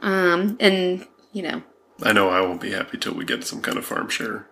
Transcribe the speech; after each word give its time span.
Um, 0.00 0.56
and 0.60 1.06
you 1.32 1.42
know, 1.42 1.62
I 2.02 2.12
know 2.12 2.30
I 2.30 2.40
won't 2.40 2.60
be 2.60 2.72
happy 2.72 2.98
till 2.98 3.14
we 3.14 3.24
get 3.24 3.44
some 3.44 3.60
kind 3.60 3.76
of 3.76 3.84
farm 3.84 4.08
share. 4.08 4.46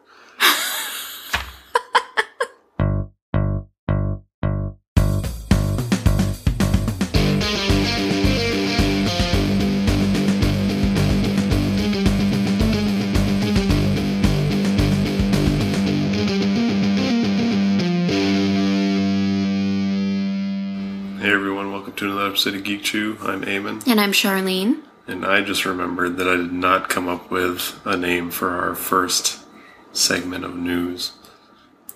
Hey 21.20 21.30
everyone, 21.34 21.70
welcome 21.72 21.92
to 21.94 22.06
another 22.06 22.28
episode 22.28 22.54
of 22.54 22.64
Geek 22.64 22.82
Chew. 22.82 23.18
I'm 23.22 23.42
Eamon, 23.42 23.86
and 23.86 24.00
I'm 24.00 24.12
Charlene. 24.12 24.82
And 25.10 25.26
I 25.26 25.40
just 25.42 25.64
remembered 25.64 26.16
that 26.18 26.28
I 26.28 26.36
did 26.36 26.52
not 26.52 26.88
come 26.88 27.08
up 27.08 27.30
with 27.30 27.80
a 27.84 27.96
name 27.96 28.30
for 28.30 28.50
our 28.50 28.74
first 28.76 29.40
segment 29.92 30.44
of 30.44 30.54
news. 30.54 31.12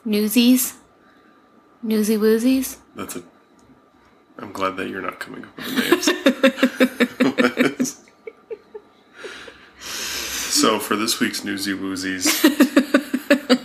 Newsies, 0.05 0.75
newsy 1.83 2.17
woozies. 2.17 2.79
That's 2.97 3.17
a. 3.17 3.23
I'm 4.39 4.53
glad 4.53 4.77
that 4.77 4.89
you're 4.89 5.01
not 5.01 5.21
coming 5.21 5.45
up 5.45 5.57
with 5.57 5.69
names. 5.69 6.07
so 9.79 10.81
for 10.81 10.97
this 10.97 11.21
week's 11.21 11.45
newsy 11.45 11.73
woozies, 11.73 12.45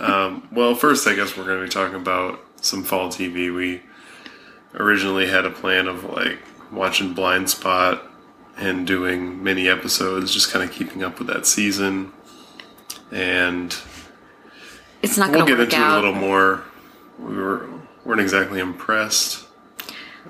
um, 0.00 0.48
well, 0.52 0.76
first 0.76 1.08
I 1.08 1.14
guess 1.14 1.36
we're 1.36 1.44
going 1.44 1.58
to 1.58 1.64
be 1.64 1.70
talking 1.70 1.96
about 1.96 2.38
some 2.60 2.84
fall 2.84 3.08
TV. 3.08 3.52
We 3.52 3.82
originally 4.74 5.26
had 5.26 5.44
a 5.44 5.50
plan 5.50 5.88
of 5.88 6.04
like 6.04 6.38
watching 6.70 7.14
Blind 7.14 7.50
Spot 7.50 8.09
and 8.60 8.86
doing 8.86 9.42
many 9.42 9.68
episodes, 9.68 10.32
just 10.32 10.52
kind 10.52 10.62
of 10.64 10.70
keeping 10.70 11.02
up 11.02 11.18
with 11.18 11.28
that 11.28 11.46
season, 11.46 12.12
and 13.10 13.76
It's 15.02 15.16
not 15.16 15.30
we'll 15.30 15.46
going 15.46 15.58
to 15.58 15.66
get 15.66 15.74
into 15.74 15.76
it 15.86 15.92
a 15.92 15.94
little 15.96 16.12
more. 16.14 16.62
We 17.18 17.36
were 17.36 17.68
weren't 18.04 18.20
exactly 18.20 18.60
impressed. 18.60 19.46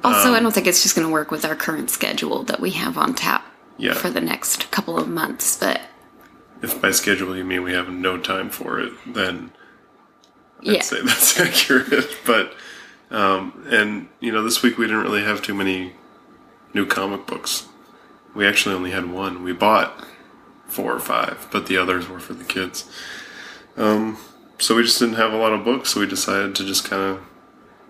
Also, 0.05 0.29
Um, 0.31 0.35
I 0.35 0.41
don't 0.41 0.53
think 0.53 0.67
it's 0.67 0.83
just 0.83 0.95
going 0.95 1.07
to 1.07 1.13
work 1.13 1.31
with 1.31 1.45
our 1.45 1.57
current 1.57 1.91
schedule 1.91 2.43
that 2.45 2.61
we 2.61 2.71
have 2.71 2.97
on 2.97 3.15
tap 3.15 3.45
Yeah. 3.79 3.95
for 3.95 4.11
the 4.11 4.21
next 4.21 4.71
couple 4.71 4.99
of 4.99 5.09
months. 5.09 5.57
But 5.59 5.81
If 6.63 6.81
by 6.81 6.93
schedule 6.93 7.37
you 7.37 7.45
mean 7.45 7.63
we 7.63 7.73
have 7.73 7.89
no 7.91 8.17
time 8.19 8.49
for 8.51 8.81
it, 8.81 8.93
then 9.07 9.51
I'd 10.61 10.67
yeah, 10.67 10.81
say 10.83 11.01
that's 11.05 11.39
accurate. 11.41 12.17
But 12.25 12.55
um, 13.11 13.65
and 13.71 14.09
you 14.21 14.31
know, 14.33 14.43
this 14.45 14.63
week 14.63 14.79
we 14.79 14.87
didn't 14.87 15.03
really 15.03 15.25
have 15.25 15.43
too 15.43 15.55
many 15.55 15.95
new 16.75 16.87
comic 16.87 17.27
books. 17.27 17.67
We 18.35 18.47
actually 18.47 18.75
only 18.75 18.91
had 18.91 19.11
one. 19.11 19.43
We 19.43 19.53
bought 19.53 20.05
four 20.67 20.95
or 20.95 21.01
five, 21.01 21.49
but 21.51 21.67
the 21.67 21.77
others 21.77 22.09
were 22.09 22.21
for 22.21 22.35
the 22.35 22.45
kids. 22.45 22.89
Um, 23.77 24.19
so 24.59 24.77
we 24.77 24.83
just 24.83 24.99
didn't 24.99 25.17
have 25.17 25.33
a 25.33 25.37
lot 25.37 25.53
of 25.53 25.65
books, 25.65 25.91
so 25.91 26.01
we 26.01 26.07
decided 26.07 26.55
to 26.57 26.65
just 26.65 26.89
kind 26.89 27.03
of 27.03 27.25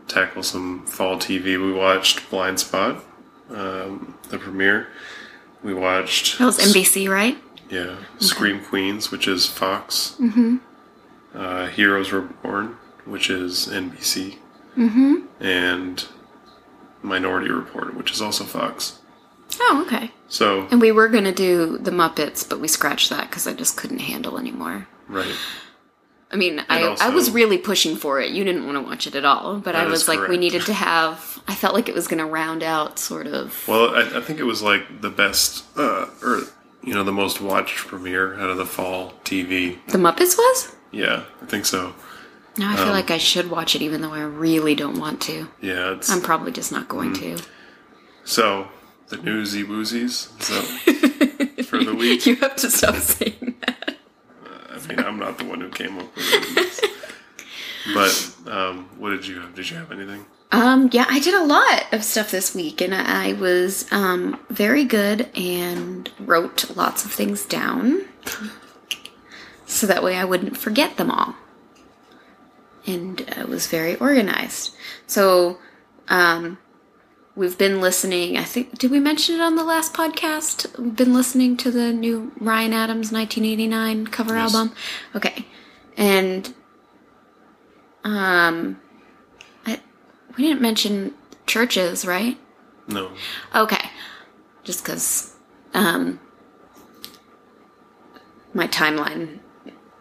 tackle 0.08 0.42
some 0.42 0.86
fall 0.86 1.16
TV. 1.18 1.60
We 1.60 1.72
watched 1.72 2.28
Blind 2.30 2.60
Spot, 2.60 3.04
um, 3.50 4.18
the 4.28 4.38
premiere. 4.38 4.88
We 5.62 5.74
watched 5.74 6.38
that 6.38 6.46
was 6.46 6.58
NBC, 6.58 7.08
right? 7.08 7.36
yeah, 7.70 7.96
Scream 8.18 8.62
Queens, 8.62 9.10
which 9.10 9.28
is 9.28 9.46
Fox. 9.46 10.16
Mm-hmm. 10.20 10.56
Uh, 11.34 11.66
Heroes 11.68 12.12
Reborn, 12.12 12.76
which 13.04 13.30
is 13.30 13.68
NBC. 13.68 14.36
Mm-hmm. 14.76 15.26
And 15.42 16.06
Minority 17.02 17.50
Report, 17.50 17.94
which 17.94 18.10
is 18.10 18.20
also 18.20 18.44
Fox. 18.44 18.99
Oh, 19.60 19.82
okay. 19.86 20.10
So, 20.28 20.68
And 20.70 20.80
we 20.80 20.92
were 20.92 21.08
going 21.08 21.24
to 21.24 21.32
do 21.32 21.78
the 21.78 21.90
Muppets, 21.90 22.48
but 22.48 22.60
we 22.60 22.68
scratched 22.68 23.10
that 23.10 23.28
because 23.30 23.46
I 23.46 23.52
just 23.52 23.76
couldn't 23.76 23.98
handle 24.00 24.38
anymore. 24.38 24.86
right. 25.08 25.34
I 26.32 26.36
mean, 26.36 26.62
I, 26.68 26.84
also- 26.84 27.04
I 27.04 27.08
was 27.08 27.32
really 27.32 27.58
pushing 27.58 27.96
for 27.96 28.20
it. 28.20 28.30
You 28.30 28.44
didn't 28.44 28.64
want 28.64 28.76
to 28.76 28.82
watch 28.82 29.08
it 29.08 29.16
at 29.16 29.24
all, 29.24 29.58
but 29.58 29.74
I 29.74 29.86
was 29.86 30.06
like, 30.06 30.28
we 30.28 30.36
needed 30.36 30.62
to 30.66 30.72
have. 30.72 31.42
I 31.48 31.56
felt 31.56 31.74
like 31.74 31.88
it 31.88 31.94
was 31.96 32.06
going 32.06 32.20
to 32.20 32.24
round 32.24 32.62
out 32.62 33.00
sort 33.00 33.26
of. 33.26 33.66
Well, 33.66 33.96
I, 33.96 34.18
I 34.18 34.20
think 34.20 34.38
it 34.38 34.44
was 34.44 34.62
like 34.62 35.00
the 35.00 35.10
best, 35.10 35.64
uh, 35.76 36.06
or, 36.22 36.42
you 36.84 36.94
know, 36.94 37.02
the 37.02 37.10
most 37.10 37.40
watched 37.40 37.78
premiere 37.78 38.34
out 38.38 38.48
of 38.48 38.58
the 38.58 38.64
fall 38.66 39.14
TV. 39.24 39.78
The 39.88 39.98
Muppets 39.98 40.38
was? 40.38 40.76
Yeah, 40.92 41.24
I 41.42 41.46
think 41.46 41.66
so. 41.66 41.94
Now 42.56 42.68
I 42.70 42.72
Um, 42.74 42.84
feel 42.84 42.92
like 42.92 43.10
I 43.10 43.18
should 43.18 43.50
watch 43.50 43.74
it, 43.74 43.82
even 43.82 44.00
though 44.00 44.12
I 44.12 44.20
really 44.22 44.76
don't 44.76 45.00
want 45.00 45.20
to. 45.22 45.48
Yeah, 45.60 45.94
it's. 45.94 46.08
I'm 46.10 46.20
probably 46.20 46.52
just 46.52 46.70
not 46.70 46.86
going 46.86 47.12
Mm. 47.14 47.38
to. 47.38 47.44
so, 48.24 48.68
the 49.10 49.18
newsy 49.18 49.64
woozies. 49.64 50.30
So, 50.42 50.62
for 51.64 51.82
the 51.82 51.94
week. 51.94 52.26
You 52.26 52.36
have 52.36 52.56
to 52.56 52.70
stop 52.70 52.96
saying 52.96 53.56
that. 53.60 53.96
I 54.70 54.86
mean, 54.86 54.98
I'm 55.00 55.18
not 55.18 55.38
the 55.38 55.44
one 55.44 55.60
who 55.60 55.68
came 55.68 55.98
up 55.98 56.16
with 56.16 56.24
it. 56.26 56.90
But 57.94 58.50
um, 58.50 58.88
what 58.98 59.10
did 59.10 59.26
you 59.26 59.40
have? 59.40 59.54
Did 59.54 59.70
you 59.70 59.76
have 59.76 59.92
anything? 59.92 60.26
Um, 60.52 60.90
yeah, 60.92 61.06
I 61.08 61.20
did 61.20 61.34
a 61.34 61.44
lot 61.44 61.92
of 61.92 62.02
stuff 62.04 62.30
this 62.30 62.54
week, 62.54 62.80
and 62.80 62.94
I 62.94 63.34
was 63.34 63.90
um, 63.92 64.38
very 64.50 64.84
good 64.84 65.28
and 65.36 66.10
wrote 66.18 66.76
lots 66.76 67.04
of 67.04 67.12
things 67.12 67.44
down, 67.46 68.02
so 69.66 69.86
that 69.86 70.02
way 70.02 70.16
I 70.16 70.24
wouldn't 70.24 70.56
forget 70.56 70.96
them 70.96 71.10
all. 71.10 71.36
And 72.86 73.24
I 73.36 73.44
was 73.44 73.68
very 73.68 73.96
organized. 73.96 74.74
So, 75.06 75.58
um, 76.08 76.58
we've 77.40 77.56
been 77.56 77.80
listening. 77.80 78.36
I 78.36 78.44
think 78.44 78.78
did 78.78 78.90
we 78.90 79.00
mention 79.00 79.34
it 79.36 79.40
on 79.40 79.56
the 79.56 79.64
last 79.64 79.94
podcast? 79.94 80.78
We've 80.78 80.94
been 80.94 81.14
listening 81.14 81.56
to 81.58 81.70
the 81.70 81.90
new 81.90 82.32
Ryan 82.38 82.74
Adams 82.74 83.10
1989 83.10 84.08
cover 84.08 84.36
Yes. 84.36 84.54
album. 84.54 84.74
Okay, 85.16 85.46
and 85.96 86.52
um, 88.04 88.78
I, 89.66 89.80
we 90.36 90.44
didn't 90.44 90.60
mention 90.60 91.14
CHVRCHES, 91.46 92.06
right? 92.06 92.38
No. 92.86 93.10
Okay. 93.54 93.88
Just 94.62 94.84
because 94.84 95.34
um, 95.72 96.20
my 98.52 98.66
timeline, 98.66 99.38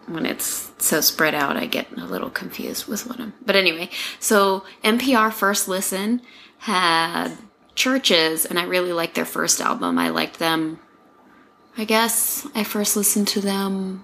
when 0.07 0.25
it's 0.25 0.72
so 0.78 0.99
spread 0.99 1.33
out, 1.33 1.55
I 1.55 1.66
get 1.67 1.88
a 1.97 2.03
little 2.05 2.29
confused 2.29 2.88
with 2.88 3.07
what 3.07 3.19
I'm. 3.22 3.33
But 3.45 3.55
anyway, 3.55 3.89
so 4.19 4.66
NPR 4.83 5.31
First 5.31 5.69
Listen 5.69 6.22
had 6.59 7.38
CHVRCHES, 7.75 8.46
and 8.50 8.59
I 8.59 8.64
really 8.64 8.94
liked 8.94 9.16
their 9.16 9.25
first 9.25 9.62
album. 9.62 9.97
I 9.97 10.09
liked 10.09 10.40
them. 10.40 10.80
I 11.78 11.86
guess 11.86 12.46
I 12.53 12.64
first 12.64 12.96
listened 12.97 13.28
to 13.30 13.42
them 13.42 14.03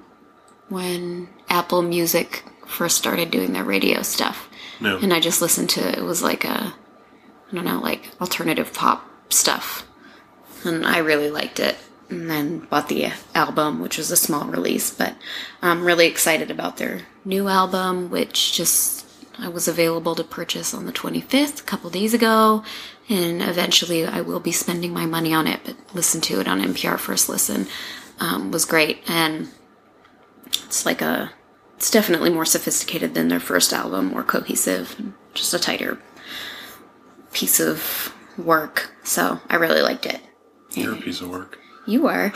when 0.69 1.29
Apple 1.49 1.81
Music 1.81 2.43
first 2.65 2.97
started 2.97 3.29
doing 3.29 3.53
their 3.53 3.63
radio 3.63 4.01
stuff 4.01 4.49
No. 4.79 4.97
and 4.97 5.13
I 5.13 5.19
just 5.19 5.39
listened 5.41 5.69
to 5.71 5.87
it 5.95 6.01
was 6.03 6.23
like 6.23 6.43
a 6.43 6.73
I 7.51 7.53
don't 7.55 7.65
know 7.65 7.79
like 7.79 8.09
alternative 8.19 8.73
pop 8.73 9.07
stuff, 9.29 9.85
and 10.63 10.85
I 10.85 10.97
really 10.99 11.29
liked 11.29 11.59
it. 11.59 11.77
And 12.09 12.29
then 12.29 12.59
bought 12.59 12.87
the 12.87 13.11
album, 13.33 13.79
which 13.81 13.97
was 13.97 14.11
a 14.11 14.15
small 14.17 14.45
release, 14.45 14.91
but 14.91 15.15
I'm 15.63 15.83
really 15.83 16.05
excited 16.05 16.51
about 16.51 16.77
their 16.77 17.01
new 17.25 17.47
album, 17.47 18.11
which 18.11 18.53
just 18.53 19.04
I 19.37 19.49
was 19.49 19.67
available 19.67 20.15
to 20.15 20.23
purchase 20.23 20.73
on 20.73 20.85
the 20.85 20.93
25th, 20.93 21.59
a 21.59 21.63
couple 21.63 21.89
days 21.89 22.13
ago, 22.13 22.63
and 23.09 23.41
eventually 23.41 24.05
I 24.05 24.21
will 24.21 24.39
be 24.39 24.51
spending 24.51 24.93
my 24.93 25.05
money 25.05 25.33
on 25.33 25.47
it. 25.47 25.59
But 25.65 25.75
listen 25.93 26.21
to 26.21 26.39
it 26.39 26.47
on 26.47 26.61
NPR 26.61 26.97
First 26.97 27.29
Listen 27.29 27.67
um, 28.19 28.51
was 28.51 28.65
great, 28.65 29.03
and 29.09 29.49
it's 30.47 30.85
like 30.85 31.01
a 31.01 31.31
it's 31.75 31.91
definitely 31.91 32.29
more 32.29 32.45
sophisticated 32.45 33.13
than 33.13 33.27
their 33.27 33.39
first 33.39 33.73
album, 33.73 34.07
more 34.07 34.23
cohesive, 34.23 34.95
just 35.33 35.53
a 35.53 35.59
tighter 35.59 35.99
piece 37.33 37.59
of 37.59 38.15
work. 38.37 38.91
So 39.03 39.41
I 39.49 39.57
really 39.57 39.81
liked 39.81 40.05
it. 40.05 40.21
You're 40.71 40.95
a 40.95 40.97
piece 40.97 41.21
of 41.21 41.29
work. 41.29 41.59
You 41.85 42.07
are. 42.07 42.33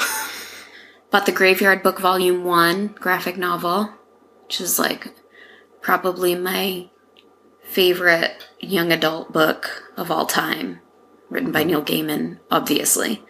Bought 1.11 1.25
the 1.25 1.31
Graveyard 1.31 1.81
Book 1.81 1.99
Volume 1.99 2.43
1 2.43 2.95
graphic 2.99 3.37
novel, 3.37 3.89
which 4.43 4.61
is 4.61 4.77
like 4.77 5.13
probably 5.81 6.35
my 6.35 6.89
favorite 7.63 8.47
young 8.59 8.91
adult 8.91 9.31
book 9.31 9.91
of 9.95 10.09
all 10.11 10.25
time, 10.25 10.79
written 11.29 11.51
by 11.51 11.63
Neil 11.63 11.83
Gaiman, 11.83 12.39
obviously. 12.49 13.23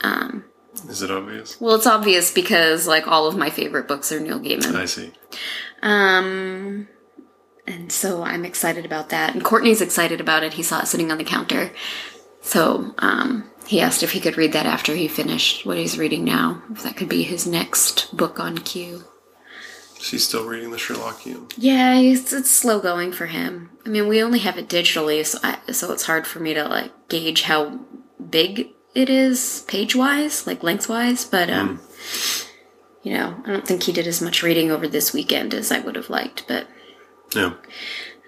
Um, 0.00 0.44
Is 0.88 1.02
it 1.02 1.10
obvious? 1.10 1.60
Well, 1.60 1.74
it's 1.74 1.86
obvious 1.86 2.32
because 2.32 2.86
like 2.86 3.06
all 3.08 3.26
of 3.26 3.36
my 3.36 3.50
favorite 3.50 3.88
books 3.88 4.12
are 4.12 4.20
Neil 4.20 4.40
Gaiman. 4.40 4.74
I 4.74 4.84
see. 4.84 5.12
Um, 5.82 6.88
and 7.66 7.92
so 7.92 8.22
I'm 8.22 8.44
excited 8.44 8.84
about 8.84 9.10
that. 9.10 9.34
And 9.34 9.44
Courtney's 9.44 9.80
excited 9.82 10.20
about 10.20 10.44
it. 10.44 10.54
He 10.54 10.62
saw 10.62 10.80
it 10.80 10.86
sitting 10.86 11.10
on 11.10 11.18
the 11.18 11.24
counter. 11.24 11.72
So 12.40 12.94
um, 12.98 13.50
he 13.66 13.80
asked 13.80 14.02
if 14.02 14.12
he 14.12 14.20
could 14.20 14.38
read 14.38 14.52
that 14.52 14.66
after 14.66 14.94
he 14.94 15.08
finished 15.08 15.66
what 15.66 15.76
he's 15.76 15.98
reading 15.98 16.24
now. 16.24 16.62
If 16.70 16.82
that 16.84 16.96
could 16.96 17.08
be 17.08 17.22
his 17.24 17.46
next 17.46 18.16
book 18.16 18.40
on 18.40 18.58
cue. 18.58 19.04
She's 20.00 20.24
still 20.26 20.46
reading 20.46 20.70
the 20.70 20.76
Sherlockian. 20.76 21.52
Yeah, 21.56 21.98
it's, 21.98 22.32
it's 22.32 22.50
slow 22.50 22.80
going 22.80 23.12
for 23.12 23.26
him. 23.26 23.70
I 23.84 23.88
mean, 23.88 24.06
we 24.06 24.22
only 24.22 24.38
have 24.40 24.56
it 24.56 24.68
digitally, 24.68 25.24
so 25.26 25.38
I, 25.42 25.58
so 25.72 25.92
it's 25.92 26.04
hard 26.06 26.26
for 26.26 26.38
me 26.40 26.54
to 26.54 26.64
like 26.64 26.92
gauge 27.08 27.42
how 27.42 27.80
big 28.30 28.68
it 28.94 29.10
is 29.10 29.64
page 29.68 29.96
wise, 29.96 30.46
like 30.46 30.62
length 30.62 30.88
wise. 30.88 31.24
but 31.24 31.50
um, 31.50 31.80
you 33.02 33.12
know, 33.12 33.42
I 33.44 33.50
don't 33.50 33.66
think 33.66 33.82
he 33.84 33.92
did 33.92 34.06
as 34.06 34.22
much 34.22 34.42
reading 34.42 34.70
over 34.70 34.86
this 34.86 35.12
weekend 35.12 35.52
as 35.54 35.72
I 35.72 35.80
would 35.80 35.96
have 35.96 36.10
liked. 36.10 36.46
But 36.46 36.68
Yeah. 37.34 37.54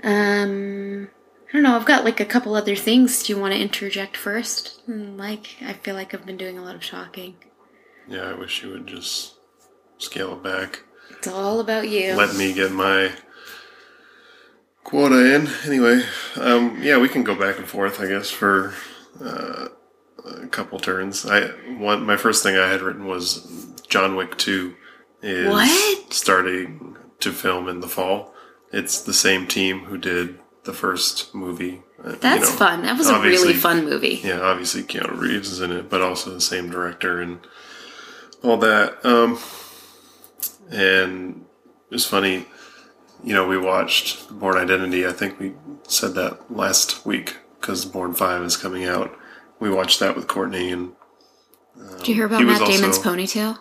um, 0.03 1.09
I 1.49 1.53
don't 1.53 1.63
know. 1.63 1.77
I've 1.77 1.87
got 1.87 2.05
like 2.05 2.21
a 2.21 2.25
couple 2.25 2.55
other 2.55 2.77
things. 2.77 3.23
Do 3.23 3.33
you 3.33 3.39
want 3.41 3.55
to 3.55 3.61
interject 3.61 4.17
first? 4.17 4.81
Like, 4.89 5.57
I 5.63 5.75
feel 5.75 5.95
like 5.95 6.15
I've 6.15 6.27
been 6.27 6.37
doing 6.37 6.59
a 6.59 6.63
lot 6.65 6.75
of 6.75 6.85
talking. 6.85 7.37
Yeah, 8.09 8.23
I 8.31 8.33
wish 8.35 8.63
you 8.63 8.71
would 8.71 8.87
just 8.87 9.35
scale 9.99 10.33
it 10.33 10.43
back. 10.43 10.83
It's 11.19 11.29
all 11.29 11.61
about 11.61 11.89
you. 11.89 12.15
Let 12.15 12.37
me 12.37 12.53
get 12.53 12.73
my 12.73 13.11
quota 14.85 15.35
in. 15.35 15.49
Anyway, 15.67 16.03
um, 16.37 16.79
yeah, 16.83 16.99
we 16.99 17.09
can 17.09 17.23
go 17.23 17.35
back 17.35 17.59
and 17.59 17.67
forth, 17.69 18.01
I 18.01 18.07
guess, 18.07 18.31
for 18.31 18.75
uh, 19.23 19.69
a 20.25 20.47
couple 20.49 20.79
turns. 20.79 21.27
I 21.27 21.49
one 21.79 22.05
my 22.05 22.17
first 22.17 22.43
thing 22.43 22.57
I 22.57 22.69
had 22.69 22.81
written 22.83 23.07
was 23.07 23.47
John 23.89 24.17
Wick 24.17 24.37
Two 24.39 24.75
is 25.23 25.49
What? 25.49 26.13
starting 26.13 26.97
to 27.21 27.33
film 27.33 27.69
in 27.69 27.81
the 27.81 27.89
fall. 27.89 28.33
It's 28.73 29.03
the 29.03 29.13
same 29.13 29.47
team 29.47 29.81
who 29.81 29.99
did 29.99 30.39
the 30.65 30.73
first 30.73 31.35
movie. 31.35 31.83
Uh, 32.03 32.11
you 32.11 32.17
That's 32.17 32.51
know, 32.51 32.57
fun. 32.57 32.83
That 32.83 32.97
was 32.97 33.09
a 33.11 33.21
really 33.21 33.53
fun 33.53 33.85
movie. 33.85 34.21
yeah, 34.25 34.41
obviously 34.41 34.83
Keanu 34.83 35.19
Reeves 35.19 35.51
is 35.51 35.61
in 35.61 35.71
it, 35.73 35.91
but 35.91 36.01
also 36.01 36.31
the 36.31 36.41
same 36.41 36.71
director 36.71 37.21
and 37.21 37.41
all 38.43 38.57
that. 38.59 39.05
Um, 39.05 39.39
and 40.71 41.45
it 41.91 41.95
was 41.95 42.07
funny, 42.07 42.47
you 43.25 43.35
know, 43.35 43.47
we 43.47 43.59
watched 43.59 44.31
Bourne 44.31 44.57
Identity. 44.57 45.07
I 45.07 45.13
think 45.13 45.39
we 45.39 45.55
said 45.89 46.15
that 46.15 46.51
last 46.55 47.05
week 47.05 47.37
because 47.61 47.85
Bourne 47.85 48.15
Five 48.15 48.43
is 48.43 48.57
coming 48.57 48.85
out. 48.85 49.17
We 49.59 49.69
watched 49.71 50.01
that 50.01 50.17
with 50.17 50.27
Courtney, 50.27 50.71
and 50.73 50.93
Did 51.99 52.09
you 52.09 52.15
hear 52.15 52.25
um, 52.27 52.33
about 52.33 52.41
he 52.41 52.47
Matt 52.47 52.61
Damon's 52.61 52.97
also- 52.97 53.11
ponytail? 53.15 53.59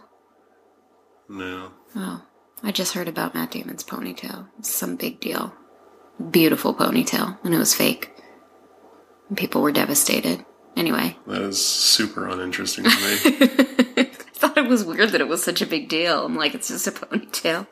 no, 1.27 1.71
Oh, 1.95 2.21
I 2.63 2.71
just 2.71 2.94
heard 2.94 3.07
about 3.07 3.33
Matt 3.33 3.51
Damon's 3.51 3.83
ponytail. 3.83 4.47
It's 4.59 4.69
some 4.73 4.95
big 4.95 5.19
deal. 5.19 5.53
Beautiful 6.31 6.73
ponytail, 6.73 7.38
and 7.44 7.53
it 7.53 7.57
was 7.57 7.73
fake. 7.75 8.12
And 9.29 9.38
people 9.38 9.62
were 9.62 9.71
devastated. 9.71 10.45
Anyway, 10.75 11.17
that 11.27 11.41
is 11.41 11.63
super 11.63 12.27
uninteresting 12.27 12.85
to 12.85 12.89
me. 13.97 14.05
I 14.39 14.47
thought 14.47 14.57
it 14.57 14.69
was 14.69 14.86
weird 14.86 15.09
that 15.09 15.19
it 15.19 15.27
was 15.27 15.44
such 15.44 15.62
a 15.62 15.65
big 15.65 15.89
deal. 15.89 16.25
I'm 16.25 16.36
like, 16.38 16.56
it's 16.56 16.69
just 16.69 16.88
a 16.88 16.91
ponytail. 16.91 17.68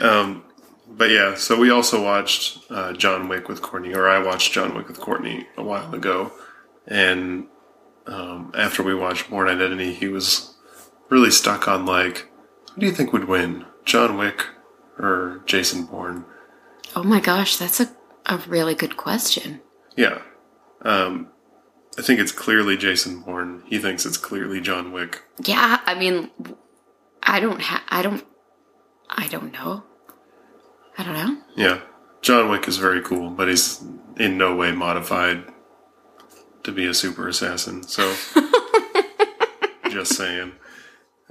Um, 0.00 0.42
but 0.88 1.10
yeah, 1.10 1.34
so 1.34 1.58
we 1.58 1.70
also 1.70 2.02
watched 2.02 2.60
uh, 2.70 2.94
John 2.94 3.28
Wick 3.28 3.46
with 3.46 3.60
Courtney, 3.60 3.94
or 3.94 4.08
I 4.08 4.18
watched 4.18 4.52
John 4.52 4.74
Wick 4.74 4.88
with 4.88 4.98
Courtney 5.00 5.46
a 5.58 5.62
while 5.62 5.94
ago, 5.94 6.32
and 6.86 7.46
um, 8.06 8.52
after 8.56 8.82
we 8.82 8.94
watched 8.94 9.28
Bourne 9.28 9.50
Identity, 9.50 9.92
he 9.92 10.08
was 10.08 10.54
really 11.10 11.30
stuck 11.30 11.68
on 11.68 11.84
like, 11.84 12.30
who 12.72 12.80
do 12.80 12.86
you 12.86 12.92
think 12.92 13.12
would 13.12 13.28
win, 13.28 13.66
John 13.84 14.16
Wick 14.16 14.46
or 14.98 15.42
Jason 15.44 15.84
Bourne? 15.84 16.24
Oh 16.96 17.02
my 17.02 17.20
gosh, 17.20 17.58
that's 17.58 17.80
a, 17.80 17.90
a 18.24 18.38
really 18.48 18.74
good 18.74 18.96
question. 18.96 19.60
Yeah, 19.94 20.22
um, 20.80 21.28
I 21.98 22.02
think 22.02 22.20
it's 22.20 22.30
clearly 22.32 22.76
Jason 22.76 23.20
Bourne. 23.20 23.62
He 23.66 23.78
thinks 23.78 24.06
it's 24.06 24.16
clearly 24.16 24.60
John 24.60 24.92
Wick. 24.92 25.22
Yeah, 25.44 25.80
I 25.84 25.94
mean, 25.96 26.30
I 27.22 27.40
don't 27.40 27.60
ha- 27.60 27.84
I 27.88 28.02
don't, 28.02 28.24
I 29.10 29.26
don't 29.28 29.52
know. 29.52 29.82
I 30.96 31.02
don't 31.02 31.14
know. 31.14 31.42
Yeah, 31.56 31.80
John 32.22 32.48
Wick 32.50 32.68
is 32.68 32.76
very 32.78 33.02
cool, 33.02 33.30
but 33.30 33.48
he's 33.48 33.82
in 34.16 34.38
no 34.38 34.54
way 34.54 34.70
modified 34.72 35.44
to 36.62 36.72
be 36.72 36.86
a 36.86 36.94
super 36.94 37.26
assassin. 37.28 37.82
So, 37.82 38.14
just 39.90 40.14
saying. 40.16 40.52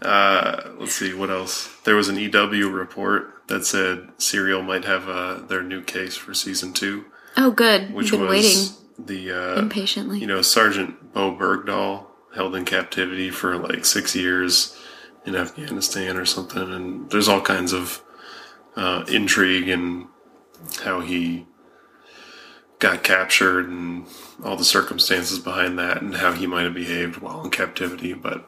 Uh, 0.01 0.71
let's 0.77 0.93
see 0.93 1.13
what 1.13 1.29
else. 1.31 1.69
There 1.83 1.95
was 1.95 2.07
an 2.09 2.17
EW 2.17 2.69
report 2.69 3.41
that 3.47 3.65
said 3.65 4.09
Serial 4.17 4.61
might 4.61 4.85
have 4.85 5.09
uh, 5.09 5.35
their 5.47 5.63
new 5.63 5.81
case 5.81 6.15
for 6.15 6.33
season 6.35 6.71
two, 6.73 7.05
Oh, 7.35 7.49
good. 7.51 7.93
which 7.93 8.11
We've 8.11 8.19
been 8.19 8.29
was 8.29 8.29
waiting 8.29 8.86
the 8.97 9.31
uh, 9.31 9.59
impatiently. 9.59 10.19
you 10.19 10.27
know 10.27 10.41
Sergeant 10.41 11.13
Bo 11.13 11.35
Bergdahl 11.35 12.07
held 12.35 12.55
in 12.55 12.65
captivity 12.65 13.29
for 13.29 13.57
like 13.57 13.85
six 13.85 14.15
years 14.15 14.77
in 15.25 15.35
Afghanistan 15.35 16.17
or 16.17 16.25
something, 16.25 16.71
and 16.73 17.09
there's 17.09 17.27
all 17.27 17.41
kinds 17.41 17.73
of 17.73 18.01
uh, 18.75 19.03
intrigue 19.07 19.69
and 19.69 20.07
how 20.83 21.01
he 21.01 21.45
got 22.79 23.03
captured 23.03 23.67
and 23.67 24.05
all 24.43 24.55
the 24.55 24.63
circumstances 24.63 25.39
behind 25.39 25.79
that 25.79 26.01
and 26.01 26.15
how 26.15 26.31
he 26.31 26.45
might 26.45 26.63
have 26.63 26.75
behaved 26.75 27.17
while 27.17 27.43
in 27.43 27.49
captivity. 27.49 28.13
But 28.13 28.47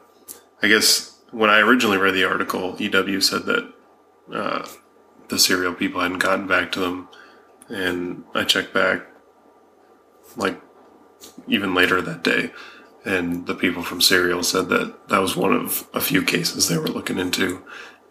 I 0.62 0.68
guess 0.68 1.18
when 1.32 1.50
I 1.50 1.58
originally 1.58 1.98
read 1.98 2.14
the 2.14 2.24
article, 2.24 2.76
EW 2.78 3.20
said 3.20 3.44
that 3.46 3.72
uh, 4.32 4.66
the 5.28 5.38
serial 5.38 5.74
people 5.74 6.00
hadn't 6.00 6.18
gotten 6.18 6.46
back 6.46 6.70
to 6.72 6.80
them, 6.80 7.08
and 7.68 8.24
I 8.34 8.44
checked 8.44 8.72
back 8.72 9.06
like 10.36 10.60
even 11.48 11.74
later 11.74 12.00
that 12.02 12.22
day. 12.22 12.52
And 13.04 13.46
the 13.46 13.54
people 13.54 13.82
from 13.82 14.00
Serial 14.00 14.42
said 14.42 14.68
that 14.68 15.08
that 15.08 15.20
was 15.20 15.34
one 15.36 15.54
of 15.54 15.88
a 15.94 16.00
few 16.00 16.22
cases 16.22 16.68
they 16.68 16.76
were 16.76 16.88
looking 16.88 17.18
into 17.18 17.62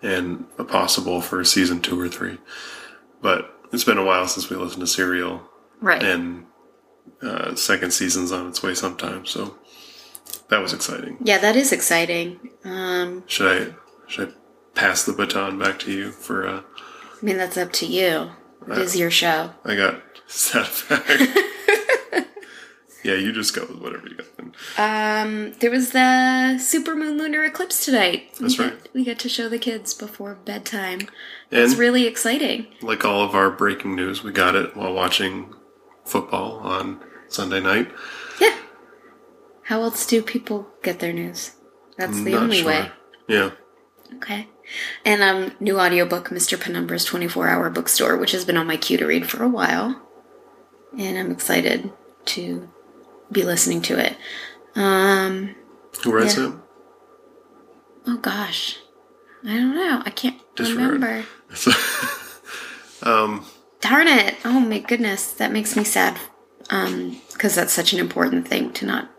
and 0.02 0.46
a 0.58 0.64
possible 0.64 1.22
for 1.22 1.44
season 1.44 1.80
two 1.82 2.00
or 2.00 2.08
three. 2.10 2.40
But 3.22 3.54
it's 3.72 3.84
been 3.84 3.98
a 4.00 4.06
while 4.06 4.28
since 4.28 4.50
we 4.50 4.56
listened 4.56 4.82
to 4.82 4.88
Serial, 4.88 5.42
right. 5.82 6.02
and 6.02 6.46
uh, 7.22 7.54
second 7.56 7.92
season's 7.92 8.32
on 8.32 8.48
its 8.48 8.64
way 8.64 8.74
sometime. 8.74 9.26
So 9.28 9.58
that 10.50 10.60
was 10.60 10.74
exciting. 10.74 11.18
yeah, 11.22 11.38
that 11.38 11.56
is 11.56 11.72
exciting. 11.72 12.40
Um, 12.64 13.24
Should 13.28 13.48
I 13.72 13.76
should 14.08 14.30
I 14.30 14.32
pass 14.74 15.04
the 15.04 15.14
baton 15.14 15.60
back 15.60 15.78
to 15.80 15.92
you 15.92 16.12
for? 16.12 16.48
Uh, 16.48 16.62
I 16.62 17.26
mean, 17.26 17.38
that's 17.38 17.58
up 17.58 17.72
to 17.74 17.86
you. 17.86 18.32
It 18.68 18.78
is 18.78 18.96
your 18.96 19.12
show. 19.12 19.52
I 19.66 19.76
got 19.76 20.02
set 20.28 20.84
back. 20.90 21.06
Yeah, 23.04 23.16
you 23.16 23.32
just 23.32 23.56
go 23.56 23.62
with 23.62 23.80
whatever 23.80 24.08
you 24.08 24.16
got. 24.16 24.38
Then. 24.38 24.54
Um, 24.78 25.54
there 25.60 25.72
was 25.72 25.92
the 25.92 26.58
super 26.60 26.96
moon 26.96 27.18
lunar 27.18 27.44
eclipse 27.44 27.86
tonight. 27.86 28.34
That's 28.40 28.58
we 28.58 28.66
right. 28.66 28.84
Get, 28.84 28.94
we 28.94 29.04
get 29.04 29.20
to 29.20 29.30
show 29.30 29.48
the 29.50 29.60
kids 29.60 29.94
before 29.94 30.36
bedtime. 30.36 31.08
It's 31.52 31.76
really 31.76 32.06
exciting. 32.06 32.68
like 32.82 33.06
all 33.06 33.24
of 33.24 33.34
our 33.36 33.50
breaking 33.50 33.96
news, 33.96 34.24
we 34.24 34.32
got 34.32 34.56
it 34.56 34.76
while 34.76 34.94
watching 34.94 35.54
football 36.06 36.60
on 36.60 37.00
Sunday 37.28 37.60
night. 37.60 37.92
Yeah. 38.40 38.58
How 39.64 39.82
else 39.82 40.06
do 40.06 40.22
people 40.22 40.68
get 40.84 41.00
their 41.00 41.14
news? 41.14 41.52
That's 41.98 42.22
the 42.24 42.32
Not 42.32 42.44
only 42.44 42.58
sure. 42.58 42.68
way. 42.68 42.92
Yeah. 43.28 43.52
Okay. 44.16 44.48
And 45.06 45.22
um, 45.22 45.52
new 45.60 45.80
audiobook, 45.80 46.30
Mr. 46.30 46.58
Penumbra's 46.58 47.06
24 47.06 47.48
Hour 47.48 47.70
Bookstore, 47.70 48.18
which 48.18 48.32
has 48.32 48.46
been 48.46 48.58
on 48.58 48.68
my 48.68 48.78
queue 48.78 48.98
to 48.98 49.06
read 49.06 49.30
for 49.30 49.44
a 49.44 49.50
while. 49.50 50.02
And 50.98 51.18
I'm 51.18 51.32
excited 51.32 51.92
to 52.26 52.70
be 53.32 53.44
listening 53.44 53.82
to 53.84 53.98
it. 54.00 54.18
Um, 54.76 55.56
Who 56.04 56.12
writes 56.12 56.38
Yeah. 56.38 56.50
it? 56.50 56.54
oh 58.08 58.18
gosh. 58.18 58.78
I 59.46 59.56
don't 59.56 59.76
know. 59.76 60.02
I 60.06 60.10
can't 60.10 60.38
Disregard. 60.56 60.92
remember. 60.94 61.26
um, 63.04 63.46
Darn 63.82 64.08
it. 64.08 64.36
Oh 64.44 64.60
my 64.60 64.80
goodness. 64.80 65.32
That 65.34 65.52
makes 65.52 65.76
me 65.76 65.84
sad. 65.84 66.18
Um, 66.70 67.22
because 67.34 67.56
that's 67.56 67.74
such 67.74 67.94
an 67.94 68.00
important 68.00 68.48
thing 68.48 68.74
to 68.74 68.86
not 68.86 69.10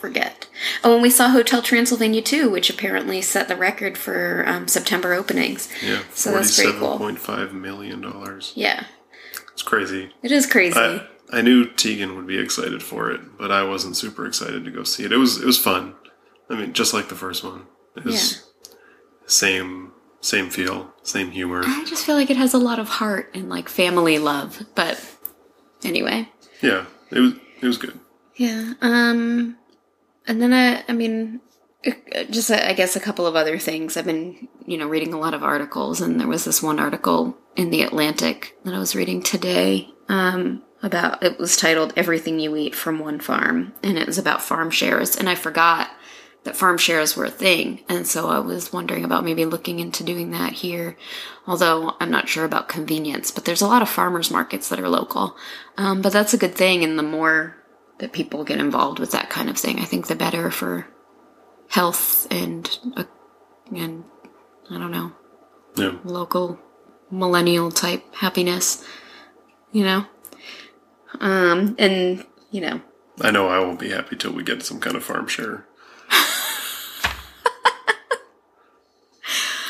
forget. 0.00 0.46
Oh, 0.84 0.94
and 0.94 1.02
we 1.02 1.10
saw 1.10 1.28
Hotel 1.28 1.60
Transylvania 1.60 2.22
2, 2.22 2.48
which 2.48 2.70
apparently 2.70 3.20
set 3.20 3.48
the 3.48 3.56
record 3.56 3.98
for 3.98 4.44
um, 4.46 4.68
September 4.68 5.12
openings. 5.12 5.68
yeah, 5.82 6.02
So 6.14 6.32
that's 6.32 6.56
pretty 6.56 6.72
cool. 6.78 6.96
forty-seven 6.98 6.98
point 6.98 7.18
five 7.18 7.52
million 7.52 8.00
dollars. 8.00 8.52
Yeah. 8.54 8.84
It's 9.52 9.62
crazy. 9.62 10.12
It 10.22 10.32
is 10.32 10.46
crazy. 10.46 10.78
I, 10.78 11.06
I 11.34 11.42
knew 11.42 11.66
Tegan 11.66 12.14
would 12.14 12.28
be 12.28 12.38
excited 12.38 12.82
for 12.82 13.10
it, 13.10 13.36
but 13.36 13.50
I 13.50 13.64
wasn't 13.64 13.96
super 13.96 14.24
excited 14.24 14.64
to 14.64 14.70
go 14.70 14.84
see 14.84 15.04
it. 15.04 15.12
It 15.12 15.16
was 15.16 15.40
it 15.40 15.46
was 15.46 15.58
fun. 15.58 15.94
I 16.48 16.54
mean, 16.54 16.72
just 16.72 16.94
like 16.94 17.08
the 17.08 17.16
first 17.16 17.42
one. 17.42 17.66
It 17.96 18.04
was 18.04 18.50
same 19.26 19.92
same 20.20 20.48
feel, 20.48 20.92
same 21.02 21.32
humor. 21.32 21.62
I 21.64 21.84
just 21.86 22.06
feel 22.06 22.14
like 22.14 22.30
it 22.30 22.36
has 22.36 22.54
a 22.54 22.58
lot 22.58 22.78
of 22.78 22.88
heart 22.88 23.30
and 23.34 23.48
like 23.48 23.68
family 23.68 24.18
love. 24.18 24.62
But 24.76 25.04
anyway. 25.82 26.28
Yeah, 26.62 26.86
it 27.10 27.18
was 27.18 27.32
it 27.60 27.66
was 27.66 27.78
good. 27.78 27.98
Yeah. 28.36 28.74
Um, 28.80 29.56
and 30.26 30.40
then 30.40 30.52
I, 30.52 30.84
I 30.88 30.92
mean, 30.92 31.40
uh, 31.86 32.24
just 32.30 32.50
uh, 32.50 32.60
I 32.62 32.72
guess 32.74 32.96
a 32.96 33.00
couple 33.00 33.26
of 33.26 33.36
other 33.36 33.58
things. 33.58 33.96
I've 33.96 34.06
been, 34.06 34.48
you 34.66 34.78
know, 34.78 34.86
reading 34.86 35.12
a 35.12 35.18
lot 35.18 35.34
of 35.34 35.42
articles, 35.42 36.00
and 36.00 36.20
there 36.20 36.28
was 36.28 36.44
this 36.44 36.62
one 36.62 36.78
article 36.78 37.36
in 37.56 37.70
the 37.70 37.82
Atlantic 37.82 38.56
that 38.64 38.74
I 38.74 38.78
was 38.78 38.94
reading 38.94 39.22
today. 39.22 39.88
Um, 40.08 40.62
about 40.84 41.22
it 41.22 41.38
was 41.38 41.56
titled 41.56 41.92
"Everything 41.96 42.38
You 42.38 42.54
Eat 42.56 42.74
from 42.74 42.98
One 42.98 43.18
Farm," 43.20 43.72
and 43.82 43.98
it 43.98 44.06
was 44.06 44.18
about 44.18 44.42
farm 44.42 44.70
shares. 44.70 45.16
And 45.16 45.28
I 45.28 45.34
forgot 45.34 45.90
that 46.44 46.56
farm 46.56 46.76
shares 46.78 47.16
were 47.16 47.24
a 47.24 47.30
thing, 47.30 47.82
and 47.88 48.06
so 48.06 48.28
I 48.28 48.38
was 48.38 48.72
wondering 48.72 49.04
about 49.04 49.24
maybe 49.24 49.44
looking 49.46 49.80
into 49.80 50.04
doing 50.04 50.30
that 50.32 50.52
here. 50.52 50.96
Although 51.46 51.94
I'm 52.00 52.10
not 52.10 52.28
sure 52.28 52.44
about 52.44 52.68
convenience, 52.68 53.30
but 53.30 53.44
there's 53.44 53.62
a 53.62 53.66
lot 53.66 53.82
of 53.82 53.88
farmers 53.88 54.30
markets 54.30 54.68
that 54.68 54.78
are 54.80 54.88
local. 54.88 55.36
Um, 55.76 56.02
but 56.02 56.12
that's 56.12 56.34
a 56.34 56.38
good 56.38 56.54
thing, 56.54 56.84
and 56.84 56.98
the 56.98 57.02
more 57.02 57.56
that 57.98 58.12
people 58.12 58.44
get 58.44 58.58
involved 58.58 58.98
with 58.98 59.12
that 59.12 59.30
kind 59.30 59.48
of 59.48 59.56
thing, 59.56 59.78
I 59.80 59.84
think 59.84 60.06
the 60.06 60.14
better 60.16 60.50
for 60.50 60.86
health 61.70 62.26
and 62.30 62.78
uh, 62.96 63.04
and 63.74 64.04
I 64.70 64.78
don't 64.78 64.90
know 64.90 65.12
Yeah. 65.76 65.94
local 66.04 66.58
millennial 67.10 67.70
type 67.70 68.02
happiness, 68.16 68.84
you 69.72 69.84
know. 69.84 70.06
Um, 71.20 71.76
and 71.78 72.24
you 72.50 72.60
know, 72.60 72.80
I 73.20 73.30
know 73.30 73.48
I 73.48 73.58
won't 73.60 73.80
be 73.80 73.90
happy 73.90 74.16
till 74.16 74.32
we 74.32 74.42
get 74.42 74.62
some 74.62 74.80
kind 74.80 74.96
of 74.96 75.04
farm 75.04 75.26
share. 75.28 75.66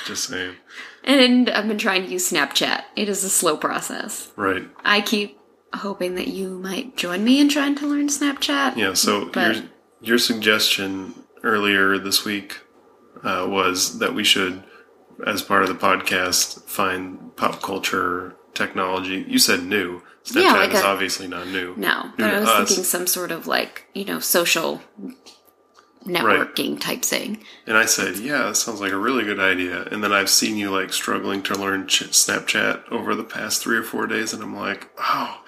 Just 0.07 0.25
saying. 0.29 0.57
and 1.03 1.49
I've 1.49 1.67
been 1.67 1.79
trying 1.79 2.05
to 2.05 2.11
use 2.11 2.31
Snapchat. 2.31 2.83
It 2.97 3.09
is 3.09 3.25
a 3.25 3.31
slow 3.31 3.57
process. 3.57 4.31
Right. 4.37 4.69
I 4.85 5.01
keep 5.01 5.39
hoping 5.73 6.15
that 6.17 6.29
you 6.29 6.59
might 6.59 6.97
join 6.97 7.25
me 7.25 7.41
in 7.41 7.49
trying 7.49 7.75
to 7.77 7.87
learn 7.87 8.09
Snapchat. 8.09 8.77
Yeah, 8.77 8.93
so 8.95 9.31
But- 9.31 9.57
your, 9.57 9.65
your 10.03 10.19
suggestion 10.19 11.15
earlier 11.43 11.99
this 11.99 12.25
week 12.25 12.61
uh, 13.23 13.47
was 13.49 13.99
that 13.99 14.15
we 14.15 14.25
should, 14.25 14.63
as 15.27 15.43
part 15.43 15.63
of 15.63 15.69
the 15.69 15.75
podcast, 15.75 16.63
find 16.69 17.35
pop 17.37 17.63
culture 17.63 18.37
technology. 18.53 19.25
You 19.27 19.39
said 19.39 19.65
new. 19.65 20.03
Snapchat 20.25 20.43
Yeah, 20.43 20.52
like 20.54 20.73
is 20.73 20.81
a- 20.81 20.87
obviously 20.87 21.26
not 21.28 21.47
new. 21.49 21.75
No, 21.76 22.04
New 22.04 22.11
but 22.19 22.35
I 22.35 22.40
was 22.40 22.49
us. 22.49 22.69
thinking 22.69 22.85
some 22.85 23.07
sort 23.07 23.31
of 23.31 23.47
like 23.47 23.87
you 23.95 24.04
know 24.04 24.19
social 24.21 24.81
networking 26.07 26.78
type 26.81 27.02
thing. 27.02 27.43
And 27.66 27.76
I 27.78 27.87
said, 27.87 28.16
yeah, 28.19 28.43
that 28.45 28.57
sounds 28.57 28.81
like 28.81 28.93
a 28.93 28.97
really 28.99 29.25
good 29.25 29.40
idea. 29.40 29.85
And 29.90 30.04
then 30.04 30.12
I've 30.12 30.28
seen 30.28 30.57
you 30.59 30.71
like 30.71 30.93
struggling 30.93 31.43
to 31.45 31.54
learn 31.59 31.87
ch- 31.87 32.02
Snapchat 32.11 32.90
over 32.90 33.14
the 33.14 33.25
past 33.25 33.62
three 33.62 33.76
or 33.78 33.83
four 33.83 34.07
days, 34.07 34.33
and 34.35 34.43
I'm 34.43 34.54
like, 34.57 34.90
oh, 34.99 35.43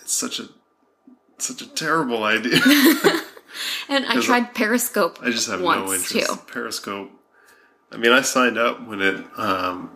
it's 0.00 0.12
such 0.12 0.38
a 0.38 0.48
such 1.38 1.60
a 1.62 1.68
terrible 1.68 2.24
idea. 2.24 2.60
And 3.86 4.06
I 4.06 4.18
tried 4.22 4.54
Periscope. 4.54 5.18
I 5.20 5.26
just 5.30 5.46
have 5.50 5.60
no 5.60 5.92
interest. 5.92 6.10
too. 6.26 6.36
Periscope. 6.50 7.10
I 7.90 7.98
mean, 7.98 8.10
I 8.10 8.22
signed 8.22 8.56
up 8.56 8.86
when 8.88 9.02
it, 9.02 9.22
um, 9.36 9.90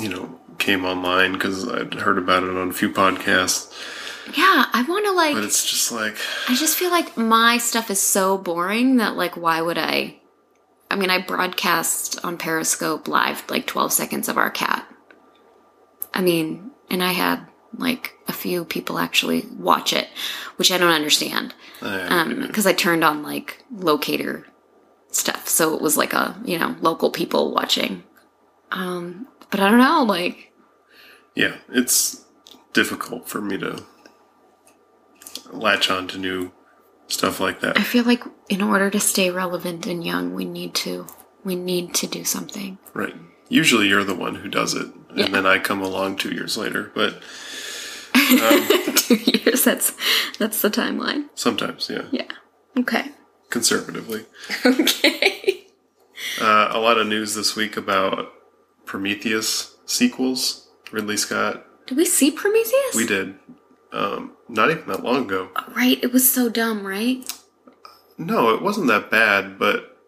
you 0.00 0.08
know, 0.08 0.40
came 0.64 0.84
online 0.84 1.34
because 1.34 1.68
I'd 1.68 1.94
heard 1.94 2.16
about 2.16 2.42
it 2.42 2.56
on 2.56 2.70
a 2.70 2.72
few 2.72 2.88
podcasts. 2.88 3.70
Yeah, 4.34 4.64
I 4.72 4.82
want 4.88 5.04
to 5.04 5.12
like. 5.12 5.34
But 5.34 5.44
it's 5.44 5.68
just 5.68 5.92
like, 5.92 6.16
I 6.48 6.54
just 6.54 6.78
feel 6.78 6.90
like 6.90 7.16
my 7.16 7.58
stuff 7.58 7.90
is 7.90 8.00
so 8.00 8.38
boring 8.38 8.96
that 8.96 9.16
like 9.16 9.36
why 9.36 9.60
would 9.60 9.76
I 9.76 10.16
I 10.90 10.96
mean 10.96 11.10
I 11.10 11.18
broadcast 11.18 12.24
on 12.24 12.38
Periscope 12.38 13.06
live 13.06 13.44
like 13.50 13.66
12 13.66 13.92
seconds 13.92 14.28
of 14.28 14.38
our 14.38 14.50
cat. 14.50 14.88
I 16.14 16.22
mean, 16.22 16.70
and 16.88 17.02
I 17.02 17.12
had 17.12 17.46
like 17.76 18.14
a 18.26 18.32
few 18.32 18.64
people 18.64 18.98
actually 18.98 19.46
watch 19.58 19.92
it, 19.92 20.08
which 20.56 20.72
I 20.72 20.78
don't 20.78 20.92
understand. 20.92 21.54
I, 21.82 22.00
Um 22.04 22.50
I 22.54 22.72
turned 22.72 23.04
on 23.04 23.22
like 23.22 23.62
locator 23.70 24.46
stuff. 25.10 25.46
So 25.46 25.74
it 25.74 25.82
was 25.82 25.98
like 25.98 26.14
a, 26.14 26.40
you 26.46 26.58
know, 26.58 26.74
local 26.80 27.10
people 27.10 27.52
watching. 27.52 28.04
Um 28.70 29.26
but 29.50 29.60
I 29.60 29.68
don't 29.70 29.78
know, 29.78 30.02
like 30.04 30.52
yeah, 31.34 31.56
it's 31.68 32.24
difficult 32.72 33.28
for 33.28 33.40
me 33.40 33.58
to 33.58 33.82
latch 35.52 35.90
on 35.90 36.08
to 36.08 36.18
new 36.18 36.52
stuff 37.08 37.40
like 37.40 37.60
that. 37.60 37.78
I 37.78 37.82
feel 37.82 38.04
like 38.04 38.22
in 38.48 38.62
order 38.62 38.90
to 38.90 39.00
stay 39.00 39.30
relevant 39.30 39.86
and 39.86 40.04
young, 40.04 40.34
we 40.34 40.44
need 40.44 40.74
to 40.76 41.06
we 41.44 41.54
need 41.56 41.94
to 41.94 42.06
do 42.06 42.24
something. 42.24 42.78
Right. 42.94 43.14
Usually 43.48 43.88
you're 43.88 44.04
the 44.04 44.14
one 44.14 44.36
who 44.36 44.48
does 44.48 44.74
it, 44.74 44.86
and 45.10 45.18
Yeah. 45.18 45.28
then 45.28 45.46
I 45.46 45.58
come 45.58 45.82
along 45.82 46.16
two 46.16 46.30
years 46.34 46.56
later. 46.56 46.90
But 46.94 47.20
Two 48.96 49.16
years. 49.16 49.64
That's 49.64 49.92
that's 50.38 50.62
the 50.62 50.70
timeline. 50.70 51.28
sometimes, 51.34 51.90
yeah, 51.90 52.04
Yeah. 52.10 52.30
Okay. 52.78 53.10
conservatively. 53.50 54.24
Okay. 54.64 55.66
Uh, 56.40 56.68
a 56.70 56.78
lot 56.80 56.96
of 56.96 57.06
news 57.06 57.34
this 57.34 57.54
week 57.54 57.76
about 57.76 58.32
Prometheus 58.86 59.76
sequels. 59.84 60.63
Ridley 60.94 61.16
Scott. 61.16 61.66
Did 61.86 61.96
we 61.98 62.04
see 62.04 62.30
Prometheus? 62.30 62.94
We 62.94 63.06
did. 63.06 63.34
Um, 63.92 64.32
not 64.48 64.70
even 64.70 64.86
that 64.88 65.02
long 65.02 65.24
ago. 65.24 65.50
Right. 65.74 66.02
It 66.02 66.12
was 66.12 66.30
so 66.30 66.48
dumb, 66.48 66.86
right? 66.86 67.30
No, 68.16 68.54
it 68.54 68.62
wasn't 68.62 68.86
that 68.88 69.10
bad, 69.10 69.58
but 69.58 69.98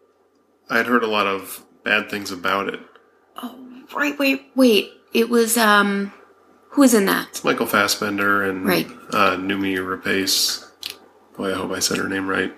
I'd 0.69 0.87
heard 0.87 1.03
a 1.03 1.07
lot 1.07 1.27
of 1.27 1.63
bad 1.83 2.09
things 2.09 2.31
about 2.31 2.69
it. 2.73 2.79
Oh, 3.41 3.83
right. 3.93 4.17
Wait. 4.17 4.47
Wait. 4.55 4.91
It 5.13 5.29
was 5.29 5.57
um. 5.57 6.13
Who 6.71 6.81
was 6.81 6.93
in 6.93 7.05
that? 7.05 7.29
It's 7.29 7.43
Michael 7.43 7.65
Fassbender 7.65 8.43
and 8.43 8.65
Right. 8.65 8.87
uh, 9.11 9.35
Noomi 9.37 9.77
Rapace. 9.77 10.69
Boy, 11.35 11.51
I 11.51 11.55
hope 11.55 11.71
I 11.71 11.79
said 11.79 11.97
her 11.97 12.07
name 12.09 12.27
right. 12.27 12.53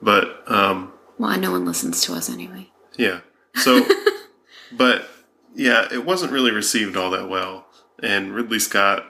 But 0.00 0.42
um, 0.46 0.92
Well, 1.18 1.36
no 1.40 1.50
one 1.50 1.64
listens 1.64 2.02
to 2.02 2.14
us 2.14 2.30
anyway. 2.30 2.70
Yeah. 2.96 3.20
So, 3.56 3.84
but 4.72 5.08
yeah, 5.56 5.88
it 5.92 6.04
wasn't 6.04 6.30
really 6.32 6.52
received 6.52 6.96
all 6.96 7.10
that 7.10 7.28
well. 7.28 7.63
And 8.02 8.34
Ridley 8.34 8.58
Scott 8.58 9.04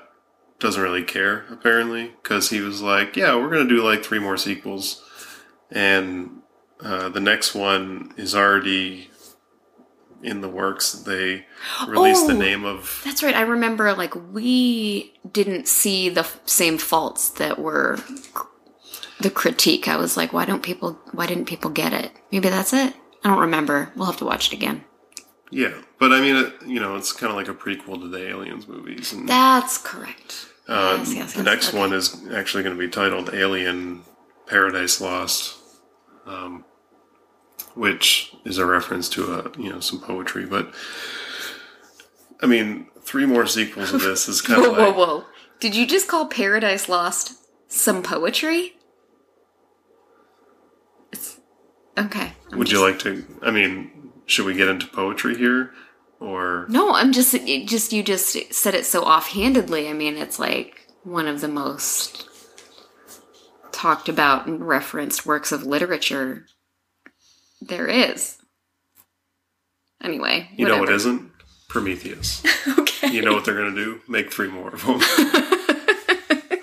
doesn't 0.58 0.82
really 0.82 1.02
care, 1.02 1.44
apparently, 1.50 2.12
because 2.22 2.50
he 2.50 2.60
was 2.60 2.80
like, 2.82 3.16
yeah, 3.16 3.34
we're 3.36 3.50
going 3.50 3.68
to 3.68 3.74
do 3.76 3.82
like 3.82 4.04
three 4.04 4.18
more 4.18 4.36
sequels. 4.36 5.02
And 5.70 6.42
uh, 6.80 7.08
the 7.08 7.20
next 7.20 7.54
one 7.54 8.12
is 8.16 8.34
already 8.34 9.10
in 10.22 10.40
the 10.40 10.48
works. 10.48 10.92
They 10.92 11.46
released 11.86 12.26
the 12.26 12.34
Oh. 12.34 12.38
name 12.38 12.64
of. 12.64 13.00
That's 13.04 13.22
right. 13.22 13.34
I 13.34 13.42
remember. 13.42 13.92
Like 13.94 14.14
we 14.32 15.14
didn't 15.30 15.66
see 15.68 16.08
the 16.08 16.20
f- 16.20 16.40
same 16.44 16.78
faults 16.78 17.30
that 17.30 17.58
were 17.58 17.98
the 19.20 19.30
critique. 19.30 19.88
I 19.88 19.96
was 19.96 20.16
like, 20.16 20.32
why 20.32 20.44
don't 20.44 20.62
people? 20.62 20.98
Why 21.12 21.26
didn't 21.26 21.46
people 21.46 21.70
get 21.70 21.92
it? 21.92 22.12
Maybe 22.30 22.48
that's 22.48 22.72
it. 22.72 22.94
I 23.24 23.28
don't 23.28 23.40
remember. 23.40 23.90
We'll 23.96 24.06
have 24.06 24.18
to 24.18 24.24
watch 24.26 24.46
it 24.52 24.56
again. 24.56 24.84
Yeah. 25.50 25.74
But 25.98 26.12
I 26.12 26.20
mean, 26.20 26.36
it, 26.36 26.52
you 26.66 26.80
know, 26.80 26.96
it's 26.96 27.12
kind 27.12 27.30
of 27.30 27.36
like 27.36 27.48
a 27.48 27.54
prequel 27.54 28.00
to 28.00 28.08
the 28.08 28.28
Aliens 28.28 28.66
movies. 28.66 29.12
And 29.12 29.28
That's 29.28 29.78
correct. 29.78 30.48
Uh, 30.66 30.96
Yes, 30.98 31.14
yes, 31.14 31.32
the 31.32 31.38
yes, 31.40 31.44
next 31.44 31.68
okay. 31.68 31.78
one 31.78 31.92
is 31.92 32.16
actually 32.32 32.62
going 32.62 32.74
to 32.76 32.80
be 32.80 32.88
titled 32.88 33.34
Alien 33.34 34.02
Paradise 34.46 35.00
Lost, 35.00 35.56
um, 36.26 36.64
which 37.74 38.34
is 38.44 38.56
a 38.58 38.64
reference 38.64 39.08
to 39.10 39.34
a 39.34 39.60
you 39.60 39.70
know 39.70 39.80
some 39.80 40.00
poetry. 40.00 40.46
But 40.46 40.72
I 42.40 42.46
mean, 42.46 42.86
three 43.02 43.26
more 43.26 43.46
sequels 43.46 43.92
of 43.92 44.00
this 44.00 44.26
is 44.28 44.40
kind 44.42 44.64
of 44.64 44.72
whoa, 44.72 44.88
like 44.88 44.96
whoa! 44.96 45.24
Did 45.60 45.74
you 45.76 45.86
just 45.86 46.08
call 46.08 46.26
Paradise 46.26 46.88
Lost 46.88 47.34
some 47.68 48.02
poetry? 48.02 48.72
It's 51.12 51.38
okay. 51.98 52.32
I'm 52.50 52.58
Would 52.58 52.72
you 52.72 52.80
like 52.80 52.98
to? 53.00 53.22
I 53.42 53.50
mean, 53.50 53.90
should 54.26 54.46
we 54.46 54.54
get 54.54 54.68
into 54.68 54.86
poetry 54.86 55.36
here, 55.36 55.70
or 56.20 56.66
No, 56.68 56.94
I'm 56.94 57.12
just 57.12 57.34
it 57.34 57.68
just 57.68 57.92
you 57.92 58.02
just 58.02 58.52
said 58.52 58.74
it 58.74 58.84
so 58.86 59.02
offhandedly. 59.04 59.88
I 59.88 59.92
mean, 59.92 60.16
it's 60.16 60.38
like 60.38 60.86
one 61.02 61.26
of 61.26 61.40
the 61.40 61.48
most 61.48 62.28
talked 63.72 64.08
about 64.08 64.46
and 64.46 64.66
referenced 64.66 65.26
works 65.26 65.52
of 65.52 65.64
literature 65.64 66.46
there 67.60 67.86
is. 67.86 68.38
Anyway, 70.02 70.48
you 70.56 70.66
know 70.66 70.78
what 70.78 70.90
isn't 70.90 71.30
Prometheus? 71.68 72.42
Okay. 73.06 73.12
you 73.12 73.20
know 73.22 73.34
what 73.34 73.44
they're 73.44 73.54
going 73.54 73.74
to 73.74 73.84
do? 73.84 74.00
Make 74.08 74.32
three 74.32 74.48
more 74.48 74.70
of 74.70 74.82
them. 74.86 74.98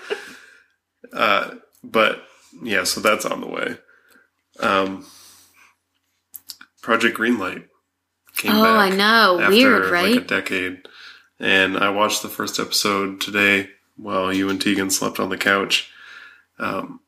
uh, 1.12 1.54
but 1.84 2.24
yeah, 2.60 2.82
so 2.82 3.00
that's 3.00 3.24
on 3.24 3.40
the 3.40 3.46
way. 3.46 3.76
Um, 4.58 5.06
Project 6.82 7.16
Greenlight 7.16 7.64
came 8.36 8.52
Oh, 8.52 8.62
back. 8.62 8.92
I 8.92 8.96
know. 8.96 9.38
after 9.40 9.50
Weird, 9.50 9.82
like 9.84 9.92
right? 9.92 10.16
a 10.18 10.20
decade, 10.20 10.86
and 11.40 11.78
I 11.78 11.88
watched 11.90 12.22
the 12.22 12.28
first 12.28 12.58
episode 12.58 13.20
today 13.20 13.70
while 13.96 14.32
you 14.32 14.50
and 14.50 14.60
Tegan 14.60 14.90
slept 14.90 15.18
on 15.20 15.28
the 15.30 15.36
couch. 15.38 15.90
Um, 16.58 17.00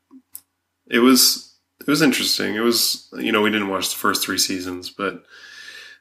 it 0.90 1.00
was 1.00 1.54
it 1.80 1.86
was 1.88 2.02
interesting. 2.02 2.54
It 2.54 2.60
was 2.60 3.08
you 3.18 3.32
know 3.32 3.42
we 3.42 3.50
didn't 3.50 3.68
watch 3.68 3.90
the 3.90 3.96
first 3.96 4.22
three 4.24 4.38
seasons, 4.38 4.90
but 4.90 5.24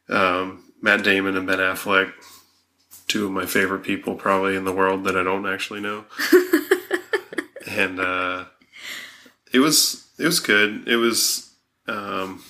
um, 0.09 0.71
Matt 0.81 1.03
Damon 1.03 1.35
and 1.37 1.47
Ben 1.47 1.59
Affleck, 1.59 2.11
two 3.07 3.25
of 3.25 3.31
my 3.31 3.45
favorite 3.45 3.83
people 3.83 4.15
probably 4.15 4.55
in 4.55 4.65
the 4.65 4.73
world 4.73 5.03
that 5.05 5.17
I 5.17 5.23
don't 5.23 5.47
actually 5.47 5.79
know, 5.81 6.05
and 7.67 7.99
uh, 7.99 8.45
it 9.51 9.59
was 9.59 10.05
it 10.19 10.25
was 10.25 10.39
good. 10.39 10.87
It 10.87 10.97
was 10.97 11.53
um, 11.87 12.43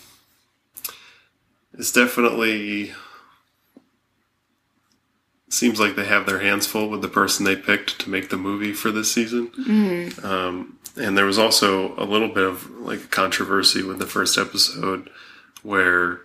it's 1.73 1.91
definitely 1.91 2.93
seems 5.49 5.79
like 5.79 5.95
they 5.95 6.05
have 6.05 6.25
their 6.25 6.39
hands 6.39 6.65
full 6.65 6.89
with 6.89 7.01
the 7.01 7.07
person 7.07 7.45
they 7.45 7.55
picked 7.55 7.99
to 7.99 8.09
make 8.09 8.29
the 8.29 8.37
movie 8.37 8.73
for 8.73 8.91
this 8.91 9.11
season. 9.11 9.51
Um, 10.23 10.79
and 10.95 11.17
there 11.17 11.25
was 11.25 11.37
also 11.37 11.95
a 11.95 12.05
little 12.05 12.27
bit 12.29 12.43
of 12.43 12.69
like 12.79 13.11
controversy 13.11 13.83
with 13.83 13.99
the 13.99 14.07
first 14.07 14.37
episode 14.37 15.09
where 15.61 16.21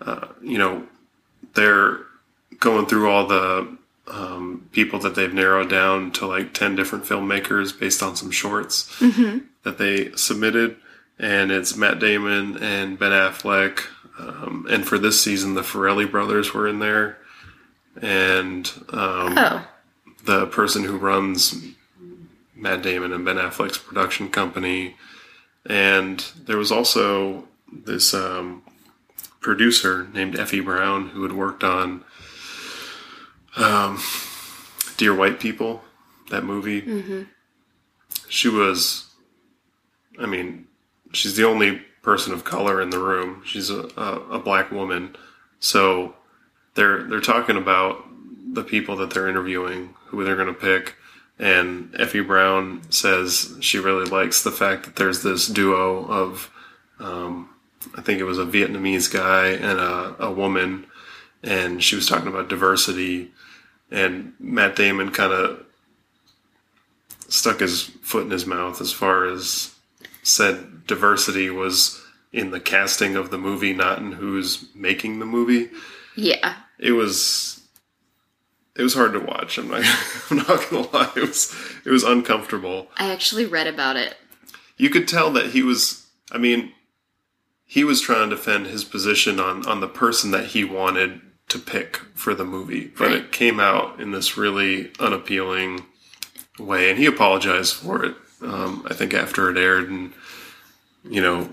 uh, 0.00 0.28
you 0.42 0.58
know 0.58 0.86
they're 1.54 1.98
going 2.60 2.86
through 2.86 3.10
all 3.10 3.26
the 3.26 3.76
um, 4.06 4.68
people 4.72 4.98
that 5.00 5.14
they've 5.14 5.32
narrowed 5.34 5.68
down 5.70 6.10
to 6.12 6.26
like 6.26 6.54
10 6.54 6.76
different 6.76 7.04
filmmakers 7.04 7.78
based 7.78 8.02
on 8.02 8.16
some 8.16 8.30
shorts 8.30 8.86
that 9.64 9.76
they 9.78 10.10
submitted 10.12 10.76
and 11.18 11.50
it's 11.50 11.76
Matt 11.76 11.98
Damon 11.98 12.56
and 12.62 12.98
Ben 12.98 13.10
Affleck. 13.10 13.80
Um, 14.18 14.66
and 14.68 14.86
for 14.86 14.98
this 14.98 15.20
season, 15.20 15.54
the 15.54 15.62
Farrelly 15.62 16.10
brothers 16.10 16.52
were 16.52 16.66
in 16.66 16.78
there, 16.80 17.18
and 18.00 18.70
um, 18.90 19.38
Oh, 19.38 19.66
the 20.24 20.46
person 20.46 20.84
who 20.84 20.96
runs 20.98 21.54
Matt 22.54 22.82
Damon 22.82 23.12
and 23.12 23.24
Ben 23.24 23.36
Affleck's 23.36 23.78
production 23.78 24.28
company, 24.28 24.96
and 25.66 26.24
there 26.46 26.56
was 26.58 26.72
also 26.72 27.46
this 27.72 28.12
um, 28.14 28.62
producer 29.40 30.08
named 30.12 30.36
Effie 30.38 30.60
Brown 30.60 31.10
who 31.10 31.22
had 31.22 31.32
worked 31.32 31.62
on 31.62 32.02
um, 33.56 33.98
Dear 34.96 35.14
White 35.14 35.38
People, 35.40 35.82
that 36.30 36.44
movie. 36.44 36.80
She 38.28 38.48
was, 38.48 39.06
I 40.18 40.26
mean, 40.26 40.66
she's 41.12 41.36
the 41.36 41.44
only 41.46 41.82
person 42.08 42.32
of 42.32 42.42
color 42.42 42.80
in 42.80 42.88
the 42.88 42.98
room. 42.98 43.42
She's 43.44 43.68
a, 43.68 43.82
a, 43.98 44.38
black 44.38 44.72
woman, 44.72 45.14
so 45.60 46.14
they're 46.72 47.02
they're 47.02 47.20
talking 47.20 47.58
about 47.58 48.02
the 48.54 48.64
people 48.64 48.96
that 48.96 49.10
they're 49.10 49.28
interviewing, 49.28 49.94
who 50.06 50.24
they're 50.24 50.34
going 50.34 50.48
to 50.48 50.54
pick. 50.54 50.96
And 51.38 51.94
Effie 51.98 52.22
Brown 52.22 52.80
says 52.88 53.58
she 53.60 53.78
really 53.78 54.06
likes 54.06 54.42
the 54.42 54.50
fact 54.50 54.86
that 54.86 54.96
there's 54.96 55.22
this 55.22 55.48
duo 55.48 56.06
of, 56.06 56.50
um, 56.98 57.50
I 57.94 58.00
think 58.00 58.20
it 58.20 58.24
was 58.24 58.38
a 58.38 58.46
Vietnamese 58.46 59.12
guy 59.12 59.48
and 59.48 59.78
a, 59.78 60.16
a 60.18 60.32
woman, 60.32 60.86
and 61.42 61.84
she 61.84 61.94
was 61.94 62.08
talking 62.08 62.28
about 62.28 62.48
diversity. 62.48 63.32
And 63.90 64.32
Matt 64.40 64.76
Damon 64.76 65.10
kind 65.10 65.34
of 65.34 65.66
stuck 67.28 67.60
his 67.60 67.82
foot 67.82 68.24
in 68.24 68.30
his 68.30 68.46
mouth 68.46 68.80
as 68.80 68.92
far 68.92 69.26
as 69.26 69.74
said 70.22 70.86
diversity 70.86 71.50
was 71.50 71.97
in 72.32 72.50
the 72.50 72.60
casting 72.60 73.16
of 73.16 73.30
the 73.30 73.38
movie, 73.38 73.72
not 73.72 73.98
in 73.98 74.12
who's 74.12 74.66
making 74.74 75.18
the 75.18 75.26
movie 75.26 75.70
yeah. 76.14 76.56
it 76.78 76.92
was 76.92 77.60
it 78.76 78.82
was 78.82 78.94
hard 78.94 79.12
to 79.12 79.20
watch. 79.20 79.58
I'm 79.58 79.68
not 79.68 79.82
I'm 80.30 80.36
not 80.38 80.70
gonna 80.70 80.88
lie. 80.92 81.12
It 81.16 81.22
was 81.22 81.54
it 81.84 81.90
was 81.90 82.04
uncomfortable. 82.04 82.88
I 82.96 83.10
actually 83.12 83.46
read 83.46 83.66
about 83.66 83.96
it. 83.96 84.16
You 84.76 84.90
could 84.90 85.08
tell 85.08 85.30
that 85.32 85.46
he 85.46 85.62
was. 85.62 86.06
I 86.30 86.38
mean, 86.38 86.72
he 87.64 87.82
was 87.84 88.00
trying 88.00 88.28
to 88.30 88.36
defend 88.36 88.66
his 88.66 88.84
position 88.84 89.40
on 89.40 89.66
on 89.66 89.80
the 89.80 89.88
person 89.88 90.30
that 90.32 90.46
he 90.46 90.64
wanted 90.64 91.20
to 91.48 91.58
pick 91.58 91.96
for 92.14 92.34
the 92.34 92.44
movie, 92.44 92.92
but 92.98 93.08
Right. 93.08 93.16
it 93.16 93.32
came 93.32 93.58
out 93.58 94.00
in 94.00 94.10
this 94.12 94.36
really 94.36 94.92
unappealing 95.00 95.86
way, 96.58 96.90
and 96.90 96.98
he 96.98 97.06
apologized 97.06 97.74
for 97.74 98.04
it. 98.04 98.14
Um, 98.42 98.86
I 98.88 98.94
think 98.94 99.14
after 99.14 99.50
it 99.50 99.56
aired, 99.56 99.88
and 99.88 100.12
you 101.04 101.20
know, 101.22 101.52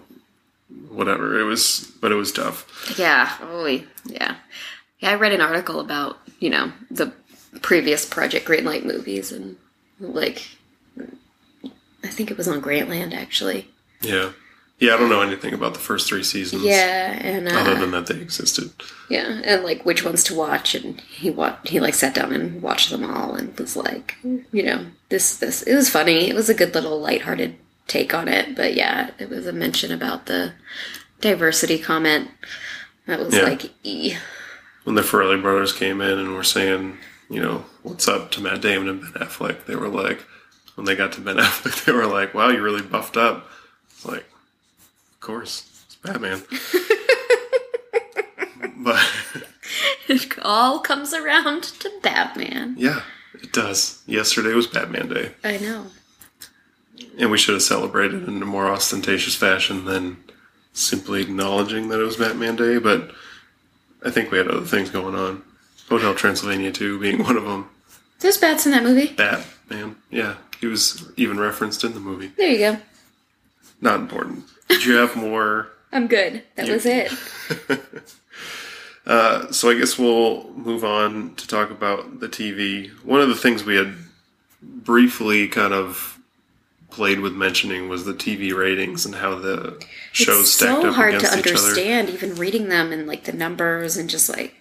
whatever 0.90 1.40
it 1.40 1.44
was, 1.44 1.92
but 2.02 2.12
it 2.12 2.16
was 2.16 2.32
tough. 2.32 2.96
Yeah. 2.98 3.36
Oh, 3.42 3.66
yeah. 3.66 4.36
Yeah, 5.00 5.12
I 5.12 5.16
read 5.16 5.34
an 5.34 5.42
article 5.42 5.80
about, 5.80 6.18
you 6.40 6.50
know, 6.50 6.72
the 6.90 7.12
previous 7.62 8.06
Project 8.06 8.48
Greenlight 8.48 8.86
movies 8.86 9.32
and, 9.32 9.58
like, 10.00 10.48
I 12.04 12.08
think 12.08 12.32
it 12.32 12.38
was 12.38 12.48
on 12.48 12.62
Grantland, 12.62 13.14
actually. 13.14 13.68
Yeah, 14.02 14.32
yeah. 14.80 14.94
I 14.94 14.98
don't 14.98 15.10
know 15.10 15.22
anything 15.22 15.54
about 15.54 15.74
the 15.74 15.80
first 15.80 16.08
three 16.08 16.24
seasons. 16.24 16.64
Yeah, 16.64 17.12
and, 17.20 17.48
uh, 17.48 17.52
other 17.52 17.76
than 17.76 17.92
that 17.92 18.08
they 18.08 18.20
existed. 18.20 18.72
yeah, 19.10 19.42
and, 19.44 19.64
like, 19.64 19.86
which 19.86 20.04
ones 20.06 20.24
to 20.26 20.36
watch, 20.36 20.76
and 20.76 21.00
he 21.02 21.30
wa- 21.30 21.58
he, 21.66 21.80
like, 21.80 21.94
sat 21.94 22.14
down 22.14 22.32
and 22.34 22.62
watched 22.62 22.90
them 22.90 23.04
all 23.10 23.36
and 23.36 23.58
was 23.60 23.76
like, 23.76 24.16
you 24.24 24.64
know, 24.64 24.86
this, 25.10 25.38
this, 25.38 25.62
it 25.64 25.76
was 25.76 25.90
funny. 25.90 26.30
It 26.30 26.36
was 26.36 26.50
a 26.50 26.54
good 26.54 26.74
little 26.74 27.00
lighthearted 27.00 27.56
take 27.88 28.14
on 28.14 28.28
it, 28.28 28.56
but 28.56 28.74
yeah, 28.76 29.12
it 29.20 29.30
was 29.30 29.46
a 29.48 29.54
mention 29.54 29.92
about 29.92 30.26
the 30.26 30.54
diversity 31.22 31.78
comment. 31.80 32.30
That 33.08 33.20
was 33.20 33.34
Yeah. 33.36 33.42
like, 33.44 33.72
e. 33.84 34.16
When 34.84 34.96
the 34.96 35.02
Farrelly 35.02 35.42
brothers 35.42 35.74
came 35.74 36.02
in 36.02 36.18
and 36.20 36.34
were 36.36 36.44
saying, 36.44 36.98
you 37.30 37.42
know, 37.42 37.66
what's 37.84 38.08
up 38.08 38.32
to 38.32 38.42
Matt 38.42 38.62
Damon 38.62 38.90
and 38.90 39.02
Ben 39.02 39.14
Affleck, 39.28 39.66
they 39.66 39.76
were 39.76 39.88
like, 39.88 40.20
when 40.76 40.86
they 40.86 40.96
got 40.96 41.12
to 41.14 41.22
Ben 41.22 41.38
Affleck, 41.40 41.86
they 41.86 41.92
were 41.92 42.06
like, 42.08 42.34
wow, 42.34 42.50
you're 42.50 42.62
really 42.64 42.82
buffed 42.82 43.18
up. 43.18 43.50
It's 43.90 44.06
like, 44.06 44.26
of 45.14 45.20
course, 45.22 45.70
it's 45.86 45.96
Batman. 45.96 46.42
but 48.78 49.04
It 50.08 50.38
all 50.44 50.80
comes 50.80 51.14
around 51.14 51.64
to 51.64 51.92
Batman. 52.02 52.76
yeah, 52.78 53.02
it 53.42 53.52
does. 53.54 54.02
Yesterday 54.06 54.54
was 54.54 54.68
Batman 54.68 55.10
Day, 55.10 55.32
I 55.44 55.58
know. 55.58 55.88
And 57.18 57.32
we 57.32 57.38
should 57.38 57.54
have 57.54 57.64
celebrated 57.64 58.28
in 58.28 58.42
a 58.42 58.46
more 58.46 58.68
ostentatious 58.68 59.36
fashion 59.36 59.86
than 59.86 60.18
simply 60.74 61.22
acknowledging 61.22 61.90
that 61.90 62.00
it 62.00 62.04
was 62.04 62.18
Batman 62.18 62.56
Day. 62.56 62.78
But 62.78 63.12
I 64.04 64.12
think 64.12 64.32
we 64.32 64.38
had 64.38 64.48
other 64.48 64.66
things 64.66 64.90
going 64.90 65.16
on. 65.16 65.44
Hotel 65.90 66.16
Transylvania 66.16 66.72
2 66.72 67.00
being 67.00 67.24
one 67.24 67.38
of 67.38 67.44
them. 67.44 67.70
There's 68.20 68.38
bats 68.38 68.66
in 68.66 68.72
that 68.72 68.84
movie. 68.84 69.14
Batman. 69.14 69.98
Yeah, 70.10 70.36
he 70.60 70.68
was 70.68 71.12
even 71.16 71.40
referenced 71.40 71.84
in 71.84 71.94
the 71.94 72.00
movie. 72.00 72.32
There 72.38 72.50
you 72.50 72.58
go. 72.58 72.78
Not 73.82 74.00
important. 74.00 74.46
Did 74.68 74.86
you 74.86 74.96
have 74.96 75.16
more? 75.16 75.70
I'm 75.92 76.08
good. 76.08 76.44
That 76.56 76.70
was 76.70 76.86
it. 76.86 77.12
Uh, 79.06 79.52
so 79.52 79.70
I 79.70 79.78
guess 79.78 80.00
we'll 80.00 80.50
move 80.54 80.84
on 80.84 81.36
to 81.36 81.48
talk 81.48 81.70
about 81.70 82.20
the 82.20 82.28
TV. 82.28 82.90
One 83.04 83.22
of 83.22 83.30
the 83.30 83.36
things 83.36 83.64
we 83.64 83.76
had 83.76 83.94
briefly 84.64 85.48
kind 85.48 85.74
of 85.74 86.15
played 86.96 87.20
with 87.20 87.34
mentioning 87.34 87.90
was 87.90 88.06
the 88.06 88.14
TV 88.14 88.56
ratings 88.56 89.06
and 89.06 89.16
how 89.16 89.36
the 89.36 89.84
shows 90.14 90.42
it's 90.42 90.52
stacked 90.54 90.82
so 90.82 90.90
up 90.90 90.96
hard 90.96 91.12
to 91.12 91.18
against 91.18 91.38
each 91.38 91.48
other. 91.54 91.62
understand, 91.68 92.10
even 92.10 92.36
reading 92.36 92.70
them 92.70 92.92
and 92.94 93.06
like 93.06 93.26
the 93.26 93.34
numbers 93.34 93.98
and 93.98 94.10
just 94.10 94.30
like, 94.30 94.56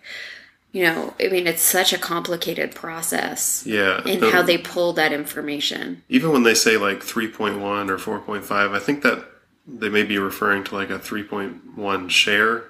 you 0.72 0.82
know, 0.82 1.14
I 1.20 1.28
mean, 1.28 1.46
it's 1.46 1.62
such 1.62 1.92
a 1.92 1.98
complicated 1.98 2.74
process 2.74 3.62
Yeah, 3.64 4.02
and 4.04 4.20
the- 4.20 4.30
how 4.32 4.42
they 4.42 4.58
pull 4.58 4.92
that 4.94 5.12
information. 5.12 6.02
even 6.08 6.32
when 6.32 6.42
they 6.42 6.54
say 6.54 6.76
like 6.76 7.00
3.1 7.04 7.88
or 7.88 7.98
4.5, 7.98 8.72
I 8.74 8.78
think 8.80 9.02
that 9.04 9.24
they 9.66 9.88
may 9.88 10.02
be 10.02 10.18
referring 10.18 10.64
to 10.64 10.74
like 10.74 10.90
a 10.90 10.98
3.1 10.98 12.08
share. 12.10 12.64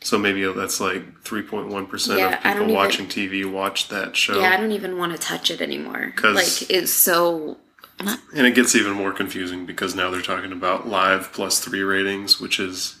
So 0.00 0.18
maybe 0.18 0.44
that's 0.52 0.78
like 0.80 1.22
3.1% 1.22 2.18
Yeah, 2.18 2.26
of 2.34 2.42
people 2.42 2.50
don't 2.52 2.62
even- 2.64 2.74
watching 2.74 3.06
TV 3.06 3.44
watch 3.50 3.88
that 3.88 4.14
show. 4.16 4.38
Yeah, 4.40 4.50
I 4.50 4.56
don't 4.56 4.72
even 4.72 4.98
want 4.98 5.12
to 5.12 5.18
touch 5.18 5.50
it 5.50 5.60
anymore. 5.62 6.12
Like, 6.22 6.68
it's 6.70 6.92
so. 6.92 7.56
And 7.98 8.46
it 8.46 8.54
gets 8.54 8.74
even 8.74 8.92
more 8.92 9.12
confusing 9.12 9.64
because 9.66 9.94
now 9.94 10.10
they're 10.10 10.20
talking 10.22 10.52
about 10.52 10.86
live 10.86 11.32
plus 11.32 11.60
three 11.60 11.82
ratings, 11.82 12.38
which 12.40 12.60
is 12.60 12.96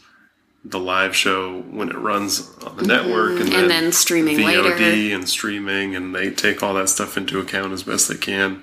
the 0.64 0.78
live 0.80 1.14
show 1.14 1.60
when 1.70 1.88
it 1.90 1.96
runs 1.98 2.50
on 2.66 2.76
the 2.76 2.82
network, 2.84 3.38
and, 3.40 3.50
Mm-hmm. 3.50 3.54
and 3.60 3.70
then 3.70 3.92
streaming 3.92 4.38
VOD 4.38 4.78
later. 4.80 5.14
and 5.14 5.28
streaming, 5.28 5.94
and 5.94 6.14
they 6.14 6.30
take 6.30 6.62
all 6.62 6.74
that 6.74 6.88
stuff 6.88 7.16
into 7.16 7.38
account 7.38 7.72
as 7.72 7.82
best 7.82 8.08
they 8.08 8.16
can. 8.16 8.62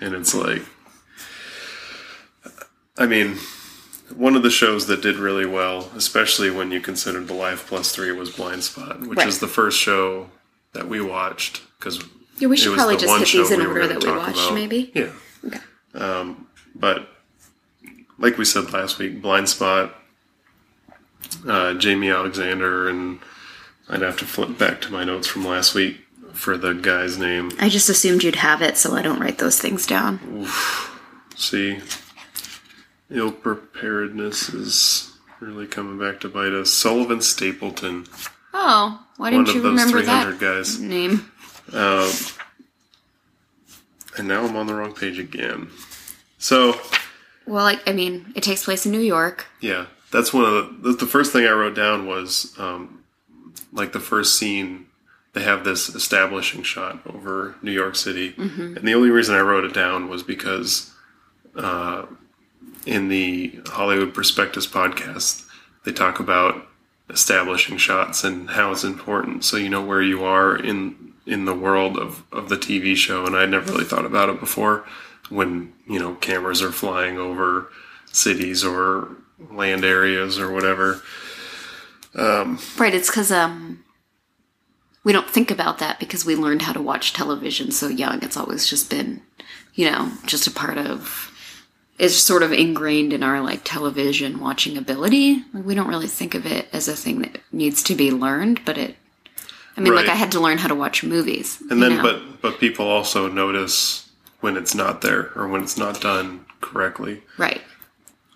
And 0.00 0.14
it's 0.14 0.34
like, 0.34 0.62
I 2.98 3.06
mean, 3.06 3.36
one 4.14 4.36
of 4.36 4.42
the 4.42 4.50
shows 4.50 4.86
that 4.86 5.02
did 5.02 5.16
really 5.16 5.46
well, 5.46 5.90
especially 5.96 6.50
when 6.50 6.70
you 6.70 6.80
consider 6.80 7.20
the 7.24 7.34
live 7.34 7.66
plus 7.66 7.92
three, 7.94 8.12
was 8.12 8.30
Blind 8.30 8.64
Spot, 8.64 9.00
which 9.00 9.18
Right. 9.18 9.28
is 9.28 9.40
the 9.40 9.48
first 9.48 9.78
show 9.80 10.30
that 10.74 10.88
we 10.88 11.00
watched 11.00 11.62
because 11.78 12.02
Yeah, 12.38 12.48
we 12.48 12.56
should 12.56 12.74
probably 12.74 12.96
just 12.96 13.32
hit 13.32 13.42
these 13.42 13.50
in 13.50 13.60
order 13.66 13.80
gonna 13.80 13.94
that 13.98 14.04
we 14.04 14.10
watched, 14.16 14.38
about. 14.38 14.54
maybe. 14.54 14.90
Yeah. 14.94 15.10
Okay. 15.46 15.58
Um, 15.94 16.46
but 16.74 17.08
like 18.18 18.38
we 18.38 18.44
said 18.44 18.72
last 18.72 18.98
week, 18.98 19.20
Blind 19.20 19.48
Spot, 19.48 19.94
uh, 21.44 21.74
Jaimie 21.74 22.14
Alexander, 22.14 22.88
and 22.88 23.18
I'd 23.88 24.02
have 24.02 24.18
to 24.18 24.24
flip 24.24 24.58
back 24.58 24.80
to 24.82 24.92
my 24.92 25.04
notes 25.04 25.26
from 25.26 25.44
last 25.44 25.74
week 25.74 25.98
for 26.32 26.56
the 26.56 26.72
guy's 26.72 27.18
name. 27.18 27.50
I 27.58 27.68
just 27.68 27.88
assumed 27.88 28.22
you'd 28.22 28.36
have 28.36 28.62
it, 28.62 28.76
so 28.78 28.94
I 28.94 29.02
don't 29.02 29.20
write 29.20 29.38
those 29.38 29.60
things 29.60 29.86
down. 29.86 30.46
See, 31.36 31.80
ill 33.10 33.32
preparedness 33.32 34.48
is 34.50 35.12
really 35.40 35.66
coming 35.66 35.98
back 35.98 36.20
to 36.20 36.28
bite 36.28 36.52
us. 36.52 36.70
Sullivan 36.70 37.20
Stapleton, 37.20 38.06
Oh, 38.54 39.02
why 39.16 39.30
one 39.30 39.44
didn't 39.44 39.48
of 39.48 39.54
you 39.56 39.62
those 39.62 39.70
remember 39.70 40.02
300 40.02 40.32
that 40.32 40.40
guys. 40.40 40.78
name? 40.78 41.30
Um, 41.72 42.10
and 44.16 44.28
now 44.28 44.44
I'm 44.44 44.56
on 44.56 44.66
the 44.66 44.74
wrong 44.74 44.94
page 44.94 45.18
again. 45.18 45.68
So, 46.38 46.78
Well, 47.46 47.64
like, 47.64 47.86
I 47.88 47.92
mean, 47.92 48.32
it 48.34 48.42
takes 48.42 48.64
place 48.64 48.84
in 48.86 48.92
New 48.92 49.00
York. 49.00 49.46
Yeah, 49.60 49.86
that's 50.10 50.32
one 50.32 50.44
of 50.44 50.82
the. 50.82 50.92
The, 50.92 51.06
first 51.06 51.32
thing 51.32 51.46
I 51.46 51.52
wrote 51.52 51.74
down 51.74 52.06
was 52.06 52.54
um, 52.58 53.04
like 53.72 53.92
the 53.92 54.00
first 54.00 54.36
scene. 54.38 54.86
They 55.32 55.42
have 55.42 55.64
this 55.64 55.88
establishing 55.88 56.62
shot 56.62 57.00
over 57.06 57.54
New 57.62 57.70
York 57.70 57.96
City, 57.96 58.34
and 58.76 58.86
the 58.86 58.94
only 58.94 59.08
reason 59.08 59.34
I 59.34 59.40
wrote 59.40 59.64
it 59.64 59.72
down 59.72 60.10
was 60.10 60.22
because 60.22 60.92
uh, 61.56 62.04
in 62.84 63.08
the 63.08 63.60
Hollywood 63.66 64.12
Prospectus 64.12 64.66
podcast, 64.66 65.46
they 65.84 65.92
talk 65.92 66.20
about 66.20 66.66
establishing 67.08 67.78
shots 67.78 68.24
and 68.24 68.50
how 68.50 68.72
it's 68.72 68.84
important, 68.84 69.44
so 69.44 69.56
you 69.56 69.70
know 69.70 69.82
where 69.82 70.02
you 70.02 70.22
are 70.22 70.56
in 70.56 71.11
in 71.26 71.44
the 71.44 71.54
world 71.54 71.96
of 71.98 72.24
of 72.32 72.48
the 72.48 72.56
TV 72.56 72.96
show. 72.96 73.26
And 73.26 73.36
I'd 73.36 73.50
never 73.50 73.72
really 73.72 73.84
thought 73.84 74.04
about 74.04 74.28
it 74.28 74.40
before 74.40 74.84
when 75.28 75.72
you 75.88 75.98
know 75.98 76.14
cameras 76.16 76.62
are 76.62 76.72
flying 76.72 77.18
over 77.18 77.68
cities 78.06 78.64
or 78.64 79.16
land 79.50 79.84
areas 79.84 80.38
or 80.38 80.52
whatever. 80.52 81.02
Right, 82.76 82.94
it's 82.94 83.08
because 83.08 83.32
um, 83.32 83.84
we 85.04 85.12
don't 85.12 85.28
think 85.28 85.50
about 85.50 85.78
that 85.78 85.98
because 85.98 86.24
we 86.24 86.36
learned 86.36 86.62
how 86.62 86.72
to 86.72 86.82
watch 86.82 87.12
television 87.12 87.70
so 87.70 87.88
young. 87.88 88.22
It's 88.22 88.36
always 88.36 88.66
just 88.66 88.90
been, 88.90 89.22
you 89.74 89.90
know, 89.90 90.12
just 90.26 90.46
a 90.46 90.50
part 90.50 90.78
of. 90.78 91.28
It's 91.98 92.16
sort 92.16 92.42
of 92.42 92.52
ingrained 92.52 93.12
in 93.12 93.22
our 93.22 93.40
like 93.40 93.62
television 93.64 94.40
watching 94.40 94.76
ability. 94.76 95.44
Like, 95.52 95.64
we 95.64 95.74
don't 95.74 95.88
really 95.88 96.08
think 96.08 96.34
of 96.34 96.46
it 96.46 96.66
as 96.72 96.88
a 96.88 96.96
thing 96.96 97.22
that 97.22 97.40
needs 97.52 97.82
to 97.84 97.94
be 97.94 98.10
learned, 98.10 98.64
but 98.64 98.78
it. 98.78 98.96
I 99.76 99.80
mean, 99.80 99.94
like 99.94 100.08
I 100.08 100.14
had 100.14 100.32
to 100.32 100.40
learn 100.40 100.58
how 100.58 100.68
to 100.68 100.74
watch 100.74 101.02
movies. 101.02 101.62
And 101.70 101.82
then, 101.82 101.96
know? 101.96 102.02
but 102.02 102.42
but 102.42 102.60
people 102.60 102.86
also 102.86 103.28
notice 103.28 104.10
when 104.40 104.56
it's 104.56 104.74
not 104.74 105.00
there 105.00 105.30
or 105.36 105.48
when 105.48 105.62
it's 105.62 105.76
not 105.78 106.00
done 106.00 106.44
correctly. 106.60 107.22
right, 107.38 107.62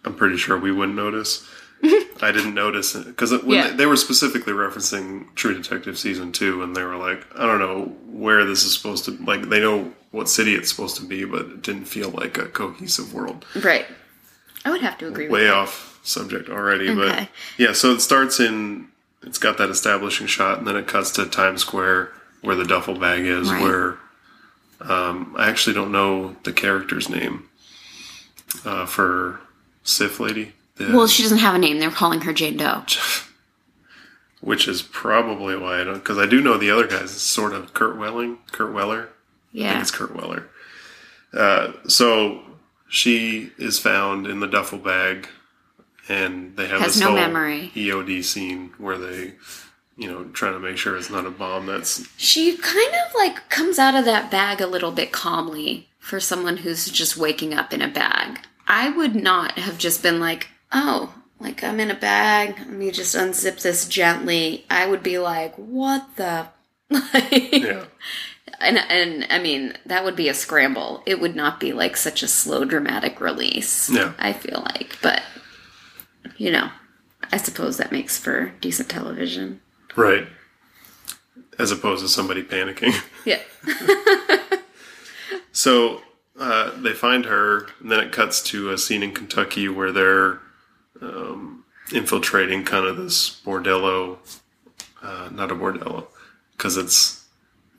I'm 0.05 0.15
pretty 0.15 0.37
sure 0.37 0.59
we 0.59 0.73
wouldn't 0.73 0.97
notice. 0.97 1.47
I 2.23 2.33
didn't 2.33 2.55
notice 2.55 2.95
it 2.95 3.05
because 3.07 3.33
Yeah. 3.45 3.69
they, 3.69 3.77
they 3.77 3.87
were 3.87 3.97
specifically 3.97 4.55
referencing 4.55 5.35
True 5.35 5.55
Detective 5.55 5.99
season 5.99 6.33
two, 6.33 6.63
and 6.63 6.75
they 6.75 6.83
were 6.83 6.97
like, 6.97 7.27
I 7.39 7.45
don't 7.47 7.59
know 7.59 7.93
where 8.11 8.45
this 8.47 8.65
is 8.65 8.75
supposed 8.75 9.05
to. 9.05 9.11
Like, 9.23 9.51
they 9.51 9.61
know 9.61 9.93
what 10.11 10.31
city 10.31 10.55
it's 10.55 10.71
supposed 10.71 10.97
to 10.97 11.05
be, 11.05 11.25
but 11.25 11.43
it 11.43 11.63
didn't 11.63 11.85
feel 11.85 12.09
like 12.11 12.39
a 12.39 12.47
cohesive 12.47 13.13
world. 13.13 13.45
right. 13.63 13.87
I 14.65 14.71
would 14.71 14.81
have 14.81 14.97
to 14.99 15.07
agree 15.07 15.29
with 15.29 15.33
Way 15.33 15.49
off 15.51 16.01
subject 16.03 16.49
already, 16.49 16.93
but 16.95 17.29
yeah. 17.59 17.73
So 17.73 17.93
it 17.93 18.01
starts 18.01 18.41
in. 18.41 18.89
It's 19.27 19.39
got 19.39 19.59
that 19.59 19.69
establishing 19.71 20.27
shot, 20.27 20.59
and 20.59 20.67
then 20.67 20.77
it 20.77 20.87
cuts 20.87 21.11
to 21.13 21.27
Times 21.27 21.61
Square 21.61 22.13
where 22.43 22.55
the 22.57 22.65
duffel 22.65 22.99
bag 22.99 23.25
is. 23.27 23.51
Right. 23.51 23.61
Where 23.63 23.99
um, 24.81 25.35
I 25.37 25.49
actually 25.51 25.75
don't 25.75 25.93
know 25.93 26.37
the 26.45 26.53
character's 26.53 27.09
name 27.09 27.49
uh, 28.65 28.87
for 28.87 29.41
Sif 29.83 30.21
lady. 30.21 30.53
The- 30.77 30.93
Well, 30.95 31.07
she 31.09 31.23
doesn't 31.23 31.39
have 31.39 31.55
a 31.55 31.59
name. 31.59 31.81
They're 31.81 31.91
calling 31.91 32.21
her 32.23 32.33
Jane 32.33 32.57
Doe. 32.57 32.85
which 34.41 34.69
is 34.69 34.81
probably 34.83 35.57
why 35.57 35.81
I 35.81 35.85
don't. 35.85 35.95
Because 35.95 36.19
I 36.19 36.27
do 36.27 36.41
know 36.41 36.57
the 36.57 36.71
other 36.71 36.87
guys. 36.87 37.05
It's 37.05 37.23
sort 37.23 37.53
of 37.53 37.75
Kurt 37.75 37.97
Welling, 37.99 38.39
Kurt 38.53 38.73
Weller. 38.73 39.01
I 39.01 39.03
think 39.05 39.11
Yeah. 39.53 39.81
it's 39.81 39.91
Kurt 39.91 40.15
Weller. 40.15 40.49
Uh, 41.33 41.73
so 41.89 42.43
she 42.89 43.51
is 43.59 43.79
found 43.81 44.27
in 44.27 44.39
the 44.41 44.47
duffel 44.47 44.79
bag, 44.79 45.27
and 46.09 46.57
they 46.57 46.67
have 46.67 46.81
Has 46.81 46.95
this 46.95 47.01
no 47.01 47.09
whole 47.09 47.17
memory. 47.17 47.73
EOD 47.75 48.25
scene 48.25 48.73
where 48.79 48.99
they, 48.99 49.33
you 49.97 50.11
know, 50.11 50.25
trying 50.25 50.53
to 50.55 50.61
make 50.61 50.77
sure 50.77 50.97
it's 50.97 51.11
not 51.11 51.27
a 51.27 51.31
bomb. 51.31 51.67
That's 51.67 52.07
She 52.17 52.57
kind 52.57 52.95
of 53.07 53.15
like 53.15 53.49
comes 53.49 53.79
out 53.79 53.95
of 53.95 54.05
that 54.05 54.31
bag 54.31 54.61
a 54.61 54.67
little 54.67 54.93
bit 54.93 55.13
calmly 55.13 55.89
for 55.99 56.21
someone 56.21 56.59
who's 56.59 56.87
just 56.87 57.17
waking 57.17 57.55
up 57.55 57.73
in 57.73 57.83
a 57.83 57.89
bag. 57.89 58.39
I 58.69 58.91
would 58.91 59.15
not 59.15 59.53
have 59.59 59.79
just 59.79 60.03
been 60.03 60.21
like, 60.21 60.49
oh, 60.73 61.15
like 61.41 61.63
I'm 61.63 61.81
in 61.81 61.91
a 61.91 61.95
bag. 61.95 62.57
Let 62.59 62.71
me 62.71 62.91
just 62.91 63.15
unzip 63.15 63.61
this 63.63 63.87
gently. 63.89 64.65
I 64.71 64.87
would 64.87 65.03
be 65.03 65.19
like, 65.19 65.55
what 65.57 66.07
the? 66.17 66.49
Like, 66.89 67.53
yeah, 67.53 67.85
and 68.61 68.79
and 68.79 69.27
I 69.29 69.41
mean 69.41 69.75
that 69.87 70.05
would 70.05 70.15
be 70.15 70.29
a 70.29 70.35
scramble. 70.35 71.03
It 71.05 71.21
would 71.21 71.35
not 71.35 71.59
be 71.59 71.73
like 71.73 71.97
such 71.97 72.23
a 72.23 72.29
slow 72.29 72.65
dramatic 72.65 73.21
release. 73.21 73.91
Yeah. 73.91 74.13
I 74.21 74.33
feel 74.33 74.63
like, 74.65 74.97
but 75.03 75.21
you 76.39 76.51
know, 76.51 76.71
I 77.33 77.37
suppose 77.39 77.77
that 77.77 77.93
makes 77.93 78.19
for 78.19 78.53
decent 78.61 78.89
television. 78.89 79.61
right. 79.97 80.27
As 81.59 81.71
opposed 81.73 82.03
to 82.03 82.09
somebody 82.09 82.43
panicking. 82.43 82.95
Yeah. 83.25 83.41
So 85.57 86.03
uh, 86.39 86.79
they 86.83 86.93
find 86.93 87.25
her, 87.25 87.67
and 87.81 87.91
then 87.91 87.99
it 88.01 88.13
cuts 88.13 88.43
to 88.43 88.73
a 88.73 88.77
scene 88.77 89.03
in 89.03 89.13
Kentucky 89.15 89.71
where 89.71 89.91
they're 89.91 90.39
um, 91.01 91.65
infiltrating 91.95 92.63
kind 92.63 92.85
of 92.87 92.99
this 92.99 93.41
bordello. 93.43 94.19
Uh, 95.03 95.31
not 95.33 95.51
a 95.51 95.55
bordello, 95.55 96.09
because 96.53 96.77
it's 96.77 97.26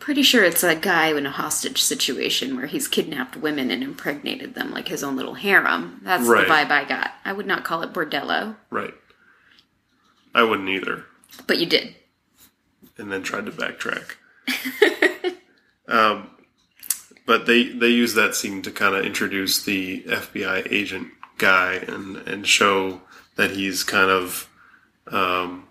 Pretty 0.07 0.23
sure 0.23 0.45
it's 0.45 0.63
a 0.63 0.73
guy 0.73 1.07
in 1.07 1.25
a 1.25 1.31
hostage 1.31 1.81
situation 1.81 2.55
where 2.55 2.67
he's 2.67 2.87
kidnapped 2.87 3.35
women 3.35 3.69
and 3.69 3.83
impregnated 3.83 4.53
them 4.55 4.71
like 4.71 4.87
his 4.87 5.03
own 5.03 5.17
little 5.17 5.33
harem. 5.33 5.99
That's 6.01 6.25
Right. 6.25 6.47
the 6.47 6.53
vibe 6.53 6.71
I 6.71 6.85
got. 6.85 7.11
I 7.25 7.33
would 7.33 7.45
not 7.45 7.65
call 7.65 7.81
it 7.81 7.91
bordello, 7.91 8.55
right. 8.69 8.93
I 10.33 10.43
wouldn't 10.43 10.69
either, 10.69 11.03
but 11.45 11.57
you 11.57 11.65
did. 11.65 11.93
and 12.97 13.11
then 13.11 13.21
tried 13.21 13.47
to 13.47 13.51
backtrack. 13.51 14.15
um, 15.89 16.29
but 17.25 17.45
they 17.45 17.63
they 17.67 17.89
use 17.89 18.13
that 18.13 18.33
scene 18.33 18.61
to 18.61 18.71
kind 18.71 18.95
of 18.95 19.05
introduce 19.05 19.61
the 19.61 20.03
FBI 20.03 20.71
agent 20.71 21.09
guy 21.37 21.83
and 21.85 22.15
and 22.19 22.47
show 22.47 23.01
that 23.35 23.51
he's 23.51 23.83
kind 23.83 24.09
of 24.09 24.49
um, 25.07 25.66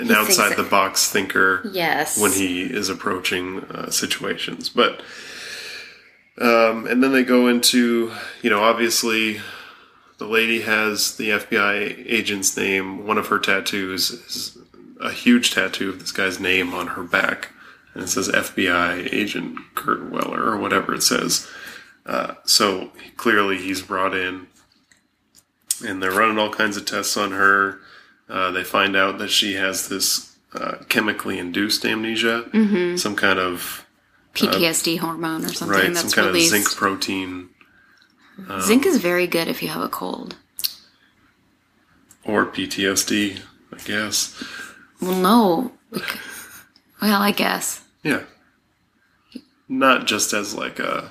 an 0.00 0.06
He 0.06 0.14
outside 0.14 0.56
the 0.56 0.62
box 0.62 1.10
thinker. 1.10 1.68
Yes. 1.72 2.20
when 2.20 2.32
he 2.32 2.62
is 2.62 2.88
approaching 2.88 3.60
uh, 3.64 3.90
situations. 3.90 4.68
But 4.68 5.02
um, 6.38 6.86
and 6.86 7.02
then 7.02 7.12
they 7.12 7.22
go 7.22 7.48
into 7.48 8.12
you 8.42 8.50
know 8.50 8.62
obviously 8.62 9.40
the 10.18 10.26
lady 10.26 10.62
has 10.62 11.16
the 11.16 11.30
FBI 11.30 12.04
agent's 12.06 12.56
name. 12.56 13.06
One 13.06 13.18
of 13.18 13.28
her 13.28 13.38
tattoos 13.38 14.10
is 14.10 14.58
a 15.00 15.10
huge 15.10 15.52
tattoo 15.52 15.88
of 15.88 15.98
this 15.98 16.12
guy's 16.12 16.38
name 16.38 16.74
on 16.74 16.88
her 16.88 17.02
back, 17.02 17.50
and 17.94 18.02
it 18.02 18.08
says 18.08 18.28
FBI 18.28 19.12
agent 19.12 19.58
Kurt 19.74 20.10
Weller 20.10 20.44
or 20.44 20.56
whatever 20.58 20.94
it 20.94 21.02
says. 21.02 21.48
Uh, 22.06 22.34
so 22.44 22.92
clearly 23.16 23.58
he's 23.58 23.82
brought 23.82 24.14
in, 24.14 24.48
and 25.86 26.02
they're 26.02 26.10
running 26.10 26.38
all 26.38 26.50
kinds 26.50 26.76
of 26.76 26.84
tests 26.84 27.16
on 27.16 27.32
her. 27.32 27.80
Uh, 28.30 28.50
they 28.52 28.62
find 28.64 28.94
out 28.96 29.18
that 29.18 29.28
she 29.30 29.54
has 29.54 29.88
this 29.88 30.36
uh, 30.54 30.76
chemically 30.88 31.38
induced 31.38 31.84
amnesia, 31.84 32.44
some 32.96 33.16
kind 33.16 33.38
of 33.38 33.84
PTSD 34.34 34.98
hormone 34.98 35.44
or 35.44 35.48
something 35.48 35.76
right, 35.76 35.96
some 35.96 36.10
kind 36.10 36.28
released. 36.28 36.52
of 36.54 36.58
zinc 36.62 36.76
protein 36.76 37.48
Zinc 38.60 38.86
is 38.86 38.96
very 38.98 39.26
good 39.26 39.48
if 39.48 39.62
you 39.62 39.68
have 39.68 39.82
a 39.82 39.88
cold. 39.88 40.36
or 42.24 42.46
PTSD, 42.46 43.40
I 43.72 43.76
guess. 43.84 44.42
Well, 45.00 45.20
no. 45.20 45.72
Well, 47.02 47.22
I 47.22 47.32
guess. 47.32 47.82
Yeah, 48.02 48.22
not 49.68 50.06
just 50.06 50.32
as 50.32 50.54
like 50.54 50.78
a 50.78 51.10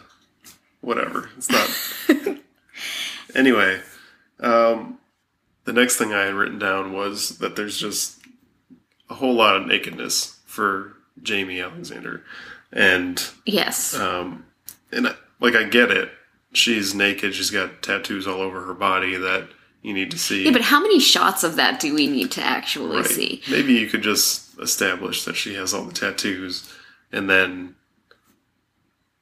whatever. 0.82 1.30
It's 1.38 1.50
not. 1.52 2.38
anyway, 3.36 3.82
um, 4.40 4.98
the 5.70 5.80
next 5.80 5.98
thing 5.98 6.12
I 6.16 6.22
had 6.26 6.34
written 6.34 6.58
down 6.58 6.94
was 6.94 7.38
that 7.38 7.56
there's 7.56 7.78
just 7.78 8.18
a 9.08 9.14
whole 9.14 9.36
lot 9.36 9.56
of 9.56 9.68
nakedness 9.68 10.40
for 10.48 10.96
Jaimie 11.22 11.64
Alexander, 11.64 12.24
and 12.72 13.24
Yes. 13.46 13.94
um, 13.96 14.46
and 14.92 15.10
I, 15.10 15.14
like 15.40 15.54
I 15.56 15.66
get 15.66 15.92
it. 15.92 16.10
She's 16.54 16.96
naked. 16.96 17.36
She's 17.36 17.52
got 17.52 17.84
tattoos 17.84 18.26
all 18.28 18.42
over 18.42 18.62
her 18.66 18.74
body 18.74 19.16
that 19.18 19.50
you 19.84 19.94
need 19.94 20.10
to 20.10 20.18
see. 20.18 20.46
yeah, 20.46 20.52
but 20.52 20.62
how 20.62 20.82
many 20.82 21.00
shots 21.00 21.44
of 21.44 21.56
that 21.58 21.80
do 21.80 21.94
we 21.94 22.08
need 22.08 22.32
to 22.32 22.42
actually 22.42 22.98
Right. 22.98 23.06
see? 23.06 23.42
Maybe 23.48 23.74
you 23.74 23.86
could 23.88 24.02
just 24.02 24.60
establish 24.60 25.24
that 25.26 25.36
she 25.36 25.54
has 25.54 25.72
all 25.72 25.84
the 25.86 25.94
tattoos, 25.94 26.74
and 27.12 27.30
then 27.30 27.76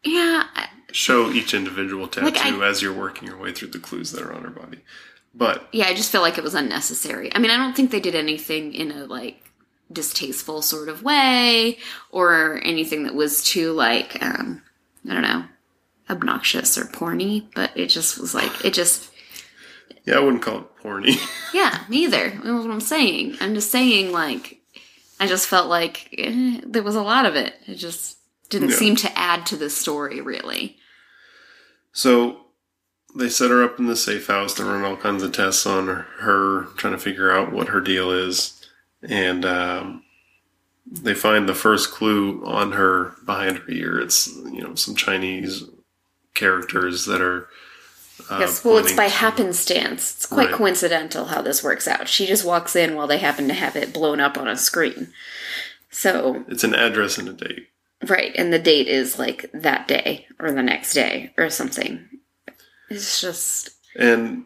Yeah, 0.01 0.45
show 0.93 1.29
each 1.29 1.53
individual 1.53 2.07
tattoo 2.07 2.27
Like, 2.27 2.37
I- 2.37 2.65
as 2.69 2.81
you're 2.81 2.93
working 2.93 3.27
your 3.27 3.35
way 3.37 3.51
through 3.51 3.69
the 3.69 3.79
clues 3.79 4.13
that 4.13 4.21
are 4.23 4.31
on 4.33 4.43
her 4.43 4.49
body. 4.49 4.79
But 5.37 5.67
yeah, 5.71 5.85
I 5.87 5.93
just 5.93 6.11
feel 6.11 6.21
like 6.21 6.39
it 6.39 6.43
was 6.43 6.55
unnecessary. 6.55 7.33
I 7.35 7.37
mean, 7.37 7.51
I 7.51 7.57
don't 7.57 7.75
think 7.75 7.91
they 7.91 7.99
did 7.99 8.15
anything 8.15 8.73
in 8.73 8.91
a 8.91 9.05
like 9.05 9.43
distasteful 9.91 10.61
sort 10.63 10.89
of 10.89 11.03
way 11.03 11.77
or 12.11 12.59
anything 12.63 13.03
that 13.03 13.13
was 13.15 13.43
too 13.43 13.71
like 13.73 14.17
um 14.23 14.63
I 15.07 15.13
don't 15.13 15.21
know, 15.21 15.45
obnoxious 16.09 16.77
or 16.77 16.85
porny, 16.85 17.45
but 17.53 17.71
it 17.77 17.87
just 17.87 18.17
was 18.17 18.33
like 18.33 18.65
it 18.65 18.73
just 18.73 19.11
yeah, 20.05 20.15
I 20.15 20.19
wouldn't 20.19 20.41
call 20.41 20.59
it 20.59 20.77
porny. 20.83 21.17
yeah, 21.53 21.83
neither. 21.87 22.29
That's 22.31 22.45
what 22.45 22.71
I'm 22.71 22.81
saying. 22.81 23.35
I'm 23.39 23.53
just 23.53 23.71
saying 23.71 24.11
like 24.11 24.59
I 25.19 25.27
just 25.27 25.47
felt 25.47 25.67
like 25.69 26.09
eh, 26.17 26.61
there 26.65 26.83
was 26.83 26.95
a 26.95 27.01
lot 27.03 27.25
of 27.27 27.35
it. 27.35 27.53
It 27.67 27.75
just 27.75 28.17
didn't 28.49 28.69
Yeah. 28.69 28.75
seem 28.77 28.95
to 28.97 29.17
add 29.17 29.45
to 29.47 29.55
the 29.55 29.69
story 29.69 30.19
really. 30.19 30.77
so 31.91 32.41
they 33.17 33.29
set 33.29 33.49
her 33.49 33.63
up 33.63 33.79
in 33.79 33.87
the 33.87 33.95
safe 33.95 34.27
house. 34.27 34.53
They 34.53 34.63
run 34.63 34.83
all 34.83 34.97
kinds 34.97 35.23
of 35.23 35.31
tests 35.31 35.65
on 35.65 35.87
her, 36.19 36.63
trying 36.77 36.93
to 36.93 36.99
figure 36.99 37.31
out 37.31 37.51
what 37.51 37.69
her 37.69 37.81
deal 37.81 38.11
is, 38.11 38.65
and 39.01 39.43
um, 39.45 40.03
they 40.89 41.13
find 41.13 41.47
the 41.49 41.55
first 41.55 41.91
clue 41.91 42.43
on 42.45 42.73
her 42.73 43.15
behind 43.25 43.57
her 43.59 43.69
ear. 43.71 43.99
It's 43.99 44.27
you 44.27 44.61
know 44.61 44.75
some 44.75 44.95
Chinese 44.95 45.63
characters 46.33 47.05
that 47.05 47.21
are. 47.21 47.47
Uh, 48.29 48.37
Yes, 48.39 48.65
well, 48.65 48.77
it's 48.77 48.93
by 48.93 49.07
to- 49.07 49.13
happenstance. 49.13 50.15
It's 50.15 50.25
quite 50.25 50.47
Right. 50.47 50.55
coincidental 50.55 51.25
how 51.25 51.41
this 51.43 51.63
works 51.63 51.87
out. 51.87 52.07
She 52.09 52.25
just 52.25 52.43
walks 52.43 52.75
in 52.75 52.95
while 52.95 53.05
they 53.07 53.19
happen 53.19 53.47
to 53.47 53.53
have 53.53 53.75
it 53.75 53.93
blown 53.93 54.19
up 54.19 54.37
on 54.39 54.47
a 54.47 54.55
screen. 54.57 55.13
So, 55.91 56.43
It's 56.47 56.63
an 56.63 56.73
address 56.73 57.17
and 57.19 57.29
a 57.29 57.33
date. 57.33 57.67
right, 58.07 58.31
and 58.35 58.51
the 58.51 58.57
date 58.59 58.87
is 58.87 59.19
like 59.19 59.49
that 59.53 59.87
day 59.87 60.27
or 60.39 60.51
the 60.51 60.63
next 60.63 60.93
day 60.93 61.31
or 61.37 61.49
something. 61.51 62.07
It's 62.89 63.21
just, 63.21 63.69
And 63.97 64.45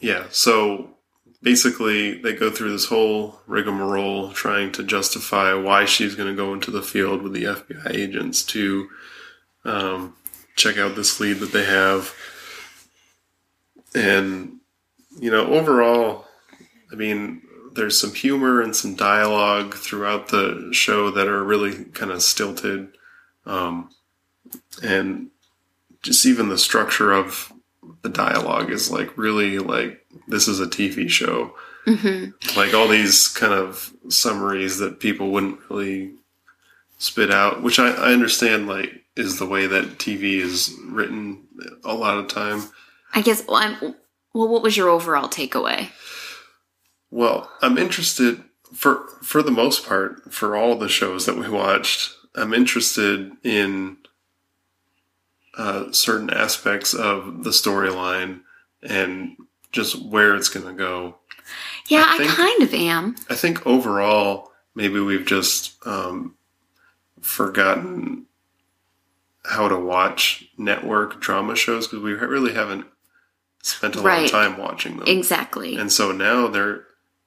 yeah, 0.00 0.26
so 0.30 0.96
basically 1.42 2.20
they 2.20 2.34
go 2.34 2.50
through 2.50 2.72
this 2.72 2.86
whole 2.86 3.40
rigmarole 3.46 4.32
trying 4.32 4.72
to 4.72 4.82
justify 4.82 5.54
why 5.54 5.84
she's 5.84 6.14
going 6.14 6.28
to 6.28 6.40
go 6.42 6.52
into 6.52 6.70
the 6.70 6.82
field 6.82 7.22
with 7.22 7.32
the 7.32 7.44
FBI 7.44 7.94
agents 7.94 8.42
to 8.44 8.88
um, 9.64 10.14
check 10.56 10.78
out 10.78 10.94
this 10.94 11.20
lead 11.20 11.38
that 11.38 11.52
they 11.52 11.64
have. 11.64 12.14
And, 13.94 14.58
you 15.18 15.30
know, 15.30 15.46
overall, 15.46 16.26
I 16.92 16.94
mean, 16.94 17.42
there's 17.74 17.98
some 17.98 18.14
humor 18.14 18.60
and 18.60 18.74
some 18.74 18.94
dialogue 18.94 19.74
throughout 19.74 20.28
the 20.28 20.70
show 20.72 21.10
that 21.10 21.28
are 21.28 21.42
really 21.42 21.84
kind 21.86 22.10
of 22.10 22.22
stilted. 22.22 22.88
Um, 23.46 23.90
and 24.82 25.29
just 26.02 26.24
even 26.26 26.48
the 26.48 26.58
structure 26.58 27.12
of 27.12 27.52
the 28.02 28.08
dialogue 28.08 28.70
is 28.70 28.90
like 28.90 29.16
really 29.16 29.58
like 29.58 30.04
this 30.28 30.48
is 30.48 30.60
a 30.60 30.66
TV 30.66 31.08
show. 31.08 31.54
Mm-hmm. 31.86 32.58
Like 32.58 32.74
all 32.74 32.88
these 32.88 33.28
kind 33.28 33.52
of 33.52 33.92
summaries 34.08 34.78
that 34.78 35.00
people 35.00 35.30
wouldn't 35.30 35.60
really 35.68 36.12
spit 36.98 37.30
out, 37.30 37.62
which 37.62 37.78
I, 37.78 37.90
I 37.90 38.12
understand 38.12 38.68
like 38.68 39.04
is 39.16 39.38
the 39.38 39.46
way 39.46 39.66
that 39.66 39.98
TV 39.98 40.40
is 40.40 40.76
written 40.86 41.46
a 41.84 41.94
lot 41.94 42.18
of 42.18 42.28
time. 42.28 42.62
I 43.12 43.22
guess. 43.22 43.44
Well, 43.46 43.56
I'm, 43.56 43.94
well, 44.34 44.48
what 44.48 44.62
was 44.62 44.76
your 44.76 44.88
overall 44.88 45.28
takeaway? 45.28 45.88
Well, 47.10 47.50
I'm 47.60 47.76
interested 47.76 48.42
for 48.72 49.06
for 49.22 49.42
the 49.42 49.50
most 49.50 49.86
part 49.86 50.32
for 50.32 50.56
all 50.56 50.76
the 50.76 50.88
shows 50.88 51.26
that 51.26 51.36
we 51.36 51.48
watched. 51.48 52.14
I'm 52.34 52.54
interested 52.54 53.32
in 53.42 53.96
uh, 55.56 55.90
certain 55.92 56.30
aspects 56.30 56.94
of 56.94 57.44
the 57.44 57.50
storyline 57.50 58.40
and 58.82 59.36
just 59.72 60.00
where 60.02 60.34
it's 60.34 60.48
going 60.48 60.66
to 60.66 60.72
go. 60.72 61.16
Yeah, 61.88 62.04
I 62.06 62.24
I, 62.24 62.26
kind 62.26 62.62
of 62.62 62.74
am. 62.74 63.16
I 63.28 63.34
think 63.34 63.66
overall, 63.66 64.52
maybe 64.74 65.00
we've 65.00 65.26
just 65.26 65.74
um, 65.86 66.36
forgotten 67.20 68.26
how 69.44 69.68
to 69.68 69.78
watch 69.78 70.48
network 70.56 71.20
drama 71.20 71.56
shows 71.56 71.86
because 71.86 72.02
we 72.02 72.12
really 72.12 72.52
haven't 72.52 72.86
spent 73.62 73.96
a 73.96 74.00
lot 74.00 74.24
of 74.24 74.30
time 74.30 74.56
watching 74.56 74.96
them. 74.96 75.08
Exactly. 75.08 75.76
And 75.76 75.92
so 75.92 76.12
now 76.12 76.46
they're 76.46 76.84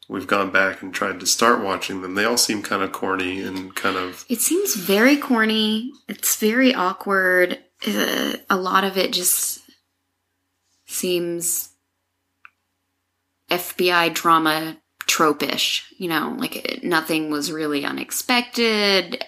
we've 0.08 0.28
gone 0.28 0.52
back 0.52 0.82
and 0.82 0.94
tried 0.94 1.20
to 1.20 1.26
start 1.26 1.64
watching 1.64 2.02
them. 2.02 2.16
They 2.16 2.26
all 2.26 2.38
seem 2.38 2.62
kind 2.62 2.84
of 2.84 2.92
corny 2.92 3.42
and 3.42 3.74
kind 3.76 3.98
of 3.98 4.26
It 4.30 4.42
seems 4.42 4.76
very 4.76 5.18
corny. 5.18 5.92
It's 6.08 6.36
very 6.36 6.74
awkward. 6.74 7.60
Uh, 7.86 8.34
a 8.50 8.58
lot 8.58 8.84
of 8.84 8.98
it 8.98 9.12
just 9.12 9.62
seems 10.86 11.70
FBI 13.50 14.14
drama 14.14 14.78
tropish. 15.02 15.84
You 15.98 16.10
know, 16.10 16.36
like 16.38 16.56
it, 16.56 16.84
nothing 16.84 17.30
was 17.30 17.52
really 17.52 17.86
unexpected. 17.86 19.24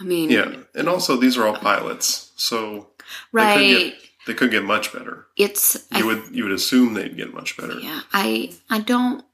I 0.00 0.04
mean, 0.04 0.30
yeah. 0.30 0.56
And 0.74 0.88
also 0.88 1.16
these 1.16 1.38
are 1.38 1.46
all 1.46 1.56
pilots, 1.56 2.32
so 2.36 2.88
they 3.32 3.40
right? 3.40 3.56
could 3.56 3.68
get 3.68 3.94
they 4.26 4.34
could 4.34 4.50
get 4.50 4.64
much 4.64 4.92
better. 4.92 5.26
it's 5.36 5.86
I 5.92 5.98
You 5.98 6.06
would 6.06 6.22
you 6.32 6.44
would 6.44 6.52
assume 6.52 6.94
they'd 6.94 7.16
get 7.16 7.32
much 7.32 7.56
better. 7.56 7.78
Yeah, 7.78 8.00
I 8.12 8.52
I 8.68 8.80
don't 8.80 9.24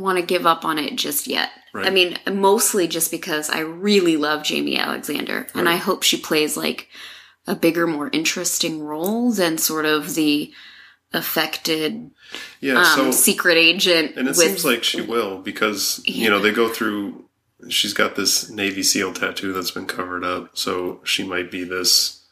want 0.00 0.18
to 0.18 0.24
give 0.24 0.46
up 0.46 0.64
on 0.64 0.78
it 0.78 0.96
just 0.96 1.26
yet. 1.26 1.50
Right. 1.72 1.86
I 1.86 1.90
mean, 1.90 2.18
mostly 2.30 2.88
just 2.88 3.10
because 3.10 3.50
I 3.50 3.60
really 3.60 4.16
love 4.16 4.42
Jaimie 4.42 4.78
Alexander, 4.78 5.46
and 5.54 5.68
I 5.68 5.76
hope 5.76 6.02
she 6.02 6.16
plays 6.16 6.56
like 6.56 6.88
a 7.46 7.54
bigger, 7.54 7.86
more 7.86 8.08
interesting 8.12 8.82
role 8.82 9.30
than 9.30 9.58
sort 9.58 9.84
of 9.84 10.14
the 10.14 10.52
affected 11.12 12.10
Yeah. 12.60 12.78
um, 12.78 12.84
so 12.84 13.10
secret 13.10 13.56
agent. 13.56 14.16
And 14.16 14.26
it 14.26 14.36
with, 14.36 14.38
seems 14.38 14.64
like 14.64 14.84
she 14.84 15.00
will 15.00 15.38
because 15.38 16.02
you 16.06 16.30
know 16.30 16.38
they 16.38 16.52
go 16.52 16.68
through. 16.68 17.24
She's 17.68 17.94
got 17.94 18.16
this 18.16 18.50
Navy 18.50 18.82
SEAL 18.82 19.14
tattoo 19.14 19.52
that's 19.52 19.70
been 19.70 19.86
covered 19.86 20.24
up, 20.24 20.56
so 20.56 21.00
she 21.04 21.24
might 21.24 21.50
be 21.50 21.64
this 21.64 22.25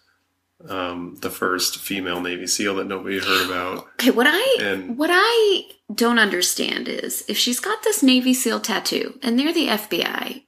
um, 0.69 1.17
the 1.21 1.31
first 1.31 1.79
female 1.79 2.21
Navy 2.21 2.47
SEAL 2.47 2.77
that 2.77 2.87
nobody 2.87 3.19
heard 3.19 3.47
about. 3.47 3.87
Okay, 3.95 4.11
what 4.11 4.27
I 4.29 4.57
And- 4.61 4.97
what 4.97 5.11
I 5.13 5.63
don't 5.95 6.19
understand 6.19 6.89
is 6.89 7.25
if 7.29 7.37
she's 7.37 7.61
got 7.61 7.83
this 7.83 8.03
Navy 8.03 8.33
SEAL 8.35 8.61
tattoo 8.61 9.19
and 9.23 9.39
they're 9.39 9.53
the 9.53 9.69
FBI, 9.69 10.45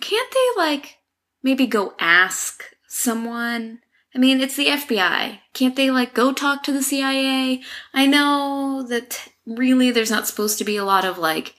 can't 0.00 0.30
they 0.32 0.62
like 0.62 0.98
maybe 1.42 1.66
go 1.66 1.94
ask 1.98 2.62
someone? 2.86 3.80
I 4.14 4.18
mean, 4.18 4.40
it's 4.40 4.56
the 4.56 4.66
FBI. 4.68 5.40
Can't 5.52 5.76
they 5.76 5.90
like 5.90 6.14
go 6.14 6.32
talk 6.32 6.62
to 6.64 6.72
the 6.72 6.82
CIA? 6.82 7.62
I 7.92 8.06
know 8.06 8.84
that 8.88 9.28
really 9.46 9.90
there's 9.90 10.10
not 10.10 10.26
supposed 10.26 10.58
to 10.58 10.64
be 10.64 10.76
a 10.76 10.84
lot 10.84 11.04
of 11.04 11.18
like 11.18 11.54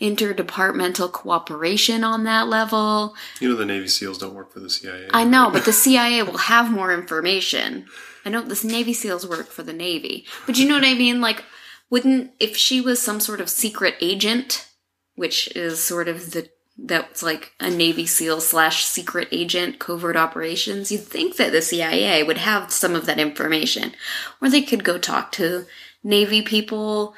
interdepartmental 0.00 1.12
cooperation 1.12 2.02
on 2.04 2.24
that 2.24 2.48
level. 2.48 3.14
You 3.40 3.48
know 3.48 3.54
the 3.54 3.66
Navy 3.66 3.86
SEAls 3.86 4.18
don't 4.18 4.34
work 4.34 4.52
for 4.52 4.60
the 4.60 4.70
CIA. 4.70 5.08
I 5.12 5.24
know, 5.24 5.50
but 5.50 5.64
the 5.64 5.72
CIA 5.72 6.22
will 6.22 6.38
have 6.38 6.70
more 6.70 6.92
information. 6.92 7.86
I 8.24 8.30
know 8.30 8.42
this 8.42 8.64
Navy 8.64 8.92
SEALs 8.92 9.26
work 9.26 9.48
for 9.48 9.62
the 9.62 9.72
Navy, 9.72 10.26
but 10.46 10.58
you 10.58 10.68
know 10.68 10.74
what 10.74 10.84
I 10.84 10.94
mean? 10.94 11.20
Like, 11.20 11.44
wouldn't 11.90 12.32
if 12.40 12.56
she 12.56 12.80
was 12.80 13.00
some 13.00 13.20
sort 13.20 13.40
of 13.40 13.48
secret 13.48 13.96
agent, 14.00 14.68
which 15.14 15.54
is 15.56 15.82
sort 15.82 16.08
of 16.08 16.32
the 16.32 16.48
that's 16.82 17.22
like 17.22 17.52
a 17.60 17.68
Navy 17.70 18.06
SEAL 18.06 18.40
slash 18.40 18.84
secret 18.84 19.28
agent, 19.32 19.78
covert 19.78 20.16
operations, 20.16 20.90
you'd 20.90 21.02
think 21.02 21.36
that 21.36 21.52
the 21.52 21.60
CIA 21.60 22.22
would 22.22 22.38
have 22.38 22.72
some 22.72 22.94
of 22.94 23.06
that 23.06 23.18
information, 23.18 23.92
or 24.40 24.48
they 24.48 24.62
could 24.62 24.82
go 24.82 24.96
talk 24.96 25.30
to 25.32 25.66
Navy 26.02 26.40
people. 26.40 27.14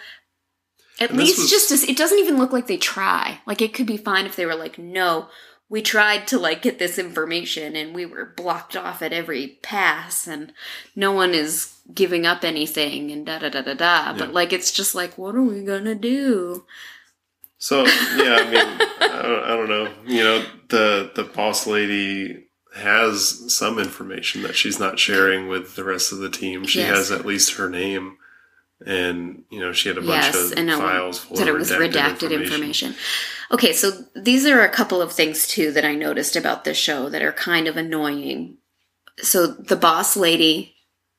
At 1.00 1.10
And 1.10 1.18
least 1.18 1.38
was- 1.38 1.50
just 1.50 1.70
as 1.70 1.82
it 1.84 1.96
doesn't 1.96 2.18
even 2.18 2.38
look 2.38 2.52
like 2.52 2.66
they 2.66 2.76
try. 2.76 3.40
Like 3.46 3.62
it 3.62 3.74
could 3.74 3.86
be 3.86 3.96
fine 3.96 4.26
if 4.26 4.36
they 4.36 4.46
were 4.46 4.54
like, 4.54 4.78
no, 4.78 5.28
we 5.68 5.80
tried 5.82 6.26
to 6.28 6.38
like 6.38 6.60
get 6.62 6.78
this 6.78 6.98
information 6.98 7.74
and 7.76 7.94
we 7.94 8.04
were 8.04 8.34
blocked 8.36 8.76
off 8.76 9.00
at 9.02 9.12
every 9.12 9.58
pass 9.62 10.26
and 10.26 10.52
no 10.94 11.12
one 11.12 11.32
is 11.32 11.74
giving 11.94 12.26
up 12.26 12.44
anything 12.44 13.10
and 13.10 13.24
da 13.26 13.38
da 13.38 13.48
da 13.48 13.62
da 13.62 13.74
da. 13.74 14.04
Yeah. 14.10 14.14
But 14.18 14.32
like 14.34 14.52
it's 14.52 14.70
just 14.70 14.94
like, 14.94 15.16
what 15.16 15.34
are 15.34 15.42
we 15.42 15.62
gonna 15.64 15.94
do? 15.94 16.64
So 17.58 17.84
yeah, 17.84 18.36
I 18.40 18.44
mean, 18.50 18.88
I 19.00 19.22
don't, 19.22 19.44
I 19.44 19.48
don't 19.56 19.68
know. 19.68 19.92
You 20.06 20.22
know, 20.24 20.44
the 20.68 21.10
the 21.14 21.24
boss 21.24 21.66
lady 21.66 22.48
has 22.76 23.52
some 23.52 23.78
information 23.78 24.42
that 24.42 24.56
she's 24.56 24.78
not 24.80 24.98
sharing 24.98 25.46
with 25.48 25.76
the 25.76 25.84
rest 25.84 26.10
of 26.12 26.18
the 26.18 26.30
team. 26.30 26.64
She 26.64 26.80
Yes. 26.80 26.88
has 26.96 27.12
at 27.12 27.24
least 27.26 27.54
her 27.54 27.68
name, 27.70 28.16
and 28.86 29.44
you 29.50 29.60
know, 29.60 29.72
she 29.72 29.88
had 29.88 29.98
a 29.98 30.00
bunch 30.00 30.24
yes, 30.24 30.52
of 30.52 30.58
and 30.58 30.70
files 30.70 31.18
full 31.18 31.40
of 31.40 31.48
it 31.48 31.52
was 31.52 31.70
redacted 31.70 32.32
information. 32.32 32.94
Okay, 33.50 33.72
so 33.72 33.90
these 34.16 34.46
are 34.46 34.62
a 34.62 34.68
couple 34.68 35.02
of 35.02 35.12
things 35.12 35.46
too 35.46 35.72
that 35.72 35.84
I 35.84 35.94
noticed 35.94 36.36
about 36.36 36.64
this 36.64 36.76
show 36.76 37.08
that 37.08 37.22
are 37.22 37.32
kind 37.32 37.68
of 37.68 37.76
annoying. 37.76 38.58
So 39.18 39.46
the 39.46 39.76
boss 39.76 40.16
lady, 40.16 40.74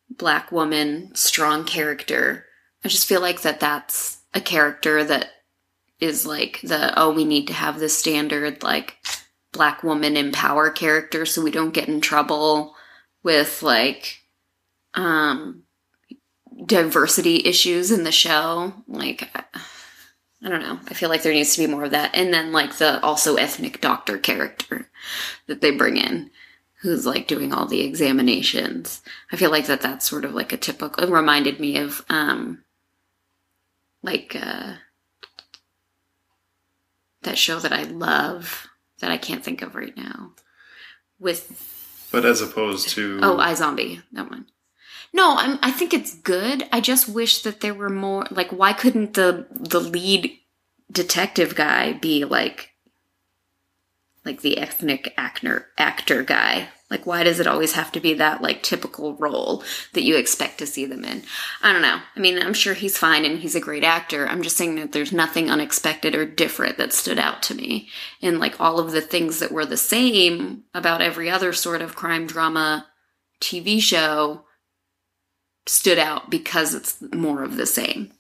black 0.10 0.52
woman, 0.52 1.12
strong 1.15 1.63
character. 1.63 2.45
I 2.84 2.88
just 2.88 3.08
feel 3.08 3.21
like 3.21 3.41
that 3.41 3.60
that's 3.60 4.17
a 4.34 4.41
character 4.41 5.04
that 5.04 5.30
is 5.99 6.26
like 6.26 6.60
the 6.63 6.91
oh 6.99 7.13
we 7.13 7.23
need 7.23 7.47
to 7.47 7.54
have 7.54 7.80
this 7.80 7.97
standard 7.97 8.62
like 8.63 8.97
black 9.52 9.84
woman 9.84 10.17
in 10.17 10.32
power 10.32 10.69
character 10.69 11.26
so 11.26 11.41
we 11.41 11.52
don't 11.52 11.73
get 11.73 11.88
in 11.88 12.02
trouble 12.02 12.76
with 13.23 13.62
like 13.62 14.19
um 14.95 15.62
diversity 16.65 17.41
issues 17.45 17.91
in 17.91 18.03
the 18.03 18.11
show 18.11 18.73
like 18.87 19.29
I 20.43 20.49
don't 20.49 20.61
know. 20.61 20.77
I 20.89 20.93
feel 20.93 21.07
like 21.07 21.23
there 21.23 21.33
needs 21.33 21.55
to 21.55 21.65
be 21.65 21.71
more 21.71 21.85
of 21.85 21.91
that. 21.91 22.13
And 22.13 22.33
then 22.33 22.51
like 22.51 22.75
the 22.75 23.01
also 23.01 23.35
ethnic 23.35 23.79
doctor 23.79 24.17
character 24.17 24.89
that 25.47 25.61
they 25.61 25.71
bring 25.71 25.95
in 25.95 26.31
who's 26.81 27.05
like 27.05 27.27
doing 27.27 27.53
all 27.53 27.65
the 27.65 27.81
examinations. 27.81 29.01
I 29.31 29.37
feel 29.37 29.51
like 29.51 29.67
that 29.67 29.81
that's 29.81 30.07
sort 30.07 30.25
of 30.25 30.33
like 30.33 30.51
a 30.51 30.57
typical 30.57 31.01
it 31.01 31.09
reminded 31.09 31.59
me 31.61 31.77
of 31.77 32.03
um 32.09 32.63
like 34.01 34.35
uh 34.39 34.73
that 37.21 37.37
show 37.37 37.59
that 37.59 37.71
I 37.71 37.83
love 37.83 38.67
that 38.99 39.11
I 39.11 39.17
can't 39.17 39.43
think 39.43 39.61
of 39.61 39.75
right 39.75 39.95
now. 39.95 40.33
With 41.19 42.09
But 42.11 42.25
as 42.25 42.41
opposed 42.41 42.89
to 42.89 43.19
oh, 43.23 43.37
iZombie, 43.37 44.01
that 44.11 44.29
one. 44.29 44.47
No, 45.13 45.36
I'm, 45.38 45.60
I 45.62 45.71
think 45.71 45.93
it's 45.93 46.15
good. 46.15 46.67
I 46.71 46.82
just 46.82 47.08
wish 47.08 47.43
that 47.43 47.62
there 47.62 47.76
were 47.76 47.89
more. 47.89 48.26
Like, 48.32 48.49
why 48.49 48.73
couldn't 48.73 49.13
the 49.13 49.45
the 49.52 49.80
lead 49.80 50.38
detective 50.91 51.56
guy 51.56 51.93
be 51.93 52.26
like, 52.26 52.71
like 54.26 54.41
the 54.41 54.58
ethnic 54.58 55.13
actor 55.15 55.67
actor 55.78 56.23
guy? 56.23 56.69
Like, 56.89 57.06
why 57.06 57.23
does 57.23 57.39
it 57.39 57.47
always 57.47 57.73
have 57.73 57.91
to 57.93 57.99
be 57.99 58.15
that 58.15 58.41
like 58.41 58.62
typical 58.62 59.15
role 59.15 59.63
that 59.93 60.04
you 60.04 60.15
expect 60.15 60.58
to 60.60 60.67
see 60.67 60.86
them 60.86 61.04
in? 61.04 61.23
I 61.62 61.73
don't 61.73 61.82
know. 61.82 61.99
I 62.15 62.19
mean, 62.19 62.39
I'm 62.39 62.54
sure 62.54 62.73
he's 62.73 62.97
fine 62.97 63.23
and 63.23 63.39
he's 63.39 63.56
a 63.56 63.60
great 63.60 63.84
actor. 63.84 64.28
I'm 64.28 64.43
just 64.43 64.58
saying 64.58 64.76
that 64.76 64.91
there's 64.91 65.12
nothing 65.12 65.49
unexpected 65.49 66.13
or 66.13 66.26
different 66.26 66.78
that 66.78 66.93
stood 66.93 67.17
out 67.17 67.41
to 67.43 67.56
me. 67.56 67.89
And 68.21 68.39
like 68.39 68.60
all 68.60 68.80
of 68.80 68.91
the 68.91 69.02
things 69.02 69.39
that 69.39 69.52
were 69.52 69.65
the 69.65 69.78
same 69.78 70.63
about 70.73 71.02
every 71.02 71.30
other 71.30 71.52
sort 71.54 71.82
of 71.82 71.95
crime 71.95 72.28
drama 72.28 72.88
TV 73.41 73.82
show 73.82 74.45
stood 75.65 75.97
out 75.99 76.30
because 76.30 76.73
it's 76.73 77.02
more 77.13 77.43
of 77.43 77.56
the 77.58 77.65
same. 77.65 78.12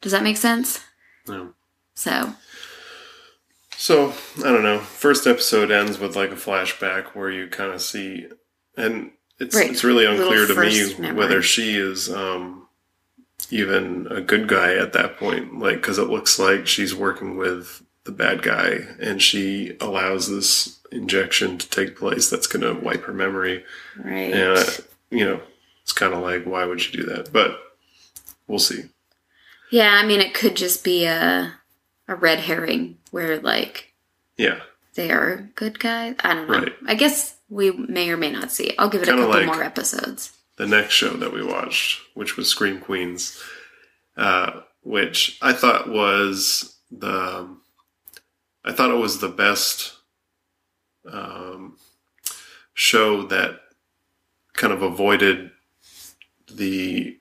Does 0.00 0.12
that 0.12 0.22
make 0.22 0.36
sense? 0.36 0.80
Yeah. 1.28 1.48
So, 1.94 2.34
So 3.76 4.12
I 4.38 4.50
don't 4.50 4.62
know. 4.62 4.78
First 4.78 5.26
episode 5.26 5.70
ends 5.70 5.98
with 5.98 6.16
like 6.16 6.30
a 6.30 6.36
flashback 6.36 7.14
where 7.14 7.30
you 7.30 7.46
kind 7.48 7.72
of 7.72 7.82
see, 7.82 8.26
and 8.76 9.10
it's 9.38 9.54
Right. 9.56 9.70
it's 9.70 9.84
really 9.84 10.06
unclear 10.06 10.46
to 10.46 10.54
me 10.54 10.94
memory. 10.98 11.16
whether 11.18 11.42
she 11.42 11.76
is 11.76 12.10
um, 12.12 12.68
even 13.50 14.06
a 14.10 14.20
good 14.20 14.46
guy 14.48 14.74
at 14.74 14.92
that 14.92 15.16
point. 15.18 15.58
Like, 15.58 15.76
because 15.76 15.98
it 15.98 16.08
looks 16.08 16.38
like 16.38 16.66
she's 16.66 16.94
working 16.94 17.36
with 17.36 17.82
the 18.04 18.12
bad 18.12 18.42
guy, 18.42 18.78
and 19.00 19.20
she 19.22 19.76
allows 19.80 20.28
this 20.28 20.78
injection 20.90 21.56
to 21.58 21.68
take 21.70 21.96
place 21.96 22.28
that's 22.28 22.46
going 22.46 22.62
to 22.62 22.80
wipe 22.84 23.04
her 23.04 23.12
memory. 23.12 23.64
right. 23.96 24.32
And 24.34 24.80
you 25.10 25.24
know, 25.24 25.40
it's 25.82 25.92
kind 25.92 26.14
of 26.14 26.20
like, 26.22 26.44
why 26.44 26.64
would 26.64 26.84
you 26.84 27.02
do 27.02 27.06
that? 27.14 27.32
But 27.32 27.58
we'll 28.46 28.58
see. 28.58 28.84
Yeah, 29.70 29.90
I 29.92 30.04
mean, 30.06 30.20
it 30.20 30.34
could 30.34 30.56
just 30.56 30.84
be 30.84 31.04
a 31.06 31.54
a 32.08 32.14
red 32.16 32.40
herring 32.40 32.98
where 33.10 33.40
like 33.40 33.94
Yeah, 34.36 34.60
they 34.94 35.10
are 35.10 35.48
good 35.54 35.78
guys. 35.78 36.16
I 36.20 36.34
don't 36.34 36.48
know. 36.48 36.58
Right. 36.58 36.72
I 36.86 36.94
guess 36.94 37.36
we 37.48 37.70
may 37.70 38.10
or 38.10 38.16
may 38.16 38.30
not 38.30 38.50
see. 38.50 38.74
I'll 38.78 38.88
give 38.90 39.02
it 39.02 39.06
Kinda 39.06 39.22
a 39.22 39.26
couple 39.26 39.40
like- 39.40 39.46
more 39.46 39.62
episodes. 39.64 40.32
the 40.56 40.66
next 40.66 40.92
show 40.94 41.14
that 41.16 41.32
we 41.32 41.42
watched, 41.44 42.00
which 42.14 42.36
was 42.36 42.48
Scream 42.48 42.80
Queens, 42.80 43.42
uh, 44.16 44.60
which 44.82 45.38
I 45.40 45.52
thought 45.54 45.88
was 45.88 46.76
the, 46.90 47.48
I 48.64 48.72
thought 48.72 48.90
it 48.90 48.98
was 49.00 49.18
the 49.20 49.28
best 49.30 49.94
um, 51.10 51.78
show 52.74 53.22
that 53.28 53.60
kind 54.52 54.72
of 54.72 54.82
avoided 54.82 55.50
the 56.56 57.18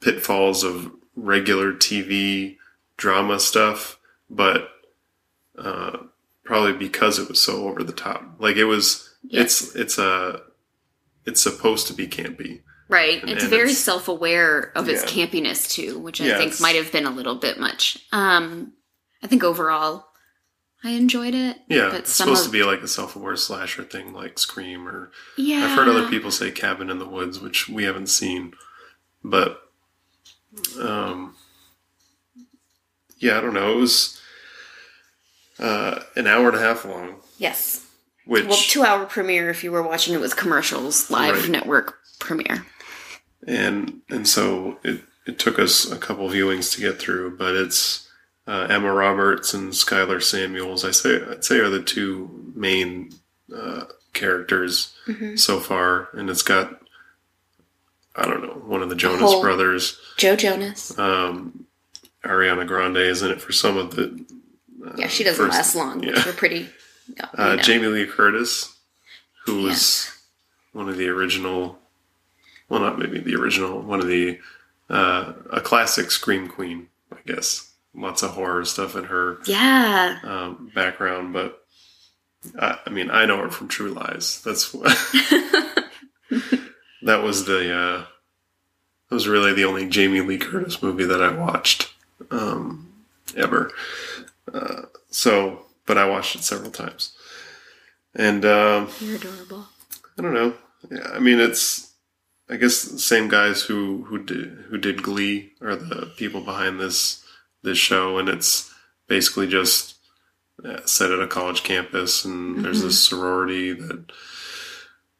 pitfalls 0.00 0.64
of 0.64 0.90
regular 1.16 1.72
TV 1.72 2.56
drama 2.96 3.38
stuff, 3.40 3.98
but 4.30 4.68
uh, 5.58 5.98
probably 6.44 6.72
because 6.72 7.18
it 7.18 7.28
was 7.28 7.40
so 7.40 7.68
over 7.68 7.82
the 7.82 7.92
top. 7.92 8.22
Like 8.38 8.56
it 8.56 8.64
was, 8.64 9.14
it's 9.30 9.74
it's 9.74 9.98
a, 9.98 10.40
it's 11.24 11.40
supposed 11.40 11.86
to 11.88 11.94
be 11.94 12.06
campy. 12.06 12.62
Right. 12.88 13.20
And- 13.22 13.30
it's 13.30 13.42
and 13.44 13.50
very 13.50 13.62
it's- 13.70 13.78
self 13.78 14.08
aware 14.08 14.72
of 14.76 14.88
its 14.88 15.02
Yeah. 15.16 15.26
campiness 15.26 15.70
too, 15.70 15.98
which 15.98 16.20
I 16.20 16.26
Yeah, 16.26 16.38
think 16.38 16.60
might 16.60 16.76
have 16.76 16.92
been 16.92 17.06
a 17.06 17.10
little 17.10 17.36
bit 17.36 17.58
much. 17.58 17.98
Um 18.12 18.72
I 19.22 19.26
think 19.26 19.42
overall 19.42 20.06
I 20.86 20.90
enjoyed 20.90 21.34
it. 21.34 21.56
Yeah, 21.66 21.88
But 21.88 22.00
it's 22.00 22.12
supposed 22.12 22.40
of- 22.44 22.48
to 22.48 22.52
be 22.52 22.62
like 22.62 22.82
a 22.82 22.88
self-aware 22.88 23.36
slasher 23.36 23.84
thing, 23.84 24.12
like 24.12 24.38
Scream, 24.38 24.86
or 24.86 25.12
Yeah. 25.38 25.64
I've 25.64 25.70
heard 25.78 25.88
other 25.88 26.08
people 26.08 26.30
say 26.30 26.50
Cabin 26.50 26.90
in 26.90 26.98
the 26.98 27.08
Woods, 27.08 27.40
which 27.40 27.70
we 27.70 27.84
haven't 27.84 28.08
seen, 28.08 28.52
but 29.24 29.60
um, 30.80 31.34
yeah, 33.18 33.38
I 33.38 33.40
don't 33.40 33.54
know. 33.54 33.72
It 33.72 33.80
was 33.80 34.20
uh, 35.58 36.00
an 36.16 36.26
hour 36.26 36.48
and 36.48 36.56
a 36.56 36.60
half 36.60 36.84
long, 36.84 37.16
Yes. 37.38 37.86
which 38.26 38.46
Well, 38.46 38.56
two 38.56 38.82
hour 38.84 39.06
premiere 39.06 39.50
if 39.50 39.64
you 39.64 39.72
were 39.72 39.82
watching 39.82 40.14
it 40.14 40.20
with 40.20 40.36
commercials, 40.36 41.10
live 41.10 41.42
Right. 41.42 41.50
network 41.50 41.98
premiere. 42.20 42.66
and 43.46 44.00
and 44.10 44.26
so 44.28 44.78
it 44.84 45.02
it 45.26 45.38
took 45.38 45.58
us 45.58 45.90
a 45.90 45.96
couple 45.96 46.28
viewings 46.28 46.72
to 46.74 46.80
get 46.80 46.98
through, 46.98 47.36
but 47.38 47.54
it's 47.56 48.08
uh, 48.46 48.66
Emma 48.68 48.92
Roberts 48.92 49.54
and 49.54 49.72
Skyler 49.72 50.22
Samuels. 50.22 50.84
I 50.84 50.90
say 50.90 51.22
I'd 51.24 51.44
say 51.44 51.58
are 51.60 51.70
the 51.70 51.82
two 51.82 52.52
main 52.54 53.10
uh, 53.54 53.84
characters 54.12 54.94
Mhm. 55.06 55.38
so 55.38 55.60
far, 55.60 56.08
and 56.12 56.28
it's 56.30 56.42
got 56.42 56.83
I 58.16 58.26
don't 58.26 58.42
know 58.42 58.62
one 58.66 58.82
of 58.82 58.88
the 58.88 58.94
Jonas 58.94 59.20
whole- 59.20 59.42
brothers. 59.42 59.98
Joe 60.16 60.36
Jonas. 60.36 60.96
Um, 60.98 61.66
Ariana 62.24 62.66
Grande 62.66 62.96
is 62.98 63.22
in 63.22 63.30
it 63.30 63.40
for 63.40 63.52
some 63.52 63.76
of 63.76 63.96
the. 63.96 64.24
Uh, 64.84 64.92
Yeah, 64.96 65.08
she 65.08 65.24
doesn't 65.24 65.44
first- 65.46 65.56
last 65.56 65.74
long, 65.76 66.00
which 66.00 66.16
yeah. 66.16 66.22
we're 66.26 66.32
pretty 66.32 66.68
yeah, 67.16 67.26
we 67.36 67.44
Uh. 67.44 67.56
Jamie 67.56 67.88
Lee 67.88 68.06
Curtis, 68.06 68.74
who 69.46 69.62
was 69.62 69.70
Yes. 69.72 70.22
one 70.72 70.88
of 70.88 70.96
the 70.96 71.08
original, 71.08 71.78
well, 72.68 72.80
not 72.80 72.98
maybe 72.98 73.18
the 73.18 73.34
original, 73.34 73.80
one 73.82 74.00
of 74.00 74.06
the 74.06 74.38
uh, 74.90 75.32
a 75.50 75.60
classic 75.60 76.10
scream 76.10 76.46
queen, 76.48 76.88
I 77.12 77.16
guess. 77.26 77.70
Lots 77.94 78.22
of 78.22 78.30
horror 78.32 78.64
stuff 78.64 78.96
in 78.96 79.04
her 79.04 79.38
Yeah. 79.46 80.18
um, 80.24 80.70
background, 80.74 81.32
but 81.32 81.64
I, 82.58 82.78
I 82.86 82.90
mean, 82.90 83.10
I 83.10 83.24
know 83.24 83.38
her 83.38 83.50
from 83.50 83.68
True 83.68 83.90
Lies. 83.90 84.42
That's 84.44 84.74
that 87.04 87.22
was 87.22 87.44
the 87.44 87.74
uh, 87.74 88.04
that 89.08 89.14
was 89.14 89.28
really 89.28 89.52
the 89.52 89.64
only 89.64 89.88
Jamie 89.88 90.20
Lee 90.20 90.38
Curtis 90.38 90.82
movie 90.82 91.04
that 91.04 91.22
I 91.22 91.32
watched 91.32 91.94
um, 92.30 92.92
ever. 93.36 93.70
Uh, 94.52 94.82
so, 95.10 95.66
but 95.86 95.98
I 95.98 96.08
watched 96.08 96.34
it 96.34 96.42
several 96.42 96.70
times, 96.70 97.14
and 98.14 98.44
um, 98.44 98.88
You're 99.00 99.16
adorable. 99.16 99.66
I 100.18 100.22
don't 100.22 100.34
know. 100.34 100.54
Yeah, 100.90 101.10
I 101.12 101.18
mean, 101.18 101.40
it's 101.40 101.92
I 102.48 102.56
guess 102.56 102.82
the 102.82 102.98
same 102.98 103.28
guys 103.28 103.62
who 103.62 104.04
who 104.04 104.22
did 104.22 104.64
who 104.68 104.78
did 104.78 105.02
Glee 105.02 105.52
are 105.62 105.76
the 105.76 106.12
people 106.16 106.40
behind 106.40 106.80
this 106.80 107.24
this 107.62 107.78
show, 107.78 108.18
and 108.18 108.28
it's 108.28 108.72
basically 109.08 109.46
just 109.46 109.96
uh, 110.64 110.84
set 110.84 111.10
at 111.10 111.20
a 111.20 111.26
college 111.26 111.62
campus, 111.62 112.24
and 112.24 112.64
there's 112.64 112.82
this 112.82 113.00
sorority 113.00 113.72
that 113.72 114.12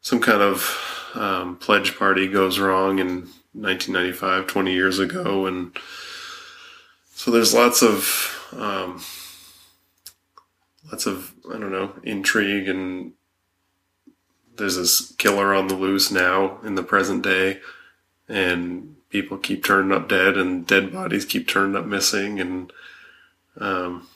some 0.05 0.21
kind 0.21 0.43
of 0.43 1.11
um, 1.15 1.57
pledge 1.57 1.99
party 1.99 2.29
goes 2.29 2.59
wrong 2.59 2.99
in 2.99 3.23
1995, 3.55 4.47
20 4.47 4.73
years 4.73 4.99
ago, 4.99 5.47
and 5.47 5.77
so 7.15 7.31
there's 7.31 7.55
lots 7.55 7.83
of 7.83 8.51
um, 8.53 9.03
lots 10.93 11.07
of 11.07 11.33
I 11.53 11.59
don't 11.59 11.73
know 11.73 11.93
intrigue 12.03 12.69
and 12.69 13.13
there's 14.57 14.77
this 14.77 15.13
killer 15.13 15.53
on 15.55 15.69
the 15.69 15.75
loose 15.75 16.11
now 16.11 16.59
in 16.63 16.75
the 16.75 16.83
present 16.83 17.23
day, 17.23 17.61
and 18.29 18.97
people 19.09 19.39
keep 19.39 19.65
turning 19.65 19.91
up 19.91 20.09
dead, 20.09 20.37
and 20.37 20.67
dead 20.67 20.93
bodies 20.93 21.25
keep 21.25 21.49
turning 21.49 21.77
up 21.77 21.87
missing, 21.87 22.41
and 22.41 22.73
um, 23.59 24.07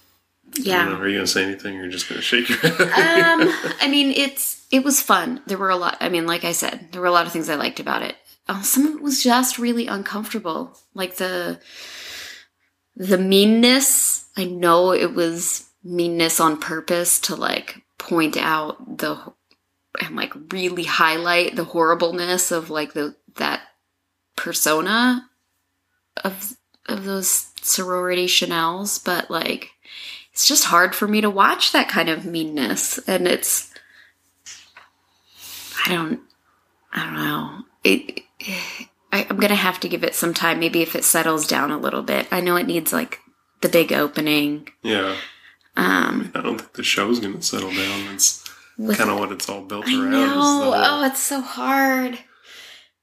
Yeah. 0.54 0.84
know, 0.84 0.96
are 0.96 1.08
you 1.08 1.16
gonna 1.18 1.26
say 1.26 1.44
anything? 1.44 1.76
Or 1.76 1.82
you're 1.82 1.90
just 1.90 2.08
gonna 2.08 2.20
shake 2.20 2.48
your 2.48 2.58
head? 2.58 2.80
um, 2.80 3.48
I 3.80 3.88
mean, 3.88 4.12
it's 4.12 4.66
it 4.70 4.84
was 4.84 5.00
fun. 5.00 5.42
There 5.46 5.58
were 5.58 5.70
a 5.70 5.76
lot. 5.76 5.96
I 6.00 6.08
mean, 6.08 6.26
like 6.26 6.44
I 6.44 6.52
said, 6.52 6.88
there 6.92 7.00
were 7.00 7.06
a 7.06 7.12
lot 7.12 7.26
of 7.26 7.32
things 7.32 7.48
I 7.48 7.54
liked 7.54 7.80
about 7.80 8.02
it. 8.02 8.16
Uh, 8.48 8.62
some 8.62 8.86
of 8.86 8.94
it 8.96 9.02
was 9.02 9.22
just 9.22 9.58
really 9.58 9.86
uncomfortable, 9.86 10.78
like 10.94 11.16
the 11.16 11.60
the 12.96 13.18
meanness. 13.18 14.28
I 14.36 14.44
know 14.44 14.92
it 14.92 15.14
was 15.14 15.68
meanness 15.84 16.40
on 16.40 16.60
purpose 16.60 17.20
to 17.20 17.36
like 17.36 17.82
point 17.98 18.36
out 18.36 18.98
the 18.98 19.20
and 20.00 20.16
like 20.16 20.32
really 20.52 20.84
highlight 20.84 21.56
the 21.56 21.64
horribleness 21.64 22.50
of 22.50 22.70
like 22.70 22.92
the 22.92 23.16
that 23.36 23.62
persona 24.36 25.28
of 26.24 26.56
of 26.86 27.04
those 27.04 27.48
sorority 27.60 28.26
Chanel's, 28.26 28.98
but 28.98 29.30
like 29.30 29.70
it's 30.38 30.46
just 30.46 30.66
hard 30.66 30.94
for 30.94 31.08
me 31.08 31.20
to 31.20 31.28
watch 31.28 31.72
that 31.72 31.88
kind 31.88 32.08
of 32.08 32.24
meanness. 32.24 32.98
And 33.08 33.26
it's 33.26 33.72
i 35.84 35.92
don't 35.92 36.20
i 36.92 37.04
don't 37.04 37.14
know. 37.14 37.62
It 37.82 38.20
I, 39.12 39.26
i'm 39.28 39.38
gonna 39.38 39.56
have 39.56 39.80
to 39.80 39.88
give 39.88 40.04
it 40.04 40.14
some 40.14 40.32
time 40.32 40.60
maybe 40.60 40.80
if 40.80 40.94
it 40.94 41.02
settles 41.02 41.44
down 41.48 41.72
a 41.72 41.76
little 41.78 42.02
bit. 42.02 42.28
I 42.30 42.40
know 42.40 42.54
it 42.54 42.68
needs 42.68 42.92
like 42.92 43.18
the 43.62 43.68
big 43.68 43.92
opening. 43.92 44.68
Yeah, 44.84 45.16
um 45.76 46.30
I 46.36 46.40
don't 46.40 46.58
think 46.58 46.74
the 46.74 46.84
show's 46.84 47.18
gonna 47.18 47.42
settle 47.42 47.70
down. 47.70 48.14
It's 48.14 48.48
kind 48.78 49.10
of 49.10 49.18
what 49.18 49.32
it's 49.32 49.48
all 49.48 49.62
built 49.62 49.88
i 49.88 49.92
around. 49.92 50.12
know. 50.12 50.72
oh 50.72 51.04
it's 51.04 51.18
so 51.18 51.40
hard. 51.40 52.16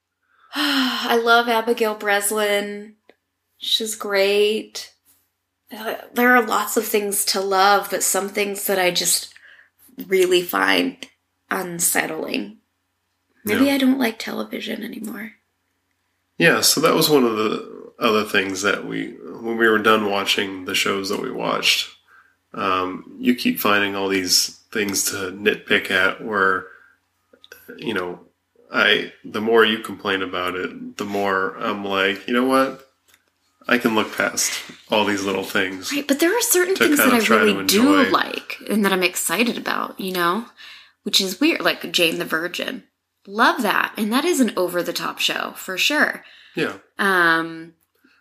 I 0.56 1.22
love 1.22 1.50
abigail 1.50 1.96
breslin. 1.96 2.96
She's 3.58 3.96
great 3.96 4.95
there 6.14 6.36
are 6.36 6.46
lots 6.46 6.78
of 6.78 6.86
things 6.86 7.26
to 7.26 7.40
love 7.42 7.88
but 7.90 8.04
some 8.04 8.30
things 8.30 8.66
that 8.68 8.80
i 8.80 8.92
just 8.92 9.34
really 10.08 10.42
find 10.42 11.08
unsettling 11.52 12.58
maybe 13.44 13.66
Yeah. 13.66 13.74
i 13.76 13.78
don't 13.78 14.00
like 14.00 14.20
television 14.20 14.84
anymore 14.84 15.34
Yeah, 16.38 16.62
so 16.62 16.82
that 16.82 16.94
was 16.96 17.10
one 17.10 17.24
of 17.24 17.38
the 17.38 17.92
other 17.98 18.26
things 18.26 18.62
that 18.64 18.86
we, 18.86 19.12
when 19.14 19.56
we 19.58 19.70
were 19.70 19.80
done 19.80 20.12
watching 20.12 20.66
the 20.66 20.76
shows 20.76 21.08
that 21.08 21.22
we 21.22 21.32
watched, 21.32 21.88
um, 22.54 23.16
you 23.18 23.34
keep 23.36 23.58
finding 23.58 23.96
all 23.96 24.10
these 24.10 24.60
things 24.70 25.06
to 25.12 25.32
nitpick 25.32 25.90
at 25.92 26.22
where, 26.22 26.66
you 27.78 27.94
know, 27.94 28.20
I, 28.70 29.14
the 29.24 29.40
more 29.40 29.64
you 29.64 29.80
complain 29.80 30.22
about 30.22 30.56
it, 30.56 30.98
the 30.98 31.06
more 31.06 31.56
I'm 31.58 31.86
like, 31.86 32.28
you 32.28 32.34
know 32.34 32.44
what? 32.46 32.85
I 33.68 33.78
can 33.78 33.96
look 33.96 34.16
past 34.16 34.52
all 34.92 35.06
these 35.06 35.24
little 35.24 35.44
things. 35.44 35.92
Right, 35.92 36.08
but 36.08 36.20
there 36.20 36.36
are 36.36 36.42
certain 36.42 36.76
things 36.76 36.98
that 36.98 37.14
I 37.14 37.36
really 37.36 37.66
do 37.66 38.10
like 38.12 38.58
and 38.70 38.86
that 38.86 38.94
I'm 38.94 39.04
excited 39.04 39.58
about, 39.58 40.00
you 40.00 40.12
know? 40.12 40.46
Which 41.04 41.22
is 41.22 41.40
weird, 41.40 41.62
like 41.62 41.92
Jane 41.92 42.20
the 42.20 42.26
Virgin. 42.26 42.84
Love 43.28 43.62
that. 43.64 43.94
And 43.98 44.12
that 44.14 44.26
is 44.26 44.40
an 44.40 44.54
over 44.56 44.84
the 44.84 44.94
top 44.94 45.20
show 45.20 45.54
for 45.56 45.78
sure. 45.78 46.24
Yeah. 46.56 46.78
Um, 47.00 47.74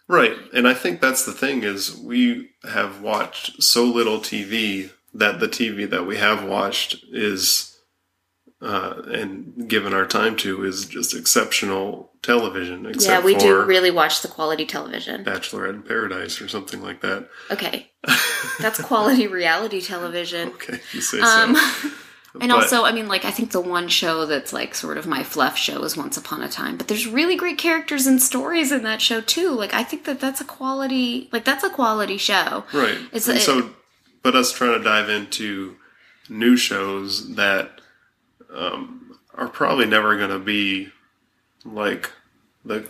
Right. 0.07 0.37
And 0.53 0.69
I 0.69 0.75
think 0.75 1.01
that's 1.01 1.25
the 1.25 1.33
thing 1.33 1.63
is 1.63 1.97
we 1.97 2.51
have 2.71 3.01
watched 3.01 3.63
so 3.63 3.85
little 3.85 4.19
TV 4.19 4.91
that 5.15 5.41
the 5.41 5.49
TV 5.49 5.89
that 5.89 6.07
we 6.07 6.19
have 6.19 6.45
watched 6.45 7.05
is 7.11 7.74
uh, 8.65 9.03
and 9.13 9.69
given 9.69 9.93
our 9.93 10.07
time 10.07 10.37
to 10.37 10.65
is 10.65 10.87
just 10.87 11.15
exceptional 11.15 12.11
television. 12.23 12.87
Except 12.87 13.21
yeah, 13.21 13.25
we 13.25 13.35
do 13.35 13.63
really 13.65 13.91
watch 13.91 14.23
the 14.23 14.29
quality 14.29 14.65
television. 14.65 15.25
Bachelorette 15.25 15.75
in 15.75 15.83
Paradise 15.83 16.41
or 16.41 16.49
something 16.49 16.83
like 16.83 17.01
that. 17.03 17.29
Okay, 17.51 17.91
that's 18.61 18.81
quality 18.81 19.27
reality 19.27 19.81
television. 19.81 20.49
Okay, 20.49 20.81
you 20.93 21.01
say 21.03 21.21
Um, 21.21 21.55
so. 21.55 21.91
and 22.41 22.49
But- 22.51 22.63
also, 22.63 22.85
I 22.85 22.93
mean, 22.93 23.07
like, 23.07 23.25
I 23.27 23.31
think 23.31 23.51
the 23.53 23.61
one 23.61 23.89
show 23.89 24.25
that's 24.27 24.53
like 24.53 24.75
sort 24.75 24.97
of 24.97 25.07
my 25.07 25.23
fluff 25.23 25.59
show 25.59 25.83
is 25.85 25.97
Once 25.97 26.17
Upon 26.17 26.43
a 26.43 26.49
Time, 26.49 26.77
but 26.79 26.89
there's 26.89 27.07
really 27.07 27.37
great 27.37 27.59
characters 27.59 28.07
and 28.07 28.21
stories 28.23 28.73
in 28.73 28.83
that 28.85 29.03
show 29.03 29.21
too. 29.21 29.51
Like, 29.51 29.75
I 29.75 29.83
think 29.85 30.05
that 30.07 30.21
that's 30.21 30.41
a 30.41 30.45
quality, 30.45 31.29
like, 31.33 31.45
that's 31.45 31.63
a 31.65 31.71
quality 31.71 32.17
show. 32.17 32.65
Right. 32.73 32.99
It's 33.13 33.29
a- 33.29 33.39
so, 33.39 33.71
but 34.23 34.35
us 34.35 34.53
trying 34.53 34.79
to 34.79 34.83
dive 34.83 35.11
into 35.11 35.77
new 36.31 36.57
shows 36.57 37.35
that 37.35 37.83
um, 38.55 39.19
are 39.35 39.49
probably 39.49 39.87
never 39.87 40.17
going 40.17 40.31
to 40.31 40.39
be 40.39 40.89
like 41.65 42.11
the 42.65 42.87